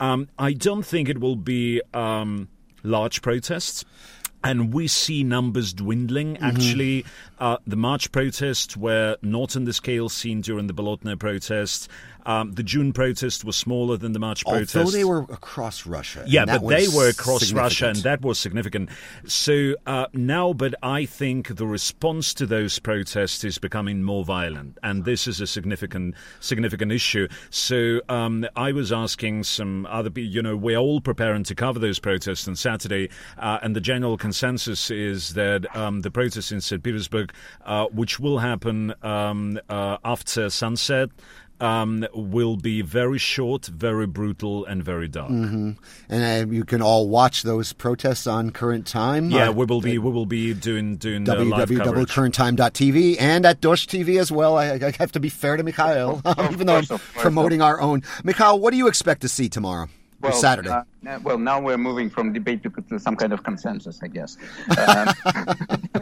Um, 0.00 0.28
I 0.38 0.52
don't 0.52 0.84
think 0.84 1.08
it 1.08 1.20
will 1.20 1.36
be 1.36 1.80
um, 1.94 2.48
large 2.82 3.22
protests 3.22 3.84
and 4.44 4.72
we 4.72 4.88
see 4.88 5.22
numbers 5.22 5.72
dwindling. 5.72 6.34
Mm-hmm. 6.34 6.44
Actually, 6.44 7.04
uh, 7.38 7.58
the 7.66 7.76
March 7.76 8.12
protests 8.12 8.76
were 8.76 9.16
not 9.22 9.56
on 9.56 9.64
the 9.64 9.72
scale 9.72 10.08
seen 10.08 10.40
during 10.40 10.66
the 10.66 10.74
Bolotnaya 10.74 11.18
protests. 11.18 11.88
Um, 12.24 12.52
the 12.52 12.62
June 12.62 12.92
protest 12.92 13.44
was 13.44 13.56
smaller 13.56 13.96
than 13.96 14.12
the 14.12 14.18
March 14.18 14.44
protest. 14.44 14.76
Although 14.76 14.90
they 14.90 15.04
were 15.04 15.20
across 15.20 15.86
Russia. 15.86 16.24
Yeah, 16.26 16.44
but 16.44 16.66
they 16.66 16.88
were 16.88 17.08
across 17.08 17.52
Russia, 17.52 17.88
and 17.88 17.98
that 17.98 18.22
was 18.22 18.38
significant. 18.38 18.90
So 19.26 19.74
uh, 19.86 20.06
now, 20.12 20.52
but 20.52 20.74
I 20.82 21.04
think 21.04 21.56
the 21.56 21.66
response 21.66 22.34
to 22.34 22.46
those 22.46 22.78
protests 22.78 23.44
is 23.44 23.58
becoming 23.58 24.02
more 24.02 24.24
violent, 24.24 24.78
and 24.82 25.04
this 25.04 25.26
is 25.26 25.40
a 25.40 25.46
significant, 25.46 26.14
significant 26.40 26.92
issue. 26.92 27.28
So 27.50 28.00
um, 28.08 28.46
I 28.56 28.72
was 28.72 28.92
asking 28.92 29.44
some 29.44 29.86
other 29.86 30.10
people, 30.10 30.32
you 30.32 30.42
know, 30.42 30.56
we're 30.56 30.78
all 30.78 31.00
preparing 31.00 31.44
to 31.44 31.54
cover 31.54 31.78
those 31.78 31.98
protests 31.98 32.46
on 32.46 32.56
Saturday, 32.56 33.10
uh, 33.38 33.58
and 33.62 33.74
the 33.76 33.80
general 33.80 34.16
consensus 34.16 34.90
is 34.90 35.34
that 35.34 35.74
um, 35.76 36.00
the 36.00 36.10
protests 36.10 36.52
in 36.52 36.60
St. 36.60 36.82
Petersburg, 36.82 37.32
uh, 37.64 37.86
which 37.86 38.20
will 38.20 38.38
happen 38.38 38.94
um, 39.02 39.58
uh, 39.68 39.98
after 40.04 40.50
sunset, 40.50 41.10
um, 41.62 42.06
will 42.12 42.56
be 42.56 42.82
very 42.82 43.18
short, 43.18 43.66
very 43.66 44.06
brutal, 44.06 44.64
and 44.64 44.82
very 44.82 45.08
dark. 45.08 45.30
Mm-hmm. 45.30 45.72
And 46.08 46.50
uh, 46.50 46.52
you 46.52 46.64
can 46.64 46.82
all 46.82 47.08
watch 47.08 47.44
those 47.44 47.72
protests 47.72 48.26
on 48.26 48.50
Current 48.50 48.86
Time. 48.86 49.30
Yeah, 49.30 49.48
uh, 49.48 49.52
we 49.52 49.64
will 49.64 49.80
be 49.80 49.98
we 49.98 50.10
will 50.10 50.26
be 50.26 50.52
doing 50.54 50.96
doing 50.96 51.28
uh, 51.28 51.36
live 51.36 51.68
coverage. 51.68 52.08
www.currenttime.tv 52.08 53.16
and 53.20 53.46
at 53.46 53.60
Dozhd 53.60 53.86
TV 53.88 54.18
as 54.18 54.32
well. 54.32 54.56
I, 54.56 54.72
I 54.72 54.92
have 54.98 55.12
to 55.12 55.20
be 55.20 55.28
fair 55.28 55.56
to 55.56 55.62
Mikhail, 55.62 56.20
even 56.50 56.66
though 56.66 56.78
I'm 56.78 56.86
promoting 57.14 57.62
our 57.62 57.80
own. 57.80 58.02
Mikhail, 58.24 58.58
what 58.58 58.72
do 58.72 58.76
you 58.76 58.88
expect 58.88 59.22
to 59.22 59.28
see 59.28 59.48
tomorrow? 59.48 59.88
well, 60.22 60.32
Saturday. 60.32 60.70
Uh, 60.70 60.84
well, 61.22 61.38
now 61.38 61.60
we're 61.60 61.78
moving 61.78 62.08
from 62.08 62.32
debate 62.32 62.62
to, 62.62 62.70
to 62.70 62.98
some 62.98 63.16
kind 63.16 63.32
of 63.32 63.42
consensus, 63.42 64.00
I 64.02 64.08
guess. 64.08 64.36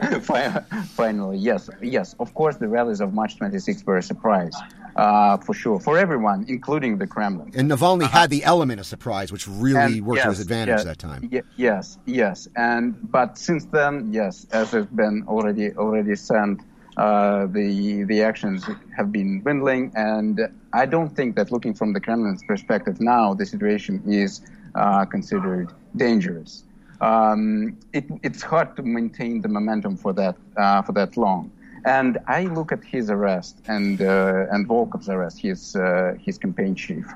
Um, 0.00 0.20
finally, 0.94 1.38
yes, 1.38 1.68
yes. 1.82 2.14
Of 2.18 2.34
course, 2.34 2.56
the 2.56 2.68
rallies 2.68 3.00
of 3.00 3.12
March 3.12 3.36
26 3.36 3.84
were 3.84 3.98
a 3.98 4.02
surprise, 4.02 4.54
uh, 4.97 5.36
for 5.38 5.55
sure, 5.55 5.80
for 5.80 5.99
everyone, 5.99 6.45
including 6.49 6.99
the 6.99 7.07
Kremlin. 7.07 7.53
And 7.55 7.70
Navalny 7.70 8.05
uh, 8.05 8.09
had 8.09 8.30
the 8.30 8.45
element 8.45 8.80
of 8.80 8.86
surprise, 8.86 9.32
which 9.32 9.47
really 9.49 9.99
and 9.99 10.07
worked 10.07 10.18
yes, 10.18 10.24
to 10.24 10.30
his 10.30 10.41
advantage 10.41 10.78
yes, 10.78 10.84
that 10.84 10.99
time. 10.99 11.28
Y- 11.32 11.43
yes, 11.57 11.99
yes, 12.07 12.49
and 12.57 13.11
but 13.11 13.38
since 13.38 13.64
then, 13.66 14.12
yes, 14.12 14.47
as 14.53 14.72
has 14.72 14.86
been 14.86 15.24
already 15.26 15.72
already 15.72 16.16
said. 16.16 16.61
Uh, 16.97 17.47
the 17.47 18.03
the 18.09 18.20
actions 18.20 18.68
have 18.95 19.11
been 19.12 19.41
dwindling, 19.41 19.91
and 19.95 20.41
I 20.72 20.86
don't 20.86 21.11
think 21.16 21.36
that 21.36 21.51
looking 21.51 21.72
from 21.72 21.93
the 21.93 22.01
Kremlin's 22.01 22.43
perspective 22.43 23.01
now, 23.01 23.32
the 23.32 23.47
situation 23.47 24.03
is 24.07 24.43
uh, 24.74 25.05
considered 25.07 25.72
dangerous. 25.97 26.64
Um, 27.01 27.78
it, 27.93 28.05
it's 28.22 28.43
hard 28.43 28.76
to 28.76 28.82
maintain 28.82 29.41
the 29.41 29.49
momentum 29.49 29.97
for 29.97 30.12
that 30.14 30.36
uh, 30.57 30.82
for 30.82 30.93
that 30.93 31.16
long. 31.16 31.51
And 31.84 32.18
I 32.26 32.44
look 32.44 32.72
at 32.72 32.84
his 32.84 33.10
arrest 33.10 33.60
and 33.66 34.00
uh, 34.00 34.46
and 34.50 34.68
Volkov's 34.68 35.08
arrest, 35.08 35.40
his 35.40 35.76
uh, 35.76 36.14
his 36.24 36.38
campaign 36.38 36.74
chief 36.74 37.06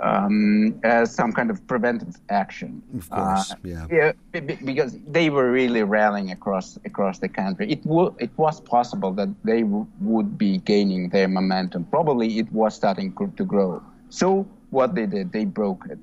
um, 0.00 0.78
as 0.84 1.14
some 1.14 1.32
kind 1.32 1.50
of 1.50 1.66
preventive 1.66 2.16
action. 2.28 2.82
Of 2.96 3.10
course, 3.10 3.52
uh, 3.52 3.56
yeah. 3.64 3.86
yeah. 3.90 4.40
Because 4.40 4.96
they 5.06 5.30
were 5.30 5.50
really 5.50 5.82
rallying 5.82 6.30
across 6.30 6.78
across 6.84 7.18
the 7.18 7.28
country. 7.28 7.70
It 7.70 7.84
w- 7.84 8.14
it 8.18 8.30
was 8.36 8.60
possible 8.60 9.12
that 9.12 9.28
they 9.44 9.62
w- 9.62 9.86
would 10.00 10.38
be 10.38 10.58
gaining 10.58 11.08
their 11.10 11.28
momentum. 11.28 11.84
Probably 11.84 12.38
it 12.38 12.50
was 12.52 12.74
starting 12.74 13.14
to 13.36 13.44
grow. 13.44 13.82
So 14.10 14.46
what 14.70 14.94
they 14.94 15.06
did, 15.06 15.32
they 15.32 15.44
broke 15.44 15.86
it. 15.90 15.98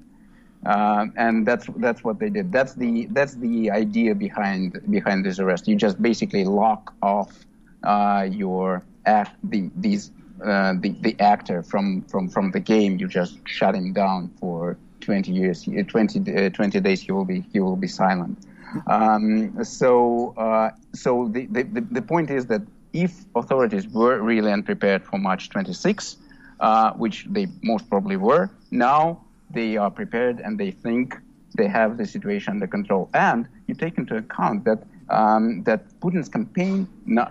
Uh, 0.66 1.06
and 1.16 1.46
that's 1.46 1.68
that's 1.78 2.04
what 2.04 2.20
they 2.20 2.30
did. 2.30 2.52
That's 2.52 2.74
the 2.74 3.06
that's 3.12 3.36
the 3.36 3.70
idea 3.70 4.16
behind 4.16 4.82
behind 4.90 5.24
this 5.24 5.40
arrest. 5.40 5.68
You 5.68 5.76
just 5.76 6.02
basically 6.02 6.44
lock 6.44 6.94
off 7.02 7.46
uh, 7.86 8.28
your 8.30 8.84
act 9.06 9.36
the 9.44 9.70
these 9.76 10.12
uh, 10.44 10.74
the 10.80 10.96
the 11.02 11.16
actor 11.20 11.64
from 11.64 12.02
from 12.04 12.30
from 12.30 12.52
the 12.52 12.60
game. 12.60 12.98
You 13.00 13.08
just 13.08 13.38
shut 13.48 13.76
him 13.76 13.94
down 13.94 14.32
for 14.40 14.78
20 15.02 15.32
years, 15.32 15.64
20, 15.64 16.36
uh, 16.36 16.50
20 16.50 16.80
days. 16.80 17.02
He 17.02 17.12
will 17.12 17.26
be 17.26 17.44
he 17.54 17.60
will 17.60 17.76
be 17.76 17.88
silent. 17.88 18.40
Um, 18.88 19.64
so 19.64 20.34
uh, 20.38 20.72
so 20.94 21.30
the, 21.32 21.46
the 21.46 21.64
the 21.92 22.02
point 22.02 22.30
is 22.30 22.48
that 22.48 22.62
if 22.94 23.26
authorities 23.36 23.88
were 23.88 24.20
really 24.22 24.52
unprepared 24.52 25.04
for 25.04 25.18
March 25.18 25.50
26, 25.50 26.18
uh, 26.60 26.94
which 26.94 27.26
they 27.30 27.48
most 27.62 27.90
probably 27.90 28.18
were, 28.18 28.50
now 28.72 29.22
they 29.52 29.78
are 29.78 29.92
prepared 29.92 30.40
and 30.40 30.58
they 30.58 30.72
think 30.72 31.16
they 31.56 31.68
have 31.68 31.98
the 31.98 32.06
situation 32.06 32.54
under 32.54 32.68
control. 32.68 33.10
And 33.14 33.48
you 33.68 33.76
take 33.76 33.98
into 33.98 34.16
account 34.18 34.64
that 34.66 34.84
um, 35.10 35.64
that 35.64 36.00
Putin's 36.00 36.30
campaign, 36.30 36.88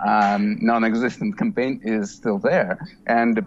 um, 0.07 0.59
non-existent 0.61 1.37
campaign, 1.39 1.81
is 1.83 2.11
still 2.11 2.39
there, 2.39 2.79
and 3.07 3.45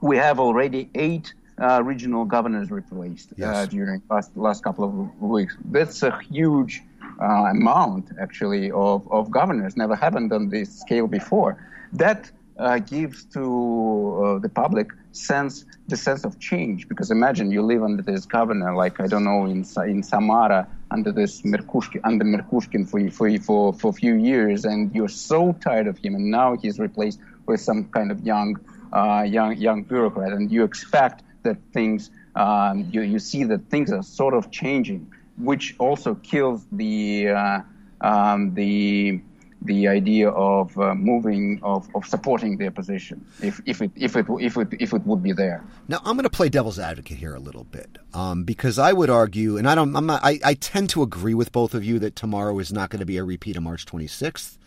we 0.00 0.16
have 0.16 0.38
already 0.38 0.90
eight 0.94 1.34
uh, 1.60 1.82
regional 1.82 2.24
governors 2.24 2.70
replaced 2.70 3.32
yes. 3.36 3.56
uh, 3.56 3.66
during 3.66 4.02
last 4.10 4.36
last 4.36 4.62
couple 4.62 4.84
of 4.84 5.22
weeks. 5.22 5.56
That's 5.64 6.02
a 6.02 6.18
huge 6.20 6.82
uh, 7.20 7.24
amount, 7.24 8.10
actually, 8.20 8.70
of, 8.70 9.10
of 9.10 9.30
governors. 9.30 9.76
Never 9.76 9.96
happened 9.96 10.32
on 10.32 10.48
this 10.50 10.80
scale 10.80 11.06
before. 11.06 11.56
That 11.92 12.30
uh, 12.58 12.78
gives 12.78 13.24
to 13.26 14.24
uh, 14.24 14.38
the 14.38 14.48
public 14.48 14.90
sense 15.12 15.64
the 15.88 15.96
sense 15.96 16.24
of 16.24 16.38
change. 16.38 16.88
Because 16.88 17.10
imagine 17.10 17.50
you 17.50 17.62
live 17.62 17.82
under 17.82 18.02
this 18.02 18.24
governor 18.26 18.74
like 18.74 19.00
I 19.00 19.06
don't 19.06 19.24
know 19.24 19.44
in 19.46 19.64
in 19.86 20.02
Samara 20.02 20.66
under 20.90 21.12
this 21.12 21.42
Merkushkin 21.42 22.00
under 22.04 22.24
Merkushkin 22.24 22.88
for 22.88 22.98
for 23.10 23.38
for 23.38 23.72
for 23.72 23.90
a 23.90 23.92
few 23.92 24.14
years 24.14 24.64
and 24.64 24.94
you're 24.94 25.08
so 25.08 25.52
tired 25.52 25.86
of 25.86 25.98
him 25.98 26.14
and 26.14 26.30
now 26.30 26.56
he's 26.56 26.78
replaced 26.78 27.20
with 27.46 27.60
some 27.60 27.84
kind 27.84 28.10
of 28.10 28.20
young 28.24 28.58
uh, 28.92 29.24
young 29.26 29.56
young 29.56 29.82
bureaucrat. 29.82 30.32
And 30.32 30.50
you 30.50 30.64
expect 30.64 31.22
that 31.42 31.58
things 31.72 32.10
um, 32.34 32.88
you 32.92 33.02
you 33.02 33.18
see 33.18 33.44
that 33.44 33.70
things 33.70 33.92
are 33.92 34.02
sort 34.02 34.34
of 34.34 34.50
changing 34.50 35.12
which 35.38 35.74
also 35.78 36.14
kills 36.14 36.66
the 36.72 37.28
uh, 37.28 37.60
um, 38.00 38.54
the 38.54 39.20
the 39.66 39.88
idea 39.88 40.30
of 40.30 40.78
uh, 40.78 40.94
moving 40.94 41.60
of, 41.62 41.88
of 41.94 42.06
supporting 42.06 42.56
their 42.56 42.70
position 42.70 43.24
if, 43.42 43.60
if 43.66 43.82
it 43.82 43.90
if 43.96 44.16
it 44.16 44.26
if 44.40 44.56
it 44.56 44.68
if 44.80 44.92
it 44.92 45.06
would 45.06 45.22
be 45.22 45.32
there. 45.32 45.64
Now 45.88 45.98
I'm 46.04 46.16
going 46.16 46.24
to 46.24 46.30
play 46.30 46.48
devil's 46.48 46.78
advocate 46.78 47.18
here 47.18 47.34
a 47.34 47.40
little 47.40 47.64
bit 47.64 47.98
um, 48.14 48.44
because 48.44 48.78
I 48.78 48.92
would 48.92 49.10
argue, 49.10 49.56
and 49.56 49.68
I 49.68 49.74
don't, 49.74 49.94
I'm 49.94 50.06
not, 50.06 50.24
I, 50.24 50.40
I 50.44 50.54
tend 50.54 50.90
to 50.90 51.02
agree 51.02 51.34
with 51.34 51.52
both 51.52 51.74
of 51.74 51.84
you 51.84 51.98
that 51.98 52.16
tomorrow 52.16 52.58
is 52.58 52.72
not 52.72 52.90
going 52.90 53.00
to 53.00 53.06
be 53.06 53.18
a 53.18 53.24
repeat 53.24 53.56
of 53.56 53.62
March 53.62 53.84
26th. 53.86 54.58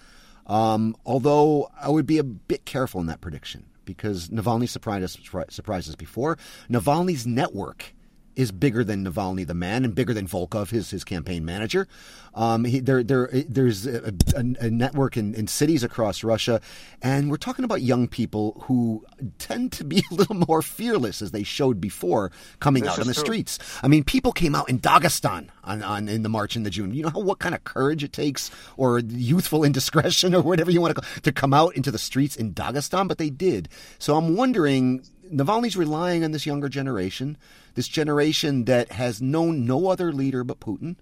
Um, 0.45 0.95
although 1.05 1.69
I 1.79 1.89
would 1.89 2.05
be 2.05 2.17
a 2.17 2.23
bit 2.23 2.65
careful 2.65 2.99
in 3.01 3.07
that 3.07 3.21
prediction 3.21 3.65
because 3.85 4.29
Navalny 4.29 4.67
surprised 4.67 5.03
us, 5.03 5.17
surprised 5.49 5.89
us 5.89 5.95
before. 5.95 6.37
Navalny's 6.69 7.25
network 7.25 7.93
is 8.39 8.53
bigger 8.53 8.85
than 8.85 9.03
Navalny 9.03 9.45
the 9.45 9.53
man 9.53 9.83
and 9.83 9.93
bigger 9.93 10.13
than 10.13 10.25
Volkov, 10.25 10.69
his 10.69 10.89
his 10.91 11.03
campaign 11.03 11.43
manager. 11.43 11.89
Um, 12.33 12.63
he, 12.63 12.79
there, 12.79 13.03
there, 13.03 13.29
there's 13.33 13.85
a, 13.85 14.13
a, 14.35 14.39
a 14.39 14.69
network 14.69 15.17
in, 15.17 15.33
in, 15.33 15.47
cities 15.47 15.83
across 15.83 16.23
Russia, 16.23 16.61
and 17.01 17.29
we're 17.29 17.37
talking 17.37 17.65
about 17.65 17.81
young 17.81 18.07
people 18.07 18.63
who 18.67 19.03
tend 19.39 19.71
to 19.73 19.83
be 19.83 20.03
a 20.11 20.13
little 20.13 20.35
more 20.35 20.61
fearless, 20.61 21.21
as 21.21 21.31
they 21.31 21.43
showed 21.43 21.81
before, 21.81 22.31
coming 22.59 22.83
this 22.83 22.93
out 22.93 22.99
on 22.99 23.07
the 23.07 23.13
true. 23.13 23.23
streets. 23.23 23.59
I 23.83 23.87
mean, 23.87 24.03
people 24.03 24.31
came 24.31 24.55
out 24.55 24.69
in 24.69 24.79
Dagestan 24.79 25.49
on, 25.63 25.83
on 25.83 26.07
in 26.07 26.23
the 26.23 26.29
march 26.29 26.55
in 26.55 26.63
the 26.63 26.69
June. 26.69 26.93
You 26.93 27.03
know 27.03 27.09
how, 27.09 27.19
what 27.19 27.39
kind 27.39 27.55
of 27.55 27.63
courage 27.63 28.03
it 28.03 28.13
takes, 28.13 28.51
or 28.77 28.99
youthful 28.99 29.63
indiscretion, 29.65 30.33
or 30.33 30.41
whatever 30.41 30.71
you 30.71 30.79
want 30.79 30.95
to 30.95 31.01
call, 31.01 31.21
to 31.23 31.31
come 31.31 31.53
out 31.53 31.75
into 31.75 31.91
the 31.91 31.99
streets 31.99 32.35
in 32.35 32.53
Dagestan, 32.53 33.07
but 33.07 33.17
they 33.17 33.29
did. 33.29 33.69
So 33.97 34.15
I'm 34.15 34.35
wondering. 34.35 35.03
Navalny's 35.32 35.77
relying 35.77 36.23
on 36.23 36.32
this 36.32 36.45
younger 36.45 36.69
generation, 36.69 37.38
this 37.75 37.88
generation 37.88 38.65
that 38.65 38.91
has 38.93 39.21
known 39.21 39.65
no 39.65 39.88
other 39.88 40.11
leader 40.11 40.43
but 40.43 40.59
Putin, 40.59 40.95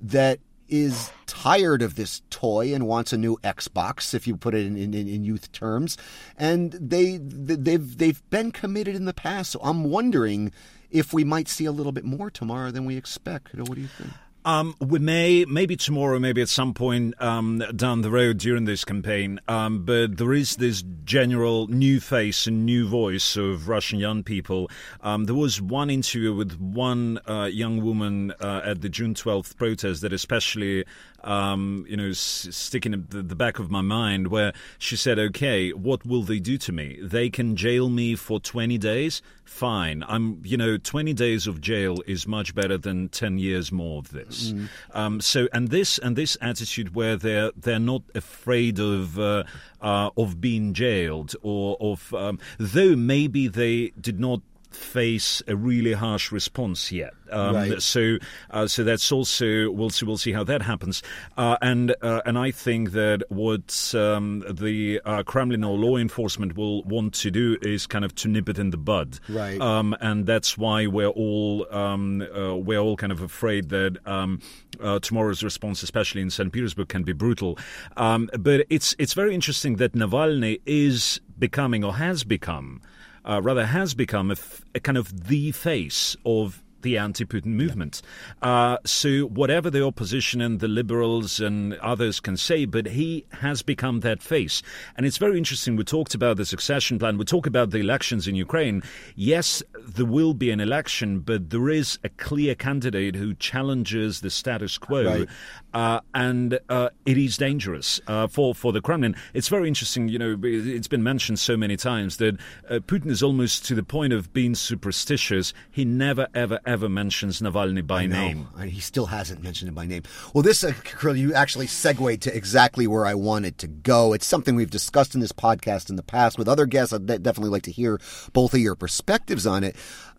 that 0.00 0.40
is 0.68 1.10
tired 1.26 1.82
of 1.82 1.94
this 1.94 2.22
toy 2.30 2.74
and 2.74 2.86
wants 2.86 3.12
a 3.12 3.16
new 3.16 3.36
Xbox, 3.38 4.14
if 4.14 4.26
you 4.26 4.36
put 4.36 4.54
it 4.54 4.66
in, 4.66 4.76
in, 4.76 4.94
in, 4.94 5.24
youth 5.24 5.52
terms, 5.52 5.96
and 6.36 6.72
they 6.72 7.18
they've 7.18 7.96
they've 7.96 8.30
been 8.30 8.50
committed 8.50 8.96
in 8.96 9.04
the 9.04 9.14
past. 9.14 9.52
So 9.52 9.60
I'm 9.62 9.84
wondering 9.84 10.52
if 10.90 11.12
we 11.12 11.24
might 11.24 11.48
see 11.48 11.64
a 11.66 11.72
little 11.72 11.92
bit 11.92 12.04
more 12.04 12.30
tomorrow 12.30 12.70
than 12.70 12.84
we 12.84 12.96
expect. 12.96 13.54
What 13.54 13.74
do 13.74 13.80
you 13.80 13.86
think? 13.86 14.10
Um, 14.46 14.76
we 14.78 15.00
may, 15.00 15.44
maybe 15.44 15.74
tomorrow, 15.74 16.20
maybe 16.20 16.40
at 16.40 16.48
some 16.48 16.72
point 16.72 17.20
um, 17.20 17.64
down 17.74 18.02
the 18.02 18.12
road 18.12 18.38
during 18.38 18.64
this 18.64 18.84
campaign, 18.84 19.40
um, 19.48 19.84
but 19.84 20.18
there 20.18 20.32
is 20.32 20.54
this 20.54 20.84
general 21.02 21.66
new 21.66 21.98
face 21.98 22.46
and 22.46 22.64
new 22.64 22.86
voice 22.86 23.34
of 23.36 23.68
Russian 23.68 23.98
young 23.98 24.22
people. 24.22 24.70
Um, 25.00 25.24
there 25.24 25.34
was 25.34 25.60
one 25.60 25.90
interview 25.90 26.32
with 26.32 26.60
one 26.60 27.18
uh, 27.26 27.46
young 27.46 27.82
woman 27.84 28.34
uh, 28.38 28.60
at 28.64 28.82
the 28.82 28.88
June 28.88 29.14
12th 29.14 29.56
protest 29.56 30.02
that 30.02 30.12
especially 30.12 30.84
um, 31.26 31.84
you 31.88 31.96
know, 31.96 32.08
s- 32.08 32.48
sticking 32.50 32.94
in 32.94 33.06
the, 33.10 33.20
the, 33.22 33.34
back 33.34 33.58
of 33.58 33.70
my 33.70 33.80
mind, 33.80 34.28
where 34.28 34.52
she 34.78 34.96
said, 34.96 35.18
"Okay, 35.18 35.72
what 35.72 36.06
will 36.06 36.22
they 36.22 36.38
do 36.38 36.56
to 36.58 36.72
me? 36.72 36.98
They 37.02 37.28
can 37.28 37.56
jail 37.56 37.88
me 37.88 38.14
for 38.14 38.38
20 38.38 38.78
days. 38.78 39.22
Fine. 39.44 40.04
I'm, 40.08 40.40
you 40.44 40.56
know, 40.56 40.76
20 40.76 41.12
days 41.12 41.46
of 41.46 41.60
jail 41.60 42.02
is 42.06 42.26
much 42.26 42.54
better 42.54 42.78
than 42.78 43.08
10 43.08 43.38
years 43.38 43.72
more 43.72 43.98
of 43.98 44.10
this. 44.10 44.52
Mm. 44.52 44.68
Um, 44.92 45.20
so, 45.20 45.48
and 45.52 45.68
this 45.68 45.98
and 45.98 46.16
this 46.16 46.36
attitude 46.40 46.94
where 46.94 47.16
they're 47.16 47.50
they're 47.56 47.78
not 47.78 48.02
afraid 48.14 48.78
of 48.78 49.18
uh, 49.18 49.44
uh, 49.80 50.10
of 50.16 50.40
being 50.40 50.74
jailed 50.74 51.34
or 51.42 51.76
of, 51.80 52.14
um, 52.14 52.38
though 52.58 52.94
maybe 52.94 53.48
they 53.48 53.90
did 54.00 54.20
not." 54.20 54.40
Face 54.76 55.42
a 55.48 55.56
really 55.56 55.92
harsh 55.92 56.30
response 56.30 56.92
yet. 56.92 57.14
Um, 57.30 57.54
right. 57.54 57.82
So, 57.82 58.18
uh, 58.50 58.66
so 58.66 58.84
that's 58.84 59.10
also 59.10 59.70
we'll 59.70 59.90
see. 59.90 60.06
We'll 60.06 60.18
see 60.18 60.32
how 60.32 60.44
that 60.44 60.62
happens. 60.62 61.02
Uh, 61.36 61.56
and 61.60 61.94
uh, 62.02 62.22
and 62.24 62.38
I 62.38 62.50
think 62.50 62.92
that 62.92 63.22
what 63.28 63.94
um, 63.94 64.44
the 64.48 65.00
uh, 65.04 65.22
Kremlin 65.24 65.64
or 65.64 65.76
law 65.76 65.96
enforcement 65.96 66.56
will 66.56 66.82
want 66.84 67.14
to 67.14 67.30
do 67.30 67.56
is 67.62 67.86
kind 67.86 68.04
of 68.04 68.14
to 68.16 68.28
nip 68.28 68.48
it 68.48 68.58
in 68.58 68.70
the 68.70 68.76
bud. 68.76 69.18
Right. 69.28 69.60
Um, 69.60 69.96
and 70.00 70.26
that's 70.26 70.56
why 70.56 70.86
we're 70.86 71.08
all 71.08 71.66
um, 71.74 72.22
uh, 72.22 72.54
we're 72.54 72.78
all 72.78 72.96
kind 72.96 73.12
of 73.12 73.22
afraid 73.22 73.70
that 73.70 73.98
um, 74.06 74.40
uh, 74.80 74.98
tomorrow's 75.00 75.42
response, 75.42 75.82
especially 75.82 76.20
in 76.20 76.30
St. 76.30 76.52
Petersburg, 76.52 76.88
can 76.88 77.02
be 77.02 77.12
brutal. 77.12 77.58
Um, 77.96 78.30
but 78.38 78.66
it's 78.70 78.94
it's 78.98 79.14
very 79.14 79.34
interesting 79.34 79.76
that 79.76 79.92
Navalny 79.92 80.60
is 80.66 81.20
becoming 81.38 81.84
or 81.84 81.96
has 81.96 82.24
become 82.24 82.80
uh, 83.26 83.40
rather 83.42 83.66
has 83.66 83.94
become 83.94 84.30
a, 84.30 84.34
f- 84.34 84.64
a 84.74 84.80
kind 84.80 84.98
of 84.98 85.26
the 85.28 85.52
face 85.52 86.16
of 86.24 86.62
the 86.82 86.98
anti-Putin 86.98 87.46
movement. 87.46 88.00
Uh, 88.42 88.76
so 88.84 89.22
whatever 89.22 89.70
the 89.70 89.84
opposition 89.84 90.40
and 90.40 90.60
the 90.60 90.68
liberals 90.68 91.40
and 91.40 91.74
others 91.78 92.20
can 92.20 92.36
say, 92.36 92.64
but 92.64 92.86
he 92.86 93.26
has 93.32 93.60
become 93.60 94.00
that 94.00 94.22
face. 94.22 94.62
And 94.96 95.04
it's 95.04 95.16
very 95.16 95.36
interesting. 95.36 95.74
We 95.74 95.82
talked 95.82 96.14
about 96.14 96.36
the 96.36 96.46
succession 96.46 96.98
plan. 97.00 97.18
We 97.18 97.24
talk 97.24 97.46
about 97.46 97.70
the 97.70 97.78
elections 97.78 98.28
in 98.28 98.36
Ukraine. 98.36 98.82
Yes, 99.16 99.64
there 99.84 100.06
will 100.06 100.32
be 100.32 100.52
an 100.52 100.60
election, 100.60 101.20
but 101.20 101.50
there 101.50 101.70
is 101.70 101.98
a 102.04 102.08
clear 102.08 102.54
candidate 102.54 103.16
who 103.16 103.34
challenges 103.34 104.20
the 104.20 104.30
status 104.30 104.78
quo. 104.78 105.04
Right. 105.04 105.28
Uh, 105.76 106.00
and 106.14 106.58
uh, 106.70 106.88
it 107.04 107.18
is 107.18 107.36
dangerous 107.36 108.00
uh, 108.06 108.26
for 108.26 108.54
for 108.54 108.72
the 108.72 108.80
Kremlin. 108.80 109.14
It's 109.34 109.48
very 109.48 109.68
interesting. 109.68 110.08
You 110.08 110.18
know, 110.18 110.38
it's 110.42 110.88
been 110.88 111.02
mentioned 111.02 111.38
so 111.38 111.54
many 111.54 111.76
times 111.76 112.16
that 112.16 112.38
uh, 112.70 112.78
Putin 112.78 113.10
is 113.10 113.22
almost 113.22 113.66
to 113.66 113.74
the 113.74 113.82
point 113.82 114.14
of 114.14 114.32
being 114.32 114.54
superstitious. 114.54 115.52
He 115.70 115.84
never, 115.84 116.28
ever, 116.34 116.60
ever 116.64 116.88
mentions 116.88 117.42
Navalny 117.42 117.86
by 117.86 118.06
name. 118.06 118.48
Uh, 118.56 118.62
He 118.62 118.80
still 118.80 119.04
hasn't 119.04 119.42
mentioned 119.42 119.68
it 119.68 119.74
by 119.74 119.84
name. 119.84 120.04
Well, 120.32 120.40
this, 120.40 120.64
uh, 120.64 120.72
you 121.12 121.34
actually 121.34 121.66
segued 121.66 122.22
to 122.22 122.34
exactly 122.34 122.86
where 122.86 123.04
I 123.04 123.12
wanted 123.12 123.58
to 123.58 123.66
go. 123.66 124.14
It's 124.14 124.26
something 124.26 124.56
we've 124.56 124.70
discussed 124.70 125.14
in 125.14 125.20
this 125.20 125.32
podcast 125.32 125.90
in 125.90 125.96
the 125.96 126.02
past 126.02 126.38
with 126.38 126.48
other 126.48 126.64
guests. 126.64 126.94
I'd 126.94 127.04
definitely 127.06 127.50
like 127.50 127.64
to 127.64 127.70
hear 127.70 128.00
both 128.32 128.54
of 128.54 128.60
your 128.60 128.76
perspectives 128.76 129.46
on 129.46 129.62
it. 129.62 129.76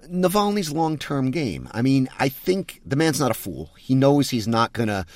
Navalny's 0.08 0.72
long 0.72 0.99
term 0.99 1.32
game. 1.32 1.68
I 1.72 1.82
mean, 1.82 2.10
I 2.20 2.30
think 2.30 2.80
the 2.86 2.95
man's 2.95 3.20
not 3.20 3.32
a 3.32 3.34
fool. 3.34 3.72
He 3.76 3.95
knows 3.95 4.30
he's 4.30 4.47
not 4.47 4.72
going 4.74 4.89
to 4.89 5.08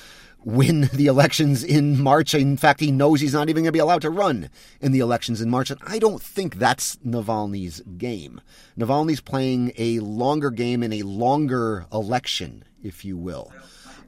win 0.44 0.82
the 0.92 1.06
elections 1.06 1.64
in 1.64 2.00
March. 2.00 2.34
In 2.34 2.56
fact, 2.56 2.80
he 2.80 2.90
knows 2.90 3.20
he's 3.20 3.34
not 3.34 3.48
even 3.48 3.62
going 3.62 3.68
to 3.68 3.72
be 3.72 3.78
allowed 3.78 4.02
to 4.02 4.10
run 4.10 4.50
in 4.80 4.92
the 4.92 5.00
elections 5.00 5.40
in 5.40 5.50
March. 5.50 5.70
And 5.70 5.80
I 5.86 5.98
don't 5.98 6.22
think 6.22 6.56
that's 6.56 6.96
Navalny's 6.96 7.80
game. 7.98 8.40
Navalny's 8.78 9.20
playing 9.20 9.72
a 9.78 10.00
longer 10.00 10.50
game 10.50 10.82
in 10.82 10.92
a 10.92 11.02
longer 11.02 11.86
election, 11.92 12.64
if 12.82 13.04
you 13.04 13.16
will. 13.16 13.52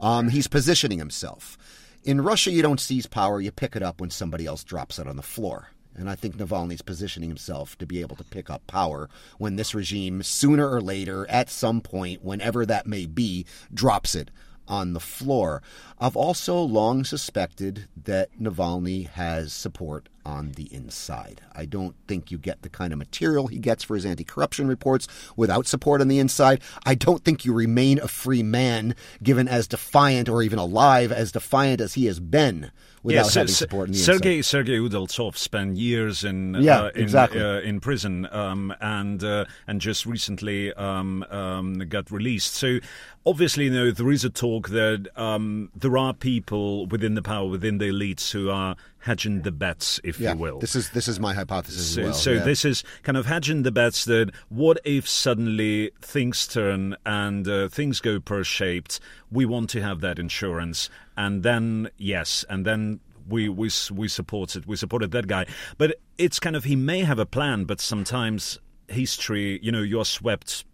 Um, 0.01 0.28
he's 0.28 0.49
positioning 0.49 0.99
himself. 0.99 1.57
In 2.05 2.20
Russia, 2.20 2.51
you 2.51 2.61
don't 2.61 2.80
seize 2.80 3.07
power, 3.07 3.41
you 3.41 3.51
pick 3.51 3.76
it 3.76 3.82
up 3.82 4.01
when 4.01 4.11
somebody 4.11 4.45
else 4.45 4.62
drops 4.62 4.99
it 4.99 5.07
on 5.07 5.16
the 5.16 5.22
floor. 5.22 5.68
And 5.97 6.11
I 6.11 6.16
think 6.16 6.37
Navalny's 6.37 6.82
positioning 6.82 7.30
himself 7.30 7.78
to 7.78 7.87
be 7.87 8.01
able 8.01 8.16
to 8.16 8.24
pick 8.24 8.51
up 8.51 8.66
power 8.66 9.09
when 9.39 9.57
this 9.57 9.74
regime, 9.74 10.22
sooner 10.22 10.68
or 10.68 10.80
later, 10.80 11.24
at 11.30 11.49
some 11.49 11.80
point, 11.80 12.24
whenever 12.24 12.66
that 12.66 12.87
may 12.87 13.07
be, 13.07 13.47
drops 13.72 14.14
it 14.14 14.30
on 14.69 14.93
the 14.93 15.01
floor. 15.01 15.62
I've 15.99 16.17
also 16.17 16.61
long 16.61 17.05
suspected 17.05 17.89
that 18.05 18.31
Navalny 18.41 19.09
has 19.09 19.53
support 19.53 20.09
on 20.25 20.53
the 20.53 20.72
inside. 20.75 21.41
I 21.55 21.64
don't 21.64 21.95
think 22.09 22.31
you 22.31 22.39
get 22.39 22.62
the 22.62 22.68
kind 22.68 22.93
of 22.93 22.99
material 22.99 23.47
he 23.47 23.59
gets 23.59 23.85
for 23.85 23.95
his 23.95 24.07
anti 24.07 24.25
corruption 24.25 24.66
reports 24.68 25.07
without 25.37 25.66
support 25.66 26.01
on 26.01 26.09
the 26.09 26.18
inside. 26.18 26.61
I 26.85 26.95
don't 26.95 27.25
think 27.25 27.45
you 27.45 27.53
remain 27.53 27.99
a 28.01 28.09
free 28.09 28.43
man, 28.43 28.95
given 29.22 29.49
as 29.49 29.68
defiant 29.68 30.29
or 30.29 30.43
even 30.43 30.59
alive 30.59 31.12
as 31.12 31.33
defiant 31.33 31.81
as 31.81 31.95
he 31.95 32.07
has 32.07 32.20
been 32.20 32.70
without 33.03 33.27
Se- 33.27 33.41
having 33.41 33.55
support 33.55 33.89
on 33.89 33.93
the 33.93 33.99
Sergei 33.99 34.39
inside. 34.39 34.49
Sergei 34.51 34.79
Udaltsov 34.79 35.37
spent 35.37 35.77
years 35.77 36.25
in 36.25 36.55
Yeah, 36.55 36.85
uh, 36.85 36.91
in, 36.95 37.03
exactly. 37.03 37.41
uh, 37.43 37.61
in 37.61 37.81
prison 37.81 38.27
um, 38.33 38.75
and 38.81 39.22
uh, 39.22 39.45
and 39.66 39.81
just 39.81 40.07
recently 40.07 40.72
um, 40.75 41.22
um, 41.31 41.75
got 41.89 42.11
released. 42.11 42.55
So 42.55 42.79
obviously, 43.27 43.64
you 43.64 43.70
know, 43.70 43.91
there 43.91 44.11
is 44.11 44.25
a 44.25 44.31
talk 44.31 44.70
that 44.70 45.09
um, 45.16 45.70
there 45.77 45.97
are 45.99 46.14
people 46.14 46.87
within 46.87 47.14
the 47.14 47.22
power, 47.22 47.49
within 47.49 47.79
the 47.79 47.87
elites, 47.87 48.31
who 48.33 48.49
are 48.51 48.75
hedging 49.05 49.43
the 49.43 49.53
bets, 49.53 50.01
if 50.03 50.19
Yeah, 50.19 50.33
you 50.33 50.39
will. 50.39 50.59
this 50.59 50.75
is 50.75 50.91
this 50.91 51.09
is 51.09 51.21
my 51.21 51.35
hypothesis 51.35 51.95
So, 51.95 52.01
as 52.01 52.05
well. 52.07 52.15
so 52.15 52.31
yeah. 52.33 52.45
this 52.45 52.65
is 52.65 52.83
kind 53.03 53.17
of 53.19 53.27
hedging 53.27 53.63
the 53.63 53.71
bets 53.71 54.05
that 54.07 54.31
what 54.49 54.79
if 54.85 55.07
suddenly 55.09 55.91
things 56.01 56.47
turn 56.47 56.97
and 57.05 57.47
uh, 57.47 57.69
things 57.69 58.01
go 58.01 58.19
pear 58.19 58.45
shaped? 58.45 59.01
We 59.31 59.45
want 59.45 59.69
to 59.71 59.83
have 59.83 60.01
that 60.01 60.19
insurance, 60.19 60.89
and 61.17 61.43
then 61.43 61.89
yes, 61.99 62.45
and 62.49 62.65
then 62.65 63.01
we 63.29 63.49
we 63.49 63.71
we 63.93 64.09
supported 64.09 64.65
we 64.67 64.77
supported 64.77 65.11
that 65.13 65.27
guy. 65.27 65.47
But 65.79 65.97
it's 66.19 66.41
kind 66.41 66.57
of 66.57 66.65
he 66.65 66.77
may 66.77 67.01
have 67.01 67.19
a 67.19 67.27
plan, 67.27 67.65
but 67.65 67.81
sometimes 67.81 68.59
history, 68.89 69.59
you 69.63 69.73
know, 69.73 69.81
you're 69.83 70.05
swept 70.05 70.65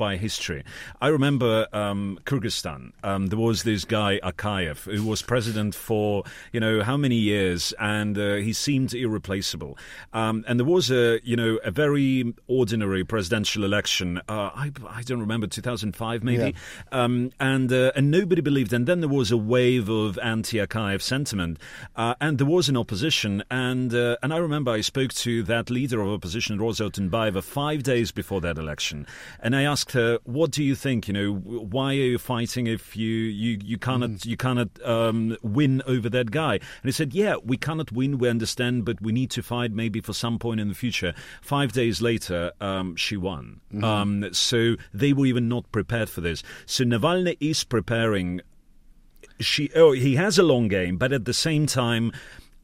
by 0.00 0.16
history. 0.16 0.64
I 1.02 1.08
remember 1.08 1.66
um, 1.74 2.18
Kyrgyzstan. 2.24 2.92
Um, 3.04 3.26
there 3.26 3.38
was 3.38 3.64
this 3.64 3.84
guy 3.84 4.18
Akayev 4.24 4.90
who 4.90 5.04
was 5.04 5.20
president 5.20 5.74
for 5.74 6.24
you 6.52 6.58
know 6.58 6.82
how 6.82 6.96
many 6.96 7.16
years, 7.16 7.74
and 7.78 8.16
uh, 8.16 8.36
he 8.36 8.54
seemed 8.54 8.94
irreplaceable. 8.94 9.76
Um, 10.14 10.42
and 10.48 10.58
there 10.58 10.66
was 10.66 10.90
a 10.90 11.20
you 11.22 11.36
know 11.36 11.58
a 11.62 11.70
very 11.70 12.32
ordinary 12.46 13.04
presidential 13.04 13.62
election. 13.62 14.22
Uh, 14.26 14.48
I 14.54 14.72
I 14.88 15.02
don't 15.02 15.20
remember 15.20 15.46
2005 15.46 16.24
maybe, 16.24 16.54
um, 16.92 17.30
and 17.38 17.70
uh, 17.70 17.92
and 17.94 18.10
nobody 18.10 18.40
believed. 18.40 18.72
And 18.72 18.86
then 18.86 19.00
there 19.00 19.08
was 19.10 19.30
a 19.30 19.36
wave 19.36 19.90
of 19.90 20.18
anti-Akayev 20.18 21.02
sentiment, 21.02 21.58
uh, 21.94 22.14
and 22.22 22.38
there 22.38 22.46
was 22.46 22.70
an 22.70 22.76
opposition. 22.78 23.44
And 23.50 23.92
uh, 23.92 24.16
and 24.22 24.32
I 24.32 24.38
remember 24.38 24.70
I 24.70 24.80
spoke 24.80 25.12
to 25.26 25.42
that 25.42 25.68
leader 25.68 26.00
of 26.00 26.08
opposition, 26.08 26.58
Rosa 26.58 26.84
Otunbayeva, 26.84 27.42
five 27.42 27.82
days 27.82 28.12
before 28.12 28.40
that 28.40 28.56
election, 28.56 29.06
and 29.40 29.54
I 29.54 29.64
asked 29.64 29.89
"What 30.24 30.50
do 30.50 30.62
you 30.62 30.74
think? 30.74 31.08
You 31.08 31.14
know, 31.14 31.32
why 31.32 31.90
are 31.90 32.10
you 32.12 32.18
fighting 32.18 32.66
if 32.66 32.96
you 32.96 33.08
you 33.08 33.58
you 33.62 33.78
cannot 33.78 34.24
you 34.24 34.36
cannot 34.36 34.68
um, 34.84 35.36
win 35.42 35.82
over 35.86 36.08
that 36.10 36.30
guy?" 36.30 36.54
And 36.54 36.84
he 36.84 36.92
said, 36.92 37.14
"Yeah, 37.14 37.36
we 37.42 37.56
cannot 37.56 37.92
win. 37.92 38.18
We 38.18 38.28
understand, 38.28 38.84
but 38.84 39.00
we 39.00 39.12
need 39.12 39.30
to 39.32 39.42
fight 39.42 39.72
maybe 39.72 40.00
for 40.00 40.12
some 40.12 40.38
point 40.38 40.60
in 40.60 40.68
the 40.68 40.74
future." 40.74 41.14
Five 41.42 41.72
days 41.72 42.00
later, 42.00 42.52
um, 42.60 42.96
she 42.96 43.16
won. 43.16 43.60
Um, 43.82 44.32
so 44.32 44.76
they 44.92 45.12
were 45.12 45.26
even 45.26 45.48
not 45.48 45.70
prepared 45.72 46.10
for 46.10 46.20
this. 46.20 46.42
So 46.66 46.84
Navalny 46.84 47.36
is 47.40 47.64
preparing 47.64 48.40
she 49.38 49.70
oh 49.74 49.92
he 49.92 50.16
has 50.16 50.38
a 50.38 50.42
long 50.42 50.68
game, 50.68 50.96
but 50.96 51.12
at 51.12 51.24
the 51.24 51.34
same 51.34 51.66
time, 51.66 52.12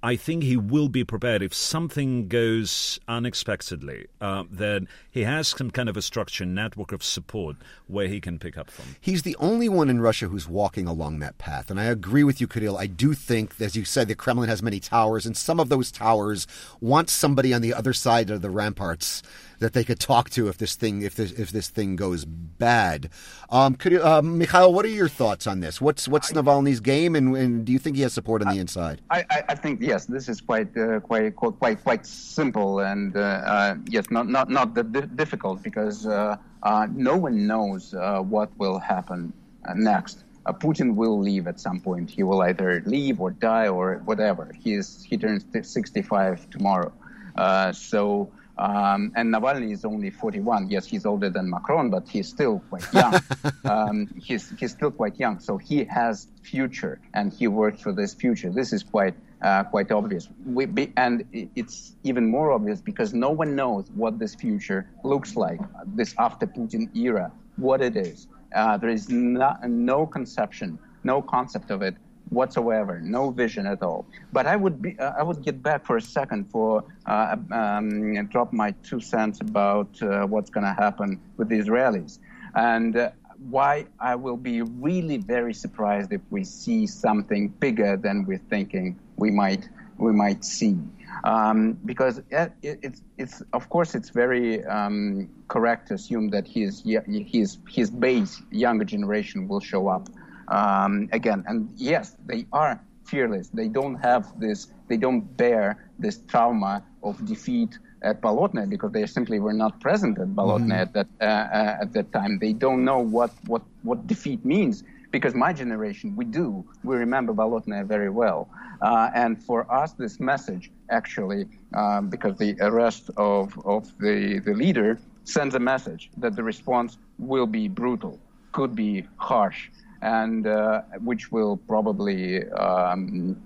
I 0.06 0.14
think 0.14 0.44
he 0.44 0.56
will 0.56 0.88
be 0.88 1.02
prepared 1.02 1.42
if 1.42 1.52
something 1.52 2.28
goes 2.28 3.00
unexpectedly. 3.08 4.06
Uh, 4.20 4.44
then 4.48 4.86
he 5.10 5.24
has 5.24 5.48
some 5.48 5.72
kind 5.72 5.88
of 5.88 5.96
a 5.96 6.02
structure 6.02 6.46
network 6.46 6.92
of 6.92 7.02
support 7.02 7.56
where 7.88 8.06
he 8.06 8.20
can 8.20 8.38
pick 8.38 8.56
up 8.56 8.70
from. 8.70 8.94
He's 9.00 9.22
the 9.22 9.34
only 9.40 9.68
one 9.68 9.90
in 9.90 10.00
Russia 10.00 10.28
who's 10.28 10.48
walking 10.48 10.86
along 10.86 11.18
that 11.18 11.38
path. 11.38 11.72
And 11.72 11.80
I 11.80 11.86
agree 11.86 12.22
with 12.22 12.40
you, 12.40 12.46
Kirill. 12.46 12.78
I 12.78 12.86
do 12.86 13.14
think, 13.14 13.60
as 13.60 13.74
you 13.74 13.84
said, 13.84 14.06
the 14.06 14.14
Kremlin 14.14 14.48
has 14.48 14.62
many 14.62 14.78
towers, 14.78 15.26
and 15.26 15.36
some 15.36 15.58
of 15.58 15.70
those 15.70 15.90
towers 15.90 16.46
want 16.80 17.10
somebody 17.10 17.52
on 17.52 17.60
the 17.60 17.74
other 17.74 17.92
side 17.92 18.30
of 18.30 18.42
the 18.42 18.50
ramparts 18.50 19.24
that 19.58 19.72
they 19.72 19.84
could 19.84 19.98
talk 19.98 20.30
to 20.30 20.48
if 20.48 20.58
this 20.58 20.74
thing 20.74 21.02
if 21.02 21.14
this 21.14 21.32
if 21.32 21.50
this 21.50 21.68
thing 21.68 21.96
goes 21.96 22.24
bad. 22.24 23.10
Um, 23.50 23.74
could 23.74 23.92
you, 23.92 24.02
uh, 24.02 24.22
Mikhail, 24.22 24.72
what 24.72 24.84
are 24.84 24.88
your 24.88 25.08
thoughts 25.08 25.46
on 25.46 25.60
this? 25.60 25.80
What's 25.80 26.08
what's 26.08 26.32
Navalny's 26.32 26.80
game, 26.80 27.14
and, 27.14 27.36
and 27.36 27.64
do 27.64 27.72
you 27.72 27.78
think 27.78 27.96
he 27.96 28.02
has 28.02 28.12
support 28.12 28.42
on 28.42 28.52
the 28.52 28.60
inside? 28.60 29.00
I, 29.10 29.24
I, 29.30 29.42
I 29.50 29.54
think 29.54 29.80
yes, 29.80 30.06
this 30.06 30.28
is 30.28 30.40
quite 30.40 30.76
uh, 30.76 31.00
quite 31.00 31.36
quite 31.36 31.82
quite 31.82 32.06
simple 32.06 32.80
and 32.80 33.16
uh, 33.16 33.20
uh, 33.20 33.74
yes, 33.88 34.10
not 34.10 34.28
not 34.28 34.50
not 34.50 34.74
that 34.74 35.16
difficult 35.16 35.62
because 35.62 36.06
uh, 36.06 36.36
uh, 36.62 36.86
no 36.92 37.16
one 37.16 37.46
knows 37.46 37.94
uh, 37.94 38.20
what 38.20 38.50
will 38.58 38.78
happen 38.78 39.32
uh, 39.68 39.74
next. 39.74 40.24
Uh, 40.46 40.52
Putin 40.52 40.94
will 40.94 41.18
leave 41.18 41.46
at 41.46 41.58
some 41.60 41.80
point. 41.80 42.08
He 42.08 42.22
will 42.22 42.42
either 42.42 42.82
leave 42.86 43.20
or 43.20 43.30
die 43.32 43.68
or 43.68 44.00
whatever. 44.04 44.50
He 44.56 44.74
is 44.74 45.04
he 45.08 45.16
turns 45.16 45.44
65 45.62 46.48
tomorrow. 46.50 46.92
Uh, 47.36 47.72
so 47.72 48.30
um, 48.58 49.12
and 49.16 49.32
Navalny 49.32 49.72
is 49.72 49.84
only 49.84 50.10
41. 50.10 50.70
Yes, 50.70 50.86
he's 50.86 51.04
older 51.04 51.28
than 51.28 51.50
Macron, 51.50 51.90
but 51.90 52.08
he's 52.08 52.28
still 52.28 52.62
quite 52.70 52.90
young. 52.92 53.14
um, 53.64 54.08
he's 54.18 54.50
he's 54.58 54.72
still 54.72 54.90
quite 54.90 55.18
young, 55.18 55.38
so 55.38 55.58
he 55.58 55.84
has 55.84 56.28
future, 56.42 57.00
and 57.12 57.32
he 57.32 57.48
works 57.48 57.82
for 57.82 57.92
this 57.92 58.14
future. 58.14 58.50
This 58.50 58.72
is 58.72 58.82
quite 58.82 59.14
uh, 59.42 59.64
quite 59.64 59.92
obvious. 59.92 60.28
We 60.46 60.64
be, 60.66 60.92
and 60.96 61.24
it's 61.32 61.96
even 62.02 62.26
more 62.26 62.52
obvious 62.52 62.80
because 62.80 63.12
no 63.12 63.30
one 63.30 63.54
knows 63.54 63.90
what 63.94 64.18
this 64.18 64.34
future 64.34 64.88
looks 65.04 65.36
like. 65.36 65.60
This 65.94 66.14
after 66.18 66.46
Putin 66.46 66.94
era, 66.96 67.30
what 67.56 67.82
it 67.82 67.96
is. 67.96 68.28
Uh, 68.54 68.78
there 68.78 68.90
is 68.90 69.10
no, 69.10 69.54
no 69.66 70.06
conception, 70.06 70.78
no 71.04 71.20
concept 71.20 71.70
of 71.70 71.82
it 71.82 71.96
whatsoever, 72.30 73.00
no 73.00 73.30
vision 73.30 73.66
at 73.66 73.82
all. 73.82 74.06
But 74.32 74.46
I 74.46 74.56
would 74.56 74.82
be, 74.82 74.98
uh, 74.98 75.12
I 75.18 75.22
would 75.22 75.42
get 75.42 75.62
back 75.62 75.86
for 75.86 75.96
a 75.96 76.00
second 76.00 76.50
for 76.50 76.84
uh, 77.06 77.36
um, 77.52 78.26
drop 78.26 78.52
my 78.52 78.72
two 78.82 79.00
cents 79.00 79.40
about 79.40 80.02
uh, 80.02 80.26
what's 80.26 80.50
going 80.50 80.64
to 80.64 80.72
happen 80.72 81.20
with 81.36 81.48
the 81.48 81.58
Israelis 81.58 82.18
and 82.54 82.96
uh, 82.96 83.10
why 83.50 83.86
I 84.00 84.14
will 84.14 84.36
be 84.36 84.62
really 84.62 85.18
very 85.18 85.54
surprised 85.54 86.12
if 86.12 86.22
we 86.30 86.42
see 86.44 86.86
something 86.86 87.48
bigger 87.48 87.96
than 87.96 88.24
we're 88.24 88.38
thinking 88.38 88.98
we 89.16 89.30
might 89.30 89.68
we 89.98 90.12
might 90.12 90.44
see. 90.44 90.76
Um, 91.24 91.78
because 91.84 92.18
it, 92.30 92.52
it, 92.62 92.78
it's 92.82 93.02
it's 93.16 93.42
of 93.52 93.68
course 93.68 93.94
it's 93.94 94.10
very 94.10 94.64
um, 94.64 95.28
correct 95.48 95.88
to 95.88 95.94
assume 95.94 96.28
that 96.30 96.46
his 96.46 96.82
his 97.06 97.58
his 97.68 97.90
base 97.90 98.42
younger 98.50 98.84
generation 98.84 99.48
will 99.48 99.60
show 99.60 99.88
up 99.88 100.08
um, 100.48 101.08
again. 101.12 101.44
And 101.46 101.70
yes, 101.76 102.16
they 102.26 102.46
are 102.52 102.80
fearless. 103.04 103.48
They 103.48 103.68
don't 103.68 103.96
have 103.96 104.38
this. 104.38 104.68
They 104.88 104.96
don't 104.96 105.22
bear 105.36 105.90
this 105.98 106.18
trauma 106.28 106.84
of 107.02 107.24
defeat 107.24 107.78
at 108.02 108.20
Bolotnaya 108.20 108.68
because 108.68 108.92
they 108.92 109.06
simply 109.06 109.40
were 109.40 109.52
not 109.52 109.80
present 109.80 110.18
at 110.18 110.28
Bolotnaya 110.28 110.82
at 110.82 110.92
that 110.92 111.08
uh, 111.20 111.24
uh, 111.24 111.82
at 111.82 111.92
that 111.94 112.12
time. 112.12 112.38
They 112.38 112.52
don't 112.52 112.84
know 112.84 112.98
what 112.98 113.32
what 113.46 113.62
what 113.82 114.06
defeat 114.06 114.44
means 114.44 114.84
because 115.10 115.34
my 115.34 115.52
generation 115.52 116.14
we 116.16 116.24
do 116.24 116.64
we 116.84 116.96
remember 116.96 117.32
Bolotnaya 117.32 117.86
very 117.86 118.10
well. 118.10 118.48
Uh, 118.82 119.10
and 119.14 119.42
for 119.42 119.70
us, 119.72 119.92
this 119.92 120.20
message 120.20 120.70
actually, 120.90 121.46
um, 121.74 122.10
because 122.10 122.36
the 122.36 122.54
arrest 122.60 123.10
of 123.16 123.58
of 123.64 123.82
the 123.98 124.40
the 124.44 124.54
leader 124.54 124.98
sends 125.24 125.54
a 125.54 125.60
message 125.60 126.10
that 126.18 126.36
the 126.36 126.42
response 126.42 126.98
will 127.18 127.46
be 127.46 127.66
brutal, 127.68 128.20
could 128.52 128.74
be 128.76 129.04
harsh, 129.16 129.70
and 130.02 130.46
uh, 130.46 130.82
which 131.00 131.32
will 131.32 131.56
probably 131.56 132.48
um, 132.50 133.36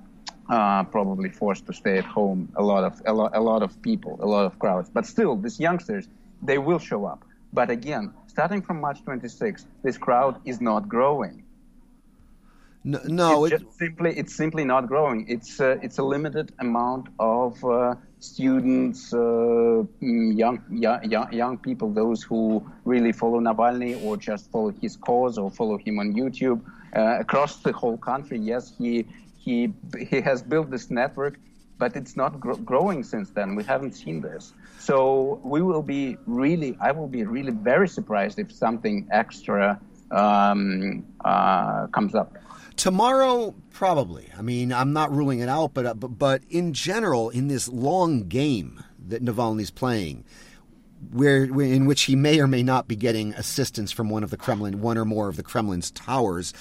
uh, 0.49 0.85
probably 0.85 1.29
forced 1.29 1.67
to 1.67 1.73
stay 1.73 1.99
at 1.99 2.05
home 2.05 2.53
a 2.57 2.63
lot 2.63 2.85
of 2.85 3.01
a 3.07 3.13
lot, 3.13 3.37
a 3.37 3.41
lot 3.41 3.63
of 3.63 3.81
people, 3.83 4.19
a 4.21 4.27
lot 4.27 4.45
of 4.45 4.59
crowds. 4.59 4.91
But 4.91 5.07
still, 5.07 5.37
these 5.37 5.61
youngsters 5.61 6.09
they 6.43 6.59
will 6.59 6.79
show 6.79 7.05
up. 7.05 7.25
But 7.53 7.71
again, 7.71 8.13
starting 8.27 8.63
from 8.63 8.81
March 8.81 9.05
26th, 9.05 9.67
this 9.83 9.99
crowd 9.99 10.41
is 10.45 10.61
not 10.61 10.89
growing. 10.89 11.45
No, 12.83 13.01
no 13.05 13.45
it's 13.45 13.63
it, 13.63 13.73
simply 13.75 14.17
it's 14.17 14.35
simply 14.35 14.65
not 14.65 14.87
growing. 14.87 15.27
It's 15.29 15.61
uh, 15.61 15.79
it's 15.83 15.99
a 15.99 16.03
limited 16.03 16.53
amount 16.59 17.09
of 17.19 17.63
uh, 17.65 17.95
students, 18.21 19.13
uh, 19.13 19.17
mm, 20.03 20.37
young, 20.37 20.63
young 20.71 21.33
young 21.33 21.59
people, 21.59 21.91
those 21.93 22.23
who 22.23 22.63
really 22.85 23.13
follow 23.13 23.41
Navalny 23.41 24.03
or 24.05 24.17
just 24.17 24.51
follow 24.51 24.71
his 24.71 24.97
cause 24.97 25.39
or 25.39 25.51
follow 25.51 25.79
him 25.79 25.99
on 25.99 26.15
YouTube 26.15 26.61
uh, 26.95 27.19
across 27.19 27.57
the 27.57 27.73
whole 27.73 27.97
country. 27.97 28.39
Yes, 28.39 28.73
he 28.79 29.07
he 29.39 29.73
he 30.09 30.21
has 30.21 30.43
built 30.43 30.71
this 30.71 30.91
network, 30.91 31.41
but 31.79 31.97
it's 31.97 32.17
not 32.17 32.39
gr- 32.39 32.63
growing 32.65 33.03
since 33.03 33.31
then. 33.31 33.55
We 33.57 33.65
haven't 33.65 33.93
seen 33.93 34.21
this. 34.21 34.53
So 34.79 35.41
we 35.43 35.63
will 35.63 35.83
be 35.83 36.17
really, 36.27 36.77
I 36.81 36.93
will 36.93 37.09
be 37.09 37.25
really 37.25 37.53
very 37.53 37.89
surprised 37.89 38.39
if 38.39 38.53
something 38.53 39.09
extra 39.11 39.81
um, 40.11 41.05
uh, 41.25 41.87
comes 41.89 42.15
up. 42.15 42.37
Tomorrow, 42.77 43.55
probably. 43.73 44.29
I 44.37 44.43
mean, 44.43 44.73
I'm 44.73 44.93
not 44.93 45.13
ruling 45.13 45.41
it 45.41 45.49
out, 45.49 45.77
uh, 45.77 45.95
but 45.95 46.19
but 46.19 46.43
in 46.49 46.73
general, 46.73 47.31
in 47.31 47.49
this 47.49 47.69
long 47.69 48.29
game 48.29 48.83
that 49.09 49.25
Navalny's 49.25 49.71
playing, 49.71 50.25
where 51.13 51.45
in 51.45 51.87
which 51.87 52.03
he 52.03 52.17
may 52.17 52.41
or 52.41 52.47
may 52.47 52.63
not 52.63 52.89
be 52.89 52.97
getting 52.97 53.35
assistance 53.35 53.93
from 53.93 54.09
one 54.09 54.23
of 54.23 54.31
the 54.31 54.37
Kremlin, 54.37 54.81
one 54.81 54.99
or 54.99 55.05
more 55.05 55.29
of 55.29 55.37
the 55.37 55.43
Kremlin's 55.43 55.91
towers. 55.91 56.53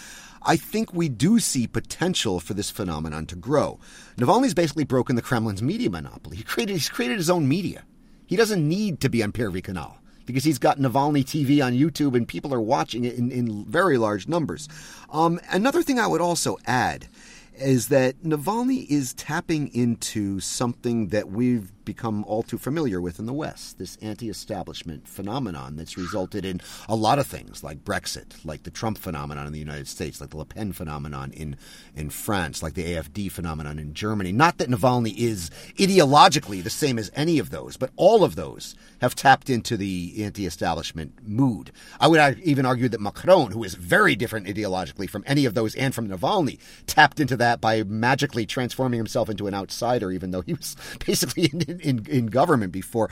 I 0.41 0.55
think 0.55 0.93
we 0.93 1.09
do 1.09 1.39
see 1.39 1.67
potential 1.67 2.39
for 2.39 2.53
this 2.53 2.69
phenomenon 2.69 3.25
to 3.25 3.35
grow. 3.35 3.77
Navalny's 4.15 4.53
basically 4.53 4.85
broken 4.85 5.17
the 5.17 5.21
Kremlin's 5.21 5.61
media 5.61 5.89
monopoly. 5.89 6.37
He 6.37 6.43
created, 6.43 6.73
he's 6.73 6.87
created 6.87 7.17
his 7.17 7.29
own 7.29 7.45
media. 7.45 7.83
He 8.25 8.37
doesn't 8.37 8.65
need 8.65 9.01
to 9.01 9.09
be 9.09 9.21
on 9.21 9.33
Pervy 9.33 9.61
Kanal 9.61 9.97
because 10.29 10.43
he's 10.43 10.59
got 10.59 10.77
Navalny 10.77 11.23
TV 11.23 11.65
on 11.65 11.73
YouTube 11.73 12.15
and 12.15 12.27
people 12.27 12.53
are 12.53 12.61
watching 12.61 13.03
it 13.03 13.15
in, 13.15 13.31
in 13.31 13.65
very 13.65 13.97
large 13.97 14.27
numbers. 14.27 14.69
Um, 15.11 15.39
another 15.49 15.81
thing 15.81 15.97
I 15.97 16.05
would 16.05 16.21
also 16.21 16.59
add 16.67 17.07
is 17.55 17.87
that 17.87 18.21
Navalny 18.21 18.87
is 18.87 19.15
tapping 19.15 19.73
into 19.73 20.39
something 20.39 21.07
that 21.07 21.31
we've 21.31 21.71
become 21.89 22.23
all 22.25 22.43
too 22.43 22.59
familiar 22.59 23.01
with 23.01 23.17
in 23.17 23.25
the 23.25 23.33
West 23.33 23.79
this 23.79 23.97
anti 23.99 24.29
establishment 24.29 25.07
phenomenon 25.07 25.75
that's 25.75 25.97
resulted 25.97 26.45
in 26.45 26.61
a 26.87 26.95
lot 26.95 27.17
of 27.17 27.25
things 27.25 27.63
like 27.63 27.83
Brexit, 27.83 28.45
like 28.45 28.61
the 28.61 28.69
Trump 28.69 28.99
phenomenon 28.99 29.47
in 29.47 29.53
the 29.53 29.57
United 29.57 29.87
States, 29.87 30.21
like 30.21 30.29
the 30.29 30.37
Le 30.37 30.45
Pen 30.45 30.71
phenomenon 30.71 31.31
in, 31.31 31.57
in 31.95 32.11
France, 32.11 32.61
like 32.61 32.75
the 32.75 32.85
AFD 32.85 33.31
phenomenon 33.31 33.79
in 33.79 33.95
Germany. 33.95 34.31
Not 34.31 34.59
that 34.59 34.69
Navalny 34.69 35.17
is 35.17 35.49
ideologically 35.79 36.63
the 36.63 36.69
same 36.69 36.99
as 36.99 37.09
any 37.15 37.39
of 37.39 37.49
those, 37.49 37.75
but 37.75 37.89
all 37.95 38.23
of 38.23 38.35
those 38.35 38.75
have 39.01 39.15
tapped 39.15 39.49
into 39.49 39.75
the 39.75 40.23
anti 40.23 40.45
establishment 40.45 41.27
mood. 41.27 41.71
I 41.99 42.07
would 42.07 42.39
even 42.43 42.67
argue 42.67 42.89
that 42.89 43.01
Macron, 43.01 43.51
who 43.51 43.63
is 43.63 43.73
very 43.73 44.15
different 44.15 44.45
ideologically 44.45 45.09
from 45.09 45.23
any 45.25 45.45
of 45.45 45.55
those 45.55 45.73
and 45.73 45.95
from 45.95 46.07
Navalny, 46.07 46.59
tapped 46.85 47.19
into 47.19 47.35
that 47.37 47.59
by 47.59 47.81
magically 47.81 48.45
transforming 48.45 48.99
himself 48.99 49.27
into 49.27 49.47
an 49.47 49.55
outsider, 49.55 50.11
even 50.11 50.29
though 50.29 50.41
he 50.41 50.53
was 50.53 50.75
basically 51.05 51.49
in, 51.81 52.05
in, 52.07 52.27
government 52.27 52.71
before. 52.71 53.09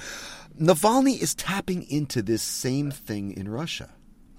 Navalny 0.60 1.22
is 1.22 1.36
tapping 1.36 1.84
into 1.90 2.22
this 2.22 2.42
same 2.42 2.92
thing 2.92 3.32
in 3.32 3.50
Russia. 3.50 3.92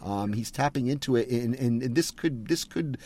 Um, 0.02 0.32
he's 0.32 0.50
tapping 0.50 0.86
into 0.86 1.16
it, 1.16 1.28
and, 1.28 1.54
and, 1.54 1.82
and, 1.82 1.94
this 1.94 2.10
could 2.12 2.46
this 2.46 2.64
could 2.64 2.98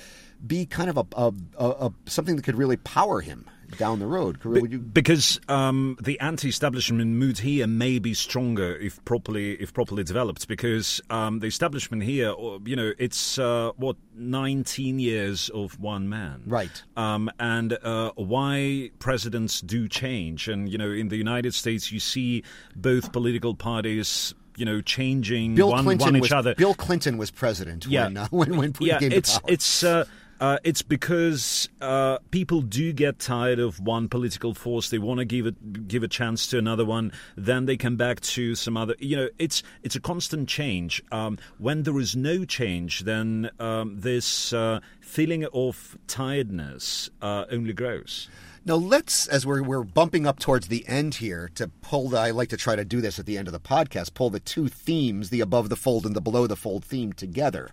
be 0.46 0.66
kind 0.66 0.90
of 0.90 0.98
a, 0.98 1.06
a, 1.16 1.32
a 1.58 1.92
something 2.06 2.36
that 2.36 2.42
could 2.42 2.56
really 2.56 2.76
power 2.76 3.20
him 3.22 3.48
down 3.78 3.98
the 3.98 4.06
road. 4.06 4.38
You... 4.44 4.78
Because 4.78 5.40
um, 5.48 5.96
the 6.02 6.18
anti-establishment 6.20 7.10
mood 7.10 7.38
here 7.38 7.66
may 7.66 7.98
be 7.98 8.14
stronger 8.14 8.76
if 8.76 9.04
properly 9.04 9.52
if 9.54 9.72
properly 9.72 10.04
developed. 10.04 10.48
Because 10.48 11.00
um, 11.10 11.40
the 11.40 11.46
establishment 11.46 12.02
here, 12.02 12.34
you 12.64 12.76
know, 12.76 12.92
it's 12.98 13.38
uh, 13.38 13.72
what 13.76 13.96
19 14.14 14.98
years 14.98 15.48
of 15.50 15.78
one 15.80 16.08
man, 16.08 16.42
right? 16.46 16.82
Um, 16.96 17.30
and 17.38 17.72
uh, 17.82 18.12
why 18.16 18.90
presidents 18.98 19.60
do 19.60 19.88
change, 19.88 20.48
and 20.48 20.70
you 20.70 20.78
know, 20.78 20.90
in 20.90 21.08
the 21.08 21.16
United 21.16 21.54
States, 21.54 21.92
you 21.92 22.00
see 22.00 22.42
both 22.74 23.12
political 23.12 23.54
parties 23.54 24.34
you 24.56 24.64
know, 24.64 24.80
changing 24.80 25.54
Bill 25.54 25.70
one, 25.70 25.84
Clinton 25.84 26.12
one 26.12 26.20
was, 26.20 26.28
each 26.28 26.32
other. 26.32 26.54
Bill 26.54 26.74
Clinton 26.74 27.16
was 27.16 27.30
president 27.30 27.86
yeah. 27.86 28.04
when, 28.04 28.16
uh, 28.16 28.28
when, 28.30 28.56
when 28.56 28.72
Putin 28.72 28.86
yeah, 28.86 28.98
came 28.98 29.12
it's. 29.12 29.40
It's, 29.46 29.82
uh, 29.82 30.04
uh, 30.42 30.58
it's 30.64 30.82
because 30.82 31.68
uh, 31.80 32.18
people 32.32 32.62
do 32.62 32.92
get 32.92 33.20
tired 33.20 33.60
of 33.60 33.78
one 33.78 34.08
political 34.08 34.54
force. 34.54 34.90
They 34.90 34.98
want 34.98 35.18
to 35.18 35.24
give 35.24 35.46
it 35.46 35.86
give 35.86 36.02
a 36.02 36.08
chance 36.08 36.48
to 36.48 36.58
another 36.58 36.84
one. 36.84 37.12
Then 37.36 37.66
they 37.66 37.76
come 37.76 37.94
back 37.94 38.18
to 38.22 38.56
some 38.56 38.76
other. 38.76 38.96
You 38.98 39.16
know, 39.18 39.28
it's 39.38 39.62
it's 39.84 39.94
a 39.94 40.00
constant 40.00 40.48
change. 40.48 41.00
Um, 41.12 41.38
when 41.58 41.84
there 41.84 41.96
is 42.00 42.16
no 42.16 42.44
change, 42.44 43.04
then 43.04 43.50
um, 43.60 44.00
this 44.00 44.52
uh, 44.52 44.80
feeling 45.00 45.46
of 45.54 45.96
tiredness 46.08 47.08
uh, 47.22 47.44
only 47.52 47.72
grows. 47.72 48.28
Now 48.64 48.74
let's, 48.74 49.28
as 49.28 49.46
we're 49.46 49.62
we're 49.62 49.84
bumping 49.84 50.26
up 50.26 50.40
towards 50.40 50.66
the 50.66 50.84
end 50.88 51.14
here, 51.14 51.52
to 51.54 51.68
pull. 51.82 52.08
The, 52.08 52.18
I 52.18 52.32
like 52.32 52.48
to 52.48 52.56
try 52.56 52.74
to 52.74 52.84
do 52.84 53.00
this 53.00 53.20
at 53.20 53.26
the 53.26 53.38
end 53.38 53.46
of 53.46 53.52
the 53.52 53.60
podcast. 53.60 54.14
Pull 54.14 54.30
the 54.30 54.40
two 54.40 54.66
themes, 54.66 55.30
the 55.30 55.40
above 55.40 55.68
the 55.68 55.76
fold 55.76 56.04
and 56.04 56.16
the 56.16 56.20
below 56.20 56.48
the 56.48 56.56
fold 56.56 56.84
theme, 56.84 57.12
together. 57.12 57.70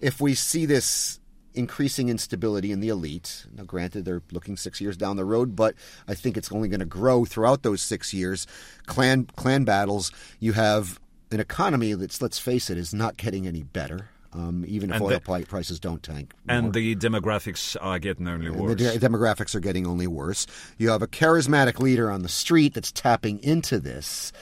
If 0.00 0.20
we 0.20 0.34
see 0.34 0.66
this 0.66 1.20
increasing 1.58 2.08
instability 2.08 2.70
in 2.70 2.80
the 2.80 2.88
elite. 2.88 3.44
Now, 3.54 3.64
granted, 3.64 4.04
they're 4.04 4.22
looking 4.30 4.56
six 4.56 4.80
years 4.80 4.96
down 4.96 5.16
the 5.16 5.24
road, 5.24 5.56
but 5.56 5.74
I 6.06 6.14
think 6.14 6.36
it's 6.36 6.52
only 6.52 6.68
going 6.68 6.80
to 6.80 6.86
grow 6.86 7.24
throughout 7.24 7.64
those 7.64 7.82
six 7.82 8.14
years. 8.14 8.46
Clan 8.86 9.26
clan 9.36 9.64
battles. 9.64 10.12
You 10.38 10.52
have 10.52 11.00
an 11.32 11.40
economy 11.40 11.92
that's, 11.94 12.22
let's 12.22 12.38
face 12.38 12.70
it, 12.70 12.78
is 12.78 12.94
not 12.94 13.16
getting 13.16 13.46
any 13.46 13.64
better. 13.64 14.08
Um, 14.32 14.64
even 14.68 14.90
if 14.90 14.96
and 14.96 15.04
oil 15.04 15.18
the, 15.18 15.46
prices 15.46 15.80
don't 15.80 16.02
tank. 16.02 16.34
More. 16.46 16.58
And 16.58 16.72
the 16.74 16.94
demographics 16.94 17.76
are 17.80 17.98
getting 17.98 18.28
only 18.28 18.50
worse. 18.50 18.78
The 18.78 18.98
de- 18.98 19.08
demographics 19.08 19.54
are 19.54 19.60
getting 19.60 19.86
only 19.86 20.06
worse. 20.06 20.46
You 20.76 20.90
have 20.90 21.00
a 21.00 21.06
charismatic 21.06 21.80
leader 21.80 22.10
on 22.10 22.22
the 22.22 22.28
street 22.28 22.74
that's 22.74 22.92
tapping 22.92 23.42
into 23.42 23.80
this. 23.80 24.32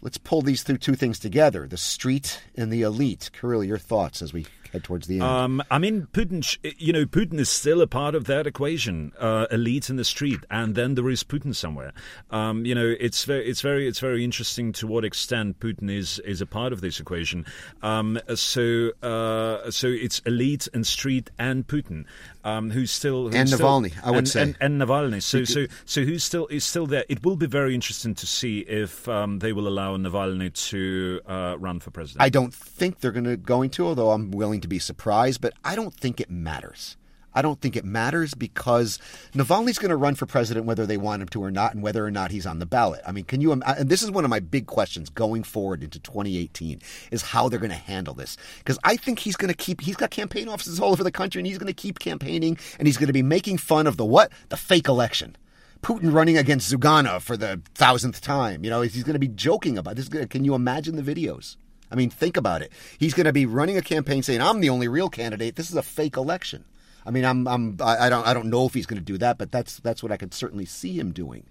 Let's 0.00 0.16
pull 0.18 0.40
these 0.42 0.64
two, 0.64 0.78
two 0.78 0.94
things 0.94 1.18
together 1.18 1.68
the 1.68 1.76
street 1.76 2.42
and 2.56 2.72
the 2.72 2.82
elite. 2.82 3.30
Kirill, 3.38 3.62
your 3.62 3.78
thoughts 3.78 4.22
as 4.22 4.32
we 4.32 4.46
towards 4.82 5.06
the 5.06 5.14
end? 5.14 5.22
Um, 5.22 5.62
I 5.70 5.78
mean, 5.78 6.08
Putin, 6.12 6.58
you 6.78 6.92
know, 6.92 7.04
Putin 7.04 7.38
is 7.38 7.48
still 7.48 7.80
a 7.80 7.86
part 7.86 8.14
of 8.14 8.24
that 8.24 8.46
equation. 8.46 9.12
Uh, 9.18 9.46
elite 9.50 9.88
in 9.90 9.96
the 9.96 10.04
street, 10.04 10.40
and 10.50 10.74
then 10.74 10.94
there 10.94 11.08
is 11.08 11.22
Putin 11.22 11.54
somewhere. 11.54 11.92
Um, 12.30 12.64
you 12.64 12.74
know, 12.74 12.94
it's 12.98 13.24
very, 13.24 13.46
it's 13.48 13.60
very, 13.60 13.86
it's 13.86 14.00
very 14.00 14.24
interesting 14.24 14.72
to 14.72 14.86
what 14.86 15.04
extent 15.04 15.60
Putin 15.60 15.90
is 15.90 16.18
is 16.20 16.40
a 16.40 16.46
part 16.46 16.72
of 16.72 16.80
this 16.80 16.98
equation. 17.00 17.46
Um, 17.82 18.18
so, 18.34 18.90
uh, 19.02 19.70
so 19.70 19.88
it's 19.88 20.20
elite 20.20 20.68
and 20.74 20.86
street 20.86 21.30
and 21.38 21.66
Putin, 21.66 22.04
um, 22.44 22.70
who's 22.70 22.90
still 22.90 23.26
who's 23.26 23.34
and 23.34 23.48
still, 23.48 23.60
Navalny, 23.60 23.92
I 24.02 24.10
would 24.10 24.18
and, 24.18 24.28
say, 24.28 24.42
and, 24.42 24.56
and 24.60 24.80
Navalny. 24.80 25.22
So, 25.22 25.44
so, 25.44 25.66
so 25.84 26.02
who's 26.02 26.24
still 26.24 26.46
is 26.48 26.64
still 26.64 26.86
there? 26.86 27.04
It 27.08 27.24
will 27.24 27.36
be 27.36 27.46
very 27.46 27.74
interesting 27.74 28.14
to 28.16 28.26
see 28.26 28.60
if 28.60 29.08
um, 29.08 29.38
they 29.38 29.52
will 29.52 29.68
allow 29.68 29.96
Navalny 29.96 30.52
to 30.70 31.20
uh, 31.26 31.56
run 31.58 31.80
for 31.80 31.90
president. 31.90 32.22
I 32.22 32.28
don't 32.28 32.52
think 32.52 33.00
they're 33.00 33.12
going 33.12 33.24
to 33.24 33.36
going 33.36 33.70
to, 33.70 33.86
although 33.86 34.10
I'm 34.10 34.30
willing 34.30 34.60
to 34.64 34.68
be 34.68 34.78
surprised, 34.78 35.40
but 35.40 35.54
I 35.64 35.76
don't 35.76 35.94
think 35.94 36.20
it 36.20 36.30
matters. 36.30 36.96
I 37.34 37.42
don't 37.42 37.60
think 37.60 37.76
it 37.76 37.84
matters 37.84 38.34
because 38.34 38.98
Navalny's 39.32 39.78
going 39.78 39.90
to 39.90 39.96
run 39.96 40.14
for 40.14 40.26
president 40.26 40.66
whether 40.66 40.86
they 40.86 40.96
want 40.96 41.22
him 41.22 41.28
to 41.28 41.42
or 41.42 41.50
not, 41.50 41.74
and 41.74 41.82
whether 41.82 42.04
or 42.04 42.10
not 42.10 42.30
he's 42.30 42.46
on 42.46 42.60
the 42.60 42.66
ballot. 42.66 43.02
I 43.06 43.12
mean, 43.12 43.24
can 43.24 43.40
you? 43.40 43.52
And 43.52 43.62
this 43.90 44.02
is 44.02 44.10
one 44.10 44.24
of 44.24 44.30
my 44.30 44.40
big 44.40 44.66
questions 44.66 45.10
going 45.10 45.42
forward 45.42 45.82
into 45.82 45.98
2018 45.98 46.80
is 47.10 47.22
how 47.22 47.48
they're 47.48 47.58
going 47.58 47.70
to 47.70 47.76
handle 47.76 48.14
this 48.14 48.36
because 48.58 48.78
I 48.84 48.96
think 48.96 49.18
he's 49.18 49.36
going 49.36 49.52
to 49.52 49.56
keep. 49.56 49.80
He's 49.80 49.96
got 49.96 50.10
campaign 50.10 50.48
offices 50.48 50.80
all 50.80 50.92
over 50.92 51.04
the 51.04 51.12
country, 51.12 51.40
and 51.40 51.46
he's 51.46 51.58
going 51.58 51.66
to 51.66 51.72
keep 51.72 51.98
campaigning, 51.98 52.56
and 52.78 52.86
he's 52.86 52.96
going 52.96 53.08
to 53.08 53.12
be 53.12 53.22
making 53.22 53.58
fun 53.58 53.86
of 53.86 53.96
the 53.96 54.04
what? 54.04 54.30
The 54.48 54.56
fake 54.56 54.88
election. 54.88 55.36
Putin 55.82 56.14
running 56.14 56.38
against 56.38 56.72
Zyuganov 56.72 57.20
for 57.20 57.36
the 57.36 57.60
thousandth 57.74 58.22
time. 58.22 58.64
You 58.64 58.70
know, 58.70 58.80
he's 58.80 59.02
going 59.02 59.14
to 59.14 59.18
be 59.18 59.28
joking 59.28 59.76
about 59.76 59.96
this. 59.96 60.08
Can 60.08 60.44
you 60.44 60.54
imagine 60.54 60.96
the 60.96 61.02
videos? 61.02 61.56
I 61.90 61.94
mean, 61.94 62.10
think 62.10 62.36
about 62.36 62.62
it. 62.62 62.72
He's 62.98 63.14
going 63.14 63.26
to 63.26 63.32
be 63.32 63.46
running 63.46 63.76
a 63.76 63.82
campaign 63.82 64.22
saying, 64.22 64.40
I'm 64.40 64.60
the 64.60 64.70
only 64.70 64.88
real 64.88 65.08
candidate. 65.08 65.56
This 65.56 65.70
is 65.70 65.76
a 65.76 65.82
fake 65.82 66.16
election. 66.16 66.64
I 67.06 67.10
mean, 67.10 67.24
I'm, 67.24 67.46
I'm, 67.46 67.76
I 67.82 68.08
don't, 68.08 68.26
I 68.26 68.32
don't 68.32 68.48
know 68.48 68.66
if 68.66 68.74
he's 68.74 68.86
going 68.86 68.98
to 68.98 69.04
do 69.04 69.18
that, 69.18 69.36
but 69.36 69.52
that's 69.52 69.78
that's 69.78 70.02
what 70.02 70.10
I 70.10 70.16
could 70.16 70.32
certainly 70.32 70.64
see 70.64 70.98
him 70.98 71.12
doing. 71.12 71.44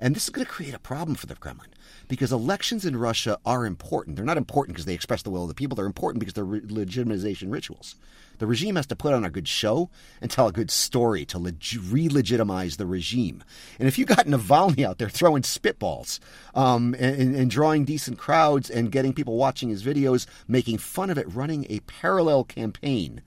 And 0.00 0.14
this 0.14 0.24
is 0.24 0.30
going 0.30 0.46
to 0.46 0.52
create 0.52 0.74
a 0.74 0.78
problem 0.78 1.16
for 1.16 1.26
the 1.26 1.34
Kremlin 1.34 1.70
because 2.08 2.30
elections 2.30 2.84
in 2.84 2.96
Russia 2.96 3.38
are 3.44 3.66
important. 3.66 4.16
They're 4.16 4.24
not 4.24 4.36
important 4.36 4.76
because 4.76 4.84
they 4.84 4.94
express 4.94 5.22
the 5.22 5.30
will 5.30 5.42
of 5.42 5.48
the 5.48 5.54
people. 5.54 5.76
They're 5.76 5.86
important 5.86 6.20
because 6.20 6.34
they're 6.34 6.44
re- 6.44 6.60
legitimization 6.60 7.50
rituals. 7.50 7.96
The 8.38 8.46
regime 8.46 8.76
has 8.76 8.86
to 8.86 8.96
put 8.96 9.12
on 9.12 9.24
a 9.24 9.30
good 9.30 9.48
show 9.48 9.90
and 10.20 10.30
tell 10.30 10.48
a 10.48 10.52
good 10.52 10.70
story 10.70 11.24
to 11.26 11.38
leg- 11.38 11.62
re-legitimize 11.88 12.76
the 12.76 12.86
regime. 12.86 13.42
And 13.78 13.88
if 13.88 13.98
you 13.98 14.04
got 14.04 14.26
Navalny 14.26 14.84
out 14.84 14.98
there 14.98 15.08
throwing 15.08 15.42
spitballs 15.42 16.20
um, 16.54 16.94
and, 16.98 17.34
and 17.34 17.50
drawing 17.50 17.84
decent 17.84 18.18
crowds 18.18 18.70
and 18.70 18.92
getting 18.92 19.12
people 19.12 19.36
watching 19.36 19.68
his 19.68 19.82
videos, 19.82 20.26
making 20.46 20.78
fun 20.78 21.10
of 21.10 21.18
it, 21.18 21.32
running 21.32 21.66
a 21.68 21.80
parallel 21.80 22.44
campaign, 22.44 23.22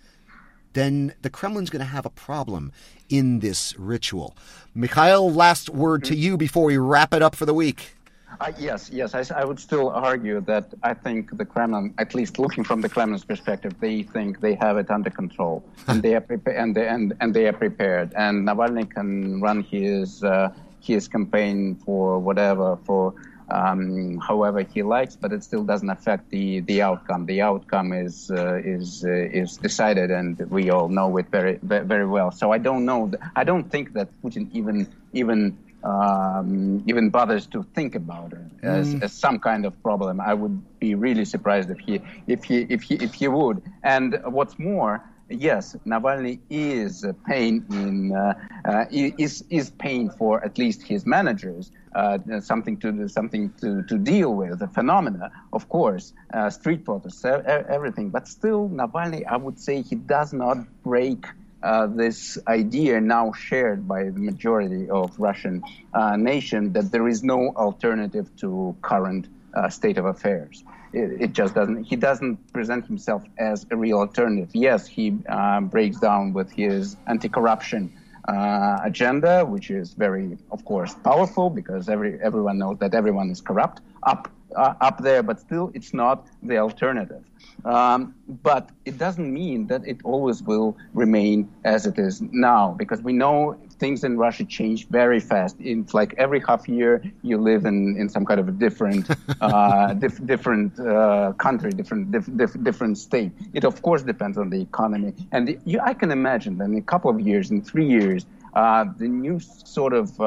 then 0.74 1.14
the 1.22 1.30
Kremlin's 1.30 1.70
going 1.70 1.82
to 1.82 1.86
have 1.86 2.05
a 2.05 2.09
problem 2.09 2.72
in 3.09 3.39
this 3.39 3.78
ritual. 3.78 4.36
Mikhail, 4.74 5.32
last 5.32 5.70
word 5.70 6.03
to 6.05 6.16
you 6.16 6.38
before 6.38 6.64
we 6.64 6.78
wrap 6.78 7.14
it 7.14 7.22
up 7.22 7.36
for 7.36 7.45
the 7.45 7.53
week. 7.53 7.95
Uh, 8.40 8.52
yes, 8.58 8.90
yes. 8.92 9.14
I, 9.14 9.24
I, 9.42 9.46
would 9.46 9.60
still 9.60 9.90
argue 9.90 10.42
that 10.42 10.74
I 10.84 10.94
think 10.94 11.38
the 11.38 11.46
Kremlin, 11.46 11.94
at 11.98 12.16
least 12.16 12.40
looking 12.40 12.64
from 12.64 12.82
the 12.82 12.90
Kremlin's 12.90 13.26
perspective, 13.26 13.74
they 13.80 14.04
think 14.04 14.40
they 14.40 14.56
have 14.56 14.78
it 14.78 14.90
under 14.90 15.10
control 15.10 15.64
and 15.88 16.02
they 16.02 16.16
are 16.16 16.22
prepared 16.22 16.58
and 16.58 16.76
they, 16.76 16.88
and, 16.88 17.14
and 17.20 17.34
they 17.34 17.48
are 17.48 17.54
prepared. 17.54 18.14
And 18.16 18.48
Navalny 18.48 18.90
can 18.90 19.42
run 19.42 19.64
his 19.64 20.24
uh, 20.24 20.50
his 20.80 21.08
campaign 21.08 21.76
for 21.76 22.20
whatever 22.20 22.78
for 22.86 23.14
um, 23.52 24.18
however 24.18 24.64
he 24.64 24.82
likes, 24.82 25.16
but 25.16 25.32
it 25.34 25.44
still 25.44 25.64
doesn't 25.64 25.90
affect 25.90 26.30
the, 26.30 26.62
the 26.62 26.82
outcome. 26.82 27.26
The 27.26 27.42
outcome 27.42 27.94
is 27.94 28.32
uh, 28.32 28.62
is 28.64 29.04
uh, 29.06 29.12
is 29.12 29.58
decided, 29.58 30.10
and 30.10 30.40
we 30.50 30.70
all 30.70 30.88
know 30.88 31.18
it 31.18 31.28
very 31.30 31.60
very 31.62 32.08
well. 32.08 32.32
So 32.32 32.52
I 32.52 32.58
don't 32.58 32.86
know. 32.86 33.12
I 33.36 33.44
don't 33.44 33.70
think 33.70 33.94
that 33.94 34.10
Putin 34.24 34.50
even 34.54 34.88
even 35.14 35.58
um, 35.84 36.84
even 36.88 37.10
bothers 37.10 37.48
to 37.48 37.64
think 37.76 37.96
about 37.96 38.34
it 38.34 38.40
as, 38.64 38.96
mm. 38.96 39.04
as 39.04 39.14
some 39.14 39.40
kind 39.40 39.66
of 39.66 39.82
problem. 39.82 40.20
I 40.22 40.34
would 40.34 40.80
be 40.80 40.96
really 40.96 41.26
surprised 41.26 41.70
if 41.70 41.80
he 41.80 42.02
if 42.28 42.44
he 42.44 42.62
if 42.70 42.84
he 42.84 42.96
if 42.96 43.14
he 43.14 43.28
would. 43.28 43.62
And 43.84 44.20
what's 44.26 44.60
more, 44.60 45.04
yes, 45.30 45.76
Navalny 45.86 46.40
is 46.50 47.06
paying 47.28 47.66
in 47.72 48.16
uh, 48.16 48.34
uh, 48.66 48.86
is 48.92 49.44
is 49.50 49.70
paying 49.72 50.10
for 50.10 50.44
at 50.44 50.58
least 50.58 50.84
his 50.84 51.06
managers 51.06 51.72
uh, 51.96 52.18
something 52.42 52.78
to 52.78 53.08
something 53.08 53.52
to, 53.62 53.84
to 53.84 53.98
deal 53.98 54.34
with 54.34 54.60
the 54.60 54.68
phenomena. 54.68 55.32
Of 55.54 55.70
course, 55.70 56.14
uh, 56.34 56.50
street 56.50 56.86
protests, 56.86 57.26
everything, 57.26 58.10
but 58.10 58.28
still, 58.28 58.70
Navalny, 58.70 59.26
I 59.26 59.38
would 59.38 59.60
say, 59.60 59.82
he 59.82 59.96
does 59.96 60.34
not 60.34 60.58
break. 60.84 61.26
Uh, 61.64 61.88
this 61.88 62.38
idea 62.47 62.99
now 62.99 63.32
shared 63.32 63.88
by 63.88 64.03
the 64.03 64.20
majority 64.20 64.89
of 64.89 65.18
Russian 65.20 65.62
uh, 65.93 66.16
nation 66.16 66.74
that 66.74 66.91
there 66.91 67.07
is 67.07 67.24
no 67.24 67.49
alternative 67.55 68.30
to 68.38 68.76
current 68.82 69.28
state 69.70 69.97
of 69.97 70.05
affairs 70.05 70.64
it, 70.93 71.22
it, 71.22 71.34
just 71.34 71.55
doesn't. 71.55 71.84
He 71.84 71.95
doesn't 71.95 72.51
present 72.53 72.86
himself 72.86 73.24
as 73.38 73.66
a 73.72 73.76
real 73.76 73.99
alternative. 73.99 74.49
Yes, 74.53 74.88
he 74.88 75.18
uh, 75.30 75.62
breaks 75.62 75.99
down 75.99 76.34
with 76.34 76.51
his 76.51 76.97
anti-corruption 77.07 77.93
uh, 78.28 78.80
agenda, 78.84 79.45
which 79.45 79.72
is 79.72 79.93
very, 79.93 80.38
of 80.51 80.64
course, 80.66 80.93
powerful 81.03 81.49
because 81.49 81.89
every 81.89 82.20
everyone 82.22 82.57
knows 82.57 82.78
that 82.80 82.93
everyone 82.93 83.30
is 83.30 83.41
corrupt 83.41 83.82
up 84.03 84.30
uh, 84.56 84.74
up 84.82 84.99
there, 84.99 85.24
but 85.24 85.39
still, 85.39 85.72
it's 85.74 85.93
not 85.93 86.28
the 86.43 86.58
alternative. 86.58 87.24
Um, 87.66 88.16
but 88.28 88.70
it 88.86 88.97
doesn't 88.97 89.32
mean 89.32 89.68
that 89.68 89.86
it 89.86 89.99
always 90.04 90.41
will 90.41 90.78
remain 90.93 91.52
as 91.64 91.86
it 91.86 91.99
is 91.99 92.22
now, 92.22 92.76
because 92.78 93.02
we 93.02 93.14
know 93.14 93.58
things 93.78 94.04
in 94.04 94.18
Russia 94.18 94.45
change 94.45 94.88
very 94.88 95.20
fast. 95.20 95.56
It's 95.60 95.93
like 95.93 96.14
every 96.18 96.39
half 96.39 96.68
year 96.68 97.04
you 97.22 97.38
live 97.38 97.66
in, 97.66 97.97
in 97.97 98.10
some 98.10 98.26
kind 98.26 98.39
of 98.39 98.47
a 98.47 98.52
different 98.52 99.08
uh, 99.41 99.93
dif- 99.93 100.26
different 100.26 100.80
uh, 100.80 101.34
country, 101.38 101.72
different 101.72 102.12
dif- 102.12 102.36
dif- 102.36 102.64
different 102.64 102.97
state. 102.97 103.32
It 103.54 103.64
of 103.64 103.82
course 103.82 104.02
depends 104.04 104.38
on 104.38 104.49
the 104.49 104.62
economy, 104.62 105.14
and 105.32 105.47
the, 105.47 105.60
you, 105.66 105.80
I 105.80 105.93
can 105.93 106.12
imagine 106.12 106.58
that 106.60 106.66
in 106.66 106.78
a 106.78 106.82
couple 106.82 107.10
of 107.12 107.20
years, 107.20 107.52
in 107.52 107.62
three 107.62 107.88
years, 107.88 108.26
uh, 108.54 108.86
the 108.97 109.08
new 109.08 109.39
sort 109.39 109.93
of 109.93 110.20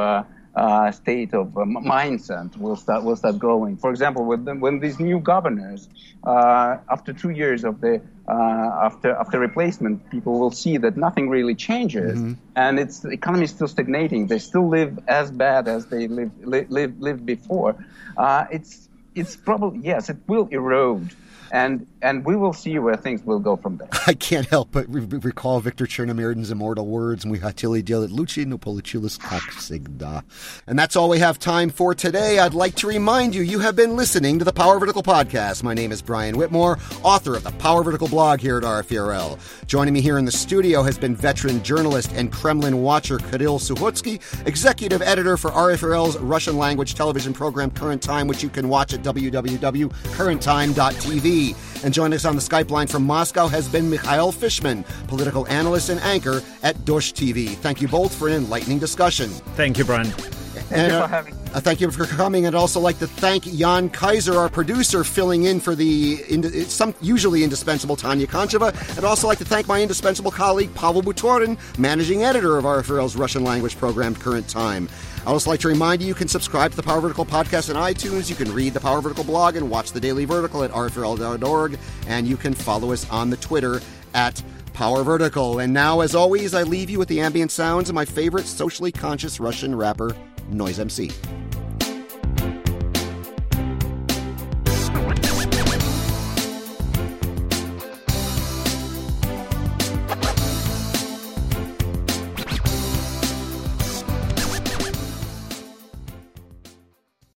uh, 0.57 0.93
state 0.93 1.35
of 1.35 1.57
uh, 1.57 1.63
mindset 1.63 2.57
will 2.57 2.77
start 2.77 3.03
will 3.03 3.17
start 3.17 3.39
growing. 3.39 3.77
For 3.77 3.91
example, 3.91 4.25
when 4.25 4.45
the, 4.45 4.55
when 4.55 4.81
these 4.81 5.01
new 5.01 5.19
governors, 5.19 5.89
uh, 6.23 6.79
after 6.89 7.13
two 7.13 7.31
years 7.31 7.65
of 7.65 7.81
the 7.81 8.01
uh, 8.29 8.33
after 8.33 9.15
after 9.15 9.39
replacement, 9.39 10.11
people 10.11 10.39
will 10.39 10.51
see 10.53 10.77
that 10.79 10.97
nothing 10.97 11.29
really 11.29 11.55
changes, 11.55 12.19
mm-hmm. 12.19 12.35
and 12.55 12.79
it's 12.79 13.01
the 13.01 13.11
economy 13.11 13.45
is 13.45 13.51
still 13.51 13.69
stagnating. 13.69 14.29
They 14.29 14.39
still 14.39 14.69
live 14.69 14.99
as 15.09 15.31
bad 15.31 15.69
as 15.69 15.87
they 15.87 16.07
lived 16.07 16.45
live, 16.45 16.71
live, 16.71 17.01
lived 17.01 17.27
before. 17.27 17.85
Uh, 18.17 18.47
it's 18.51 18.89
it's 19.15 19.37
probably 19.37 19.81
yes, 19.81 20.09
it 20.09 20.19
will 20.27 20.47
erode 20.49 21.11
and 21.55 21.87
and 22.05 22.25
we 22.25 22.37
will 22.37 22.53
see 22.53 22.79
where 22.79 22.97
things 22.97 23.25
will 23.25 23.41
go 23.41 23.57
from 23.57 23.79
there. 23.79 23.89
I 24.07 24.13
can't 24.13 24.47
help 24.47 24.69
but 24.71 24.87
re- 24.93 25.01
recall 25.01 25.59
Victor 25.61 25.87
Chernomyrdin's 25.87 26.51
immortal 26.51 26.87
words, 26.87 27.25
"We 27.27 27.39
delit 27.39 28.11
luci 28.11 28.45
nopoliculus 28.45 29.19
sigda." 29.19 30.23
And 30.67 30.79
that's 30.79 30.97
all 30.97 31.09
we 31.09 31.21
have 31.21 31.39
time 31.39 31.71
for 31.71 31.95
today. 31.95 32.39
I'd 32.39 32.53
like 32.53 32.75
to 32.77 32.87
remind 32.87 33.35
you, 33.35 33.41
you 33.43 33.59
have 33.61 33.75
been 33.75 33.97
listening 33.97 34.39
to 34.39 34.45
the 34.45 34.53
Power 34.53 34.79
Vertical 34.79 35.03
podcast. 35.03 35.63
My 35.63 35.73
name 35.73 35.93
is 35.93 36.03
Brian 36.03 36.37
Whitmore, 36.37 36.79
author 37.03 37.37
of 37.37 37.43
the 37.43 37.53
Power 37.53 37.83
Vertical 37.83 38.09
blog 38.09 38.41
here 38.41 38.59
at 38.59 38.65
RFE/RL. 38.65 39.39
Joining 39.67 39.95
me 39.95 40.03
here 40.03 40.19
in 40.19 40.27
the 40.27 40.33
studio 40.33 40.83
has 40.83 40.99
been 40.99 41.17
veteran 41.17 41.63
journalist 41.63 42.13
and 42.13 42.31
Kremlin 42.31 42.83
watcher 42.83 43.17
Kirill 43.19 43.59
Sukhotsky, 43.59 44.21
executive 44.47 45.01
editor 45.01 45.39
for 45.39 45.51
RFE/RL's 45.51 46.19
Russian 46.19 46.59
language 46.59 46.95
television 46.95 47.33
program 47.33 47.71
Current 47.71 48.03
Time, 48.03 48.27
which 48.27 48.43
you 48.43 48.51
can 48.51 48.69
watch 48.69 48.93
at 48.93 49.03
www.currenttime.tv. 49.03 51.74
And 51.85 51.93
joining 51.93 52.16
us 52.16 52.24
on 52.24 52.35
the 52.35 52.41
Skype 52.41 52.70
line 52.70 52.87
from 52.87 53.05
Moscow 53.05 53.47
has 53.47 53.68
been 53.68 53.91
Mikhail 53.91 54.32
Fishman, 54.32 54.85
political 55.07 55.47
analyst 55.49 55.91
and 55.91 56.01
anchor 56.01 56.41
at 56.62 56.74
Dozhd 56.87 57.12
TV. 57.12 57.49
Thank 57.57 57.82
you 57.82 57.89
both 57.89 58.14
for 58.14 58.26
an 58.26 58.35
enlightening 58.35 58.78
discussion. 58.78 59.28
Thank 59.28 59.76
you, 59.76 59.85
Brian. 59.85 60.07
Thank 60.07 60.70
you 60.70 60.76
And, 60.76 60.93
uh, 60.93 61.22
uh, 61.53 61.61
thank 61.61 61.82
you 61.82 61.91
for 61.91 62.07
coming. 62.07 62.47
I'd 62.47 62.55
also 62.55 62.80
like 62.80 62.99
to 63.01 63.07
thank 63.07 63.45
Jan 63.45 63.91
Kaiser, 63.91 64.39
our 64.39 64.49
producer, 64.49 65.05
filling 65.05 65.45
in 65.45 65.61
for 65.61 65.74
the 65.74 66.24
in, 66.30 66.43
some 66.64 66.95
usually 67.03 67.45
indispensable 67.45 67.97
Tanya 67.97 68.26
Koncheva. 68.26 68.74
I'd 68.97 69.05
also 69.05 69.26
like 69.26 69.39
to 69.39 69.45
thank 69.45 69.68
my 69.68 69.82
indispensable 69.82 70.30
colleague 70.30 70.74
Pavel 70.74 71.03
Butorin, 71.03 71.59
managing 71.78 72.22
editor 72.22 72.57
of 72.57 72.64
RFE/RL's 72.64 73.14
Russian 73.14 73.45
language 73.45 73.76
program, 73.76 74.14
Current 74.14 74.49
Time. 74.49 74.89
I'd 75.25 75.31
also 75.31 75.49
like 75.49 75.61
to 75.61 75.68
remind 75.68 76.03
you 76.03 76.09
you 76.09 76.14
can 76.14 76.29
subscribe 76.29 76.72
to 76.72 76.77
the 76.77 76.83
Power 76.83 77.01
Vertical 77.01 77.25
podcast 77.25 77.75
on 77.75 77.81
iTunes. 77.83 78.29
You 78.29 78.37
can 78.37 78.53
read 78.53 78.75
the 78.75 78.81
Power 78.81 79.01
Vertical 79.01 79.25
blog 79.25 79.57
and 79.57 79.70
watch 79.70 79.93
the 79.93 80.01
Daily 80.01 80.27
Vertical 80.27 80.62
at 80.62 80.70
rferl.org. 80.70 81.79
And 82.07 82.27
you 82.27 82.37
can 82.37 82.53
follow 82.53 82.93
us 82.93 83.09
on 83.09 83.31
the 83.31 83.39
Twitter 83.39 83.81
at 84.12 84.43
Power 84.75 85.03
Vertical. 85.03 85.61
And 85.61 85.72
now, 85.72 86.01
as 86.01 86.14
always, 86.14 86.53
I 86.53 86.62
leave 86.62 86.91
you 86.91 86.99
with 86.99 87.09
the 87.09 87.20
ambient 87.20 87.53
sounds 87.53 87.89
of 87.89 87.95
my 87.95 88.05
favorite 88.05 88.45
socially 88.45 88.93
conscious 88.93 89.41
Russian 89.41 89.75
rapper, 89.75 90.14
Noise 90.51 90.79
MC. 90.79 91.11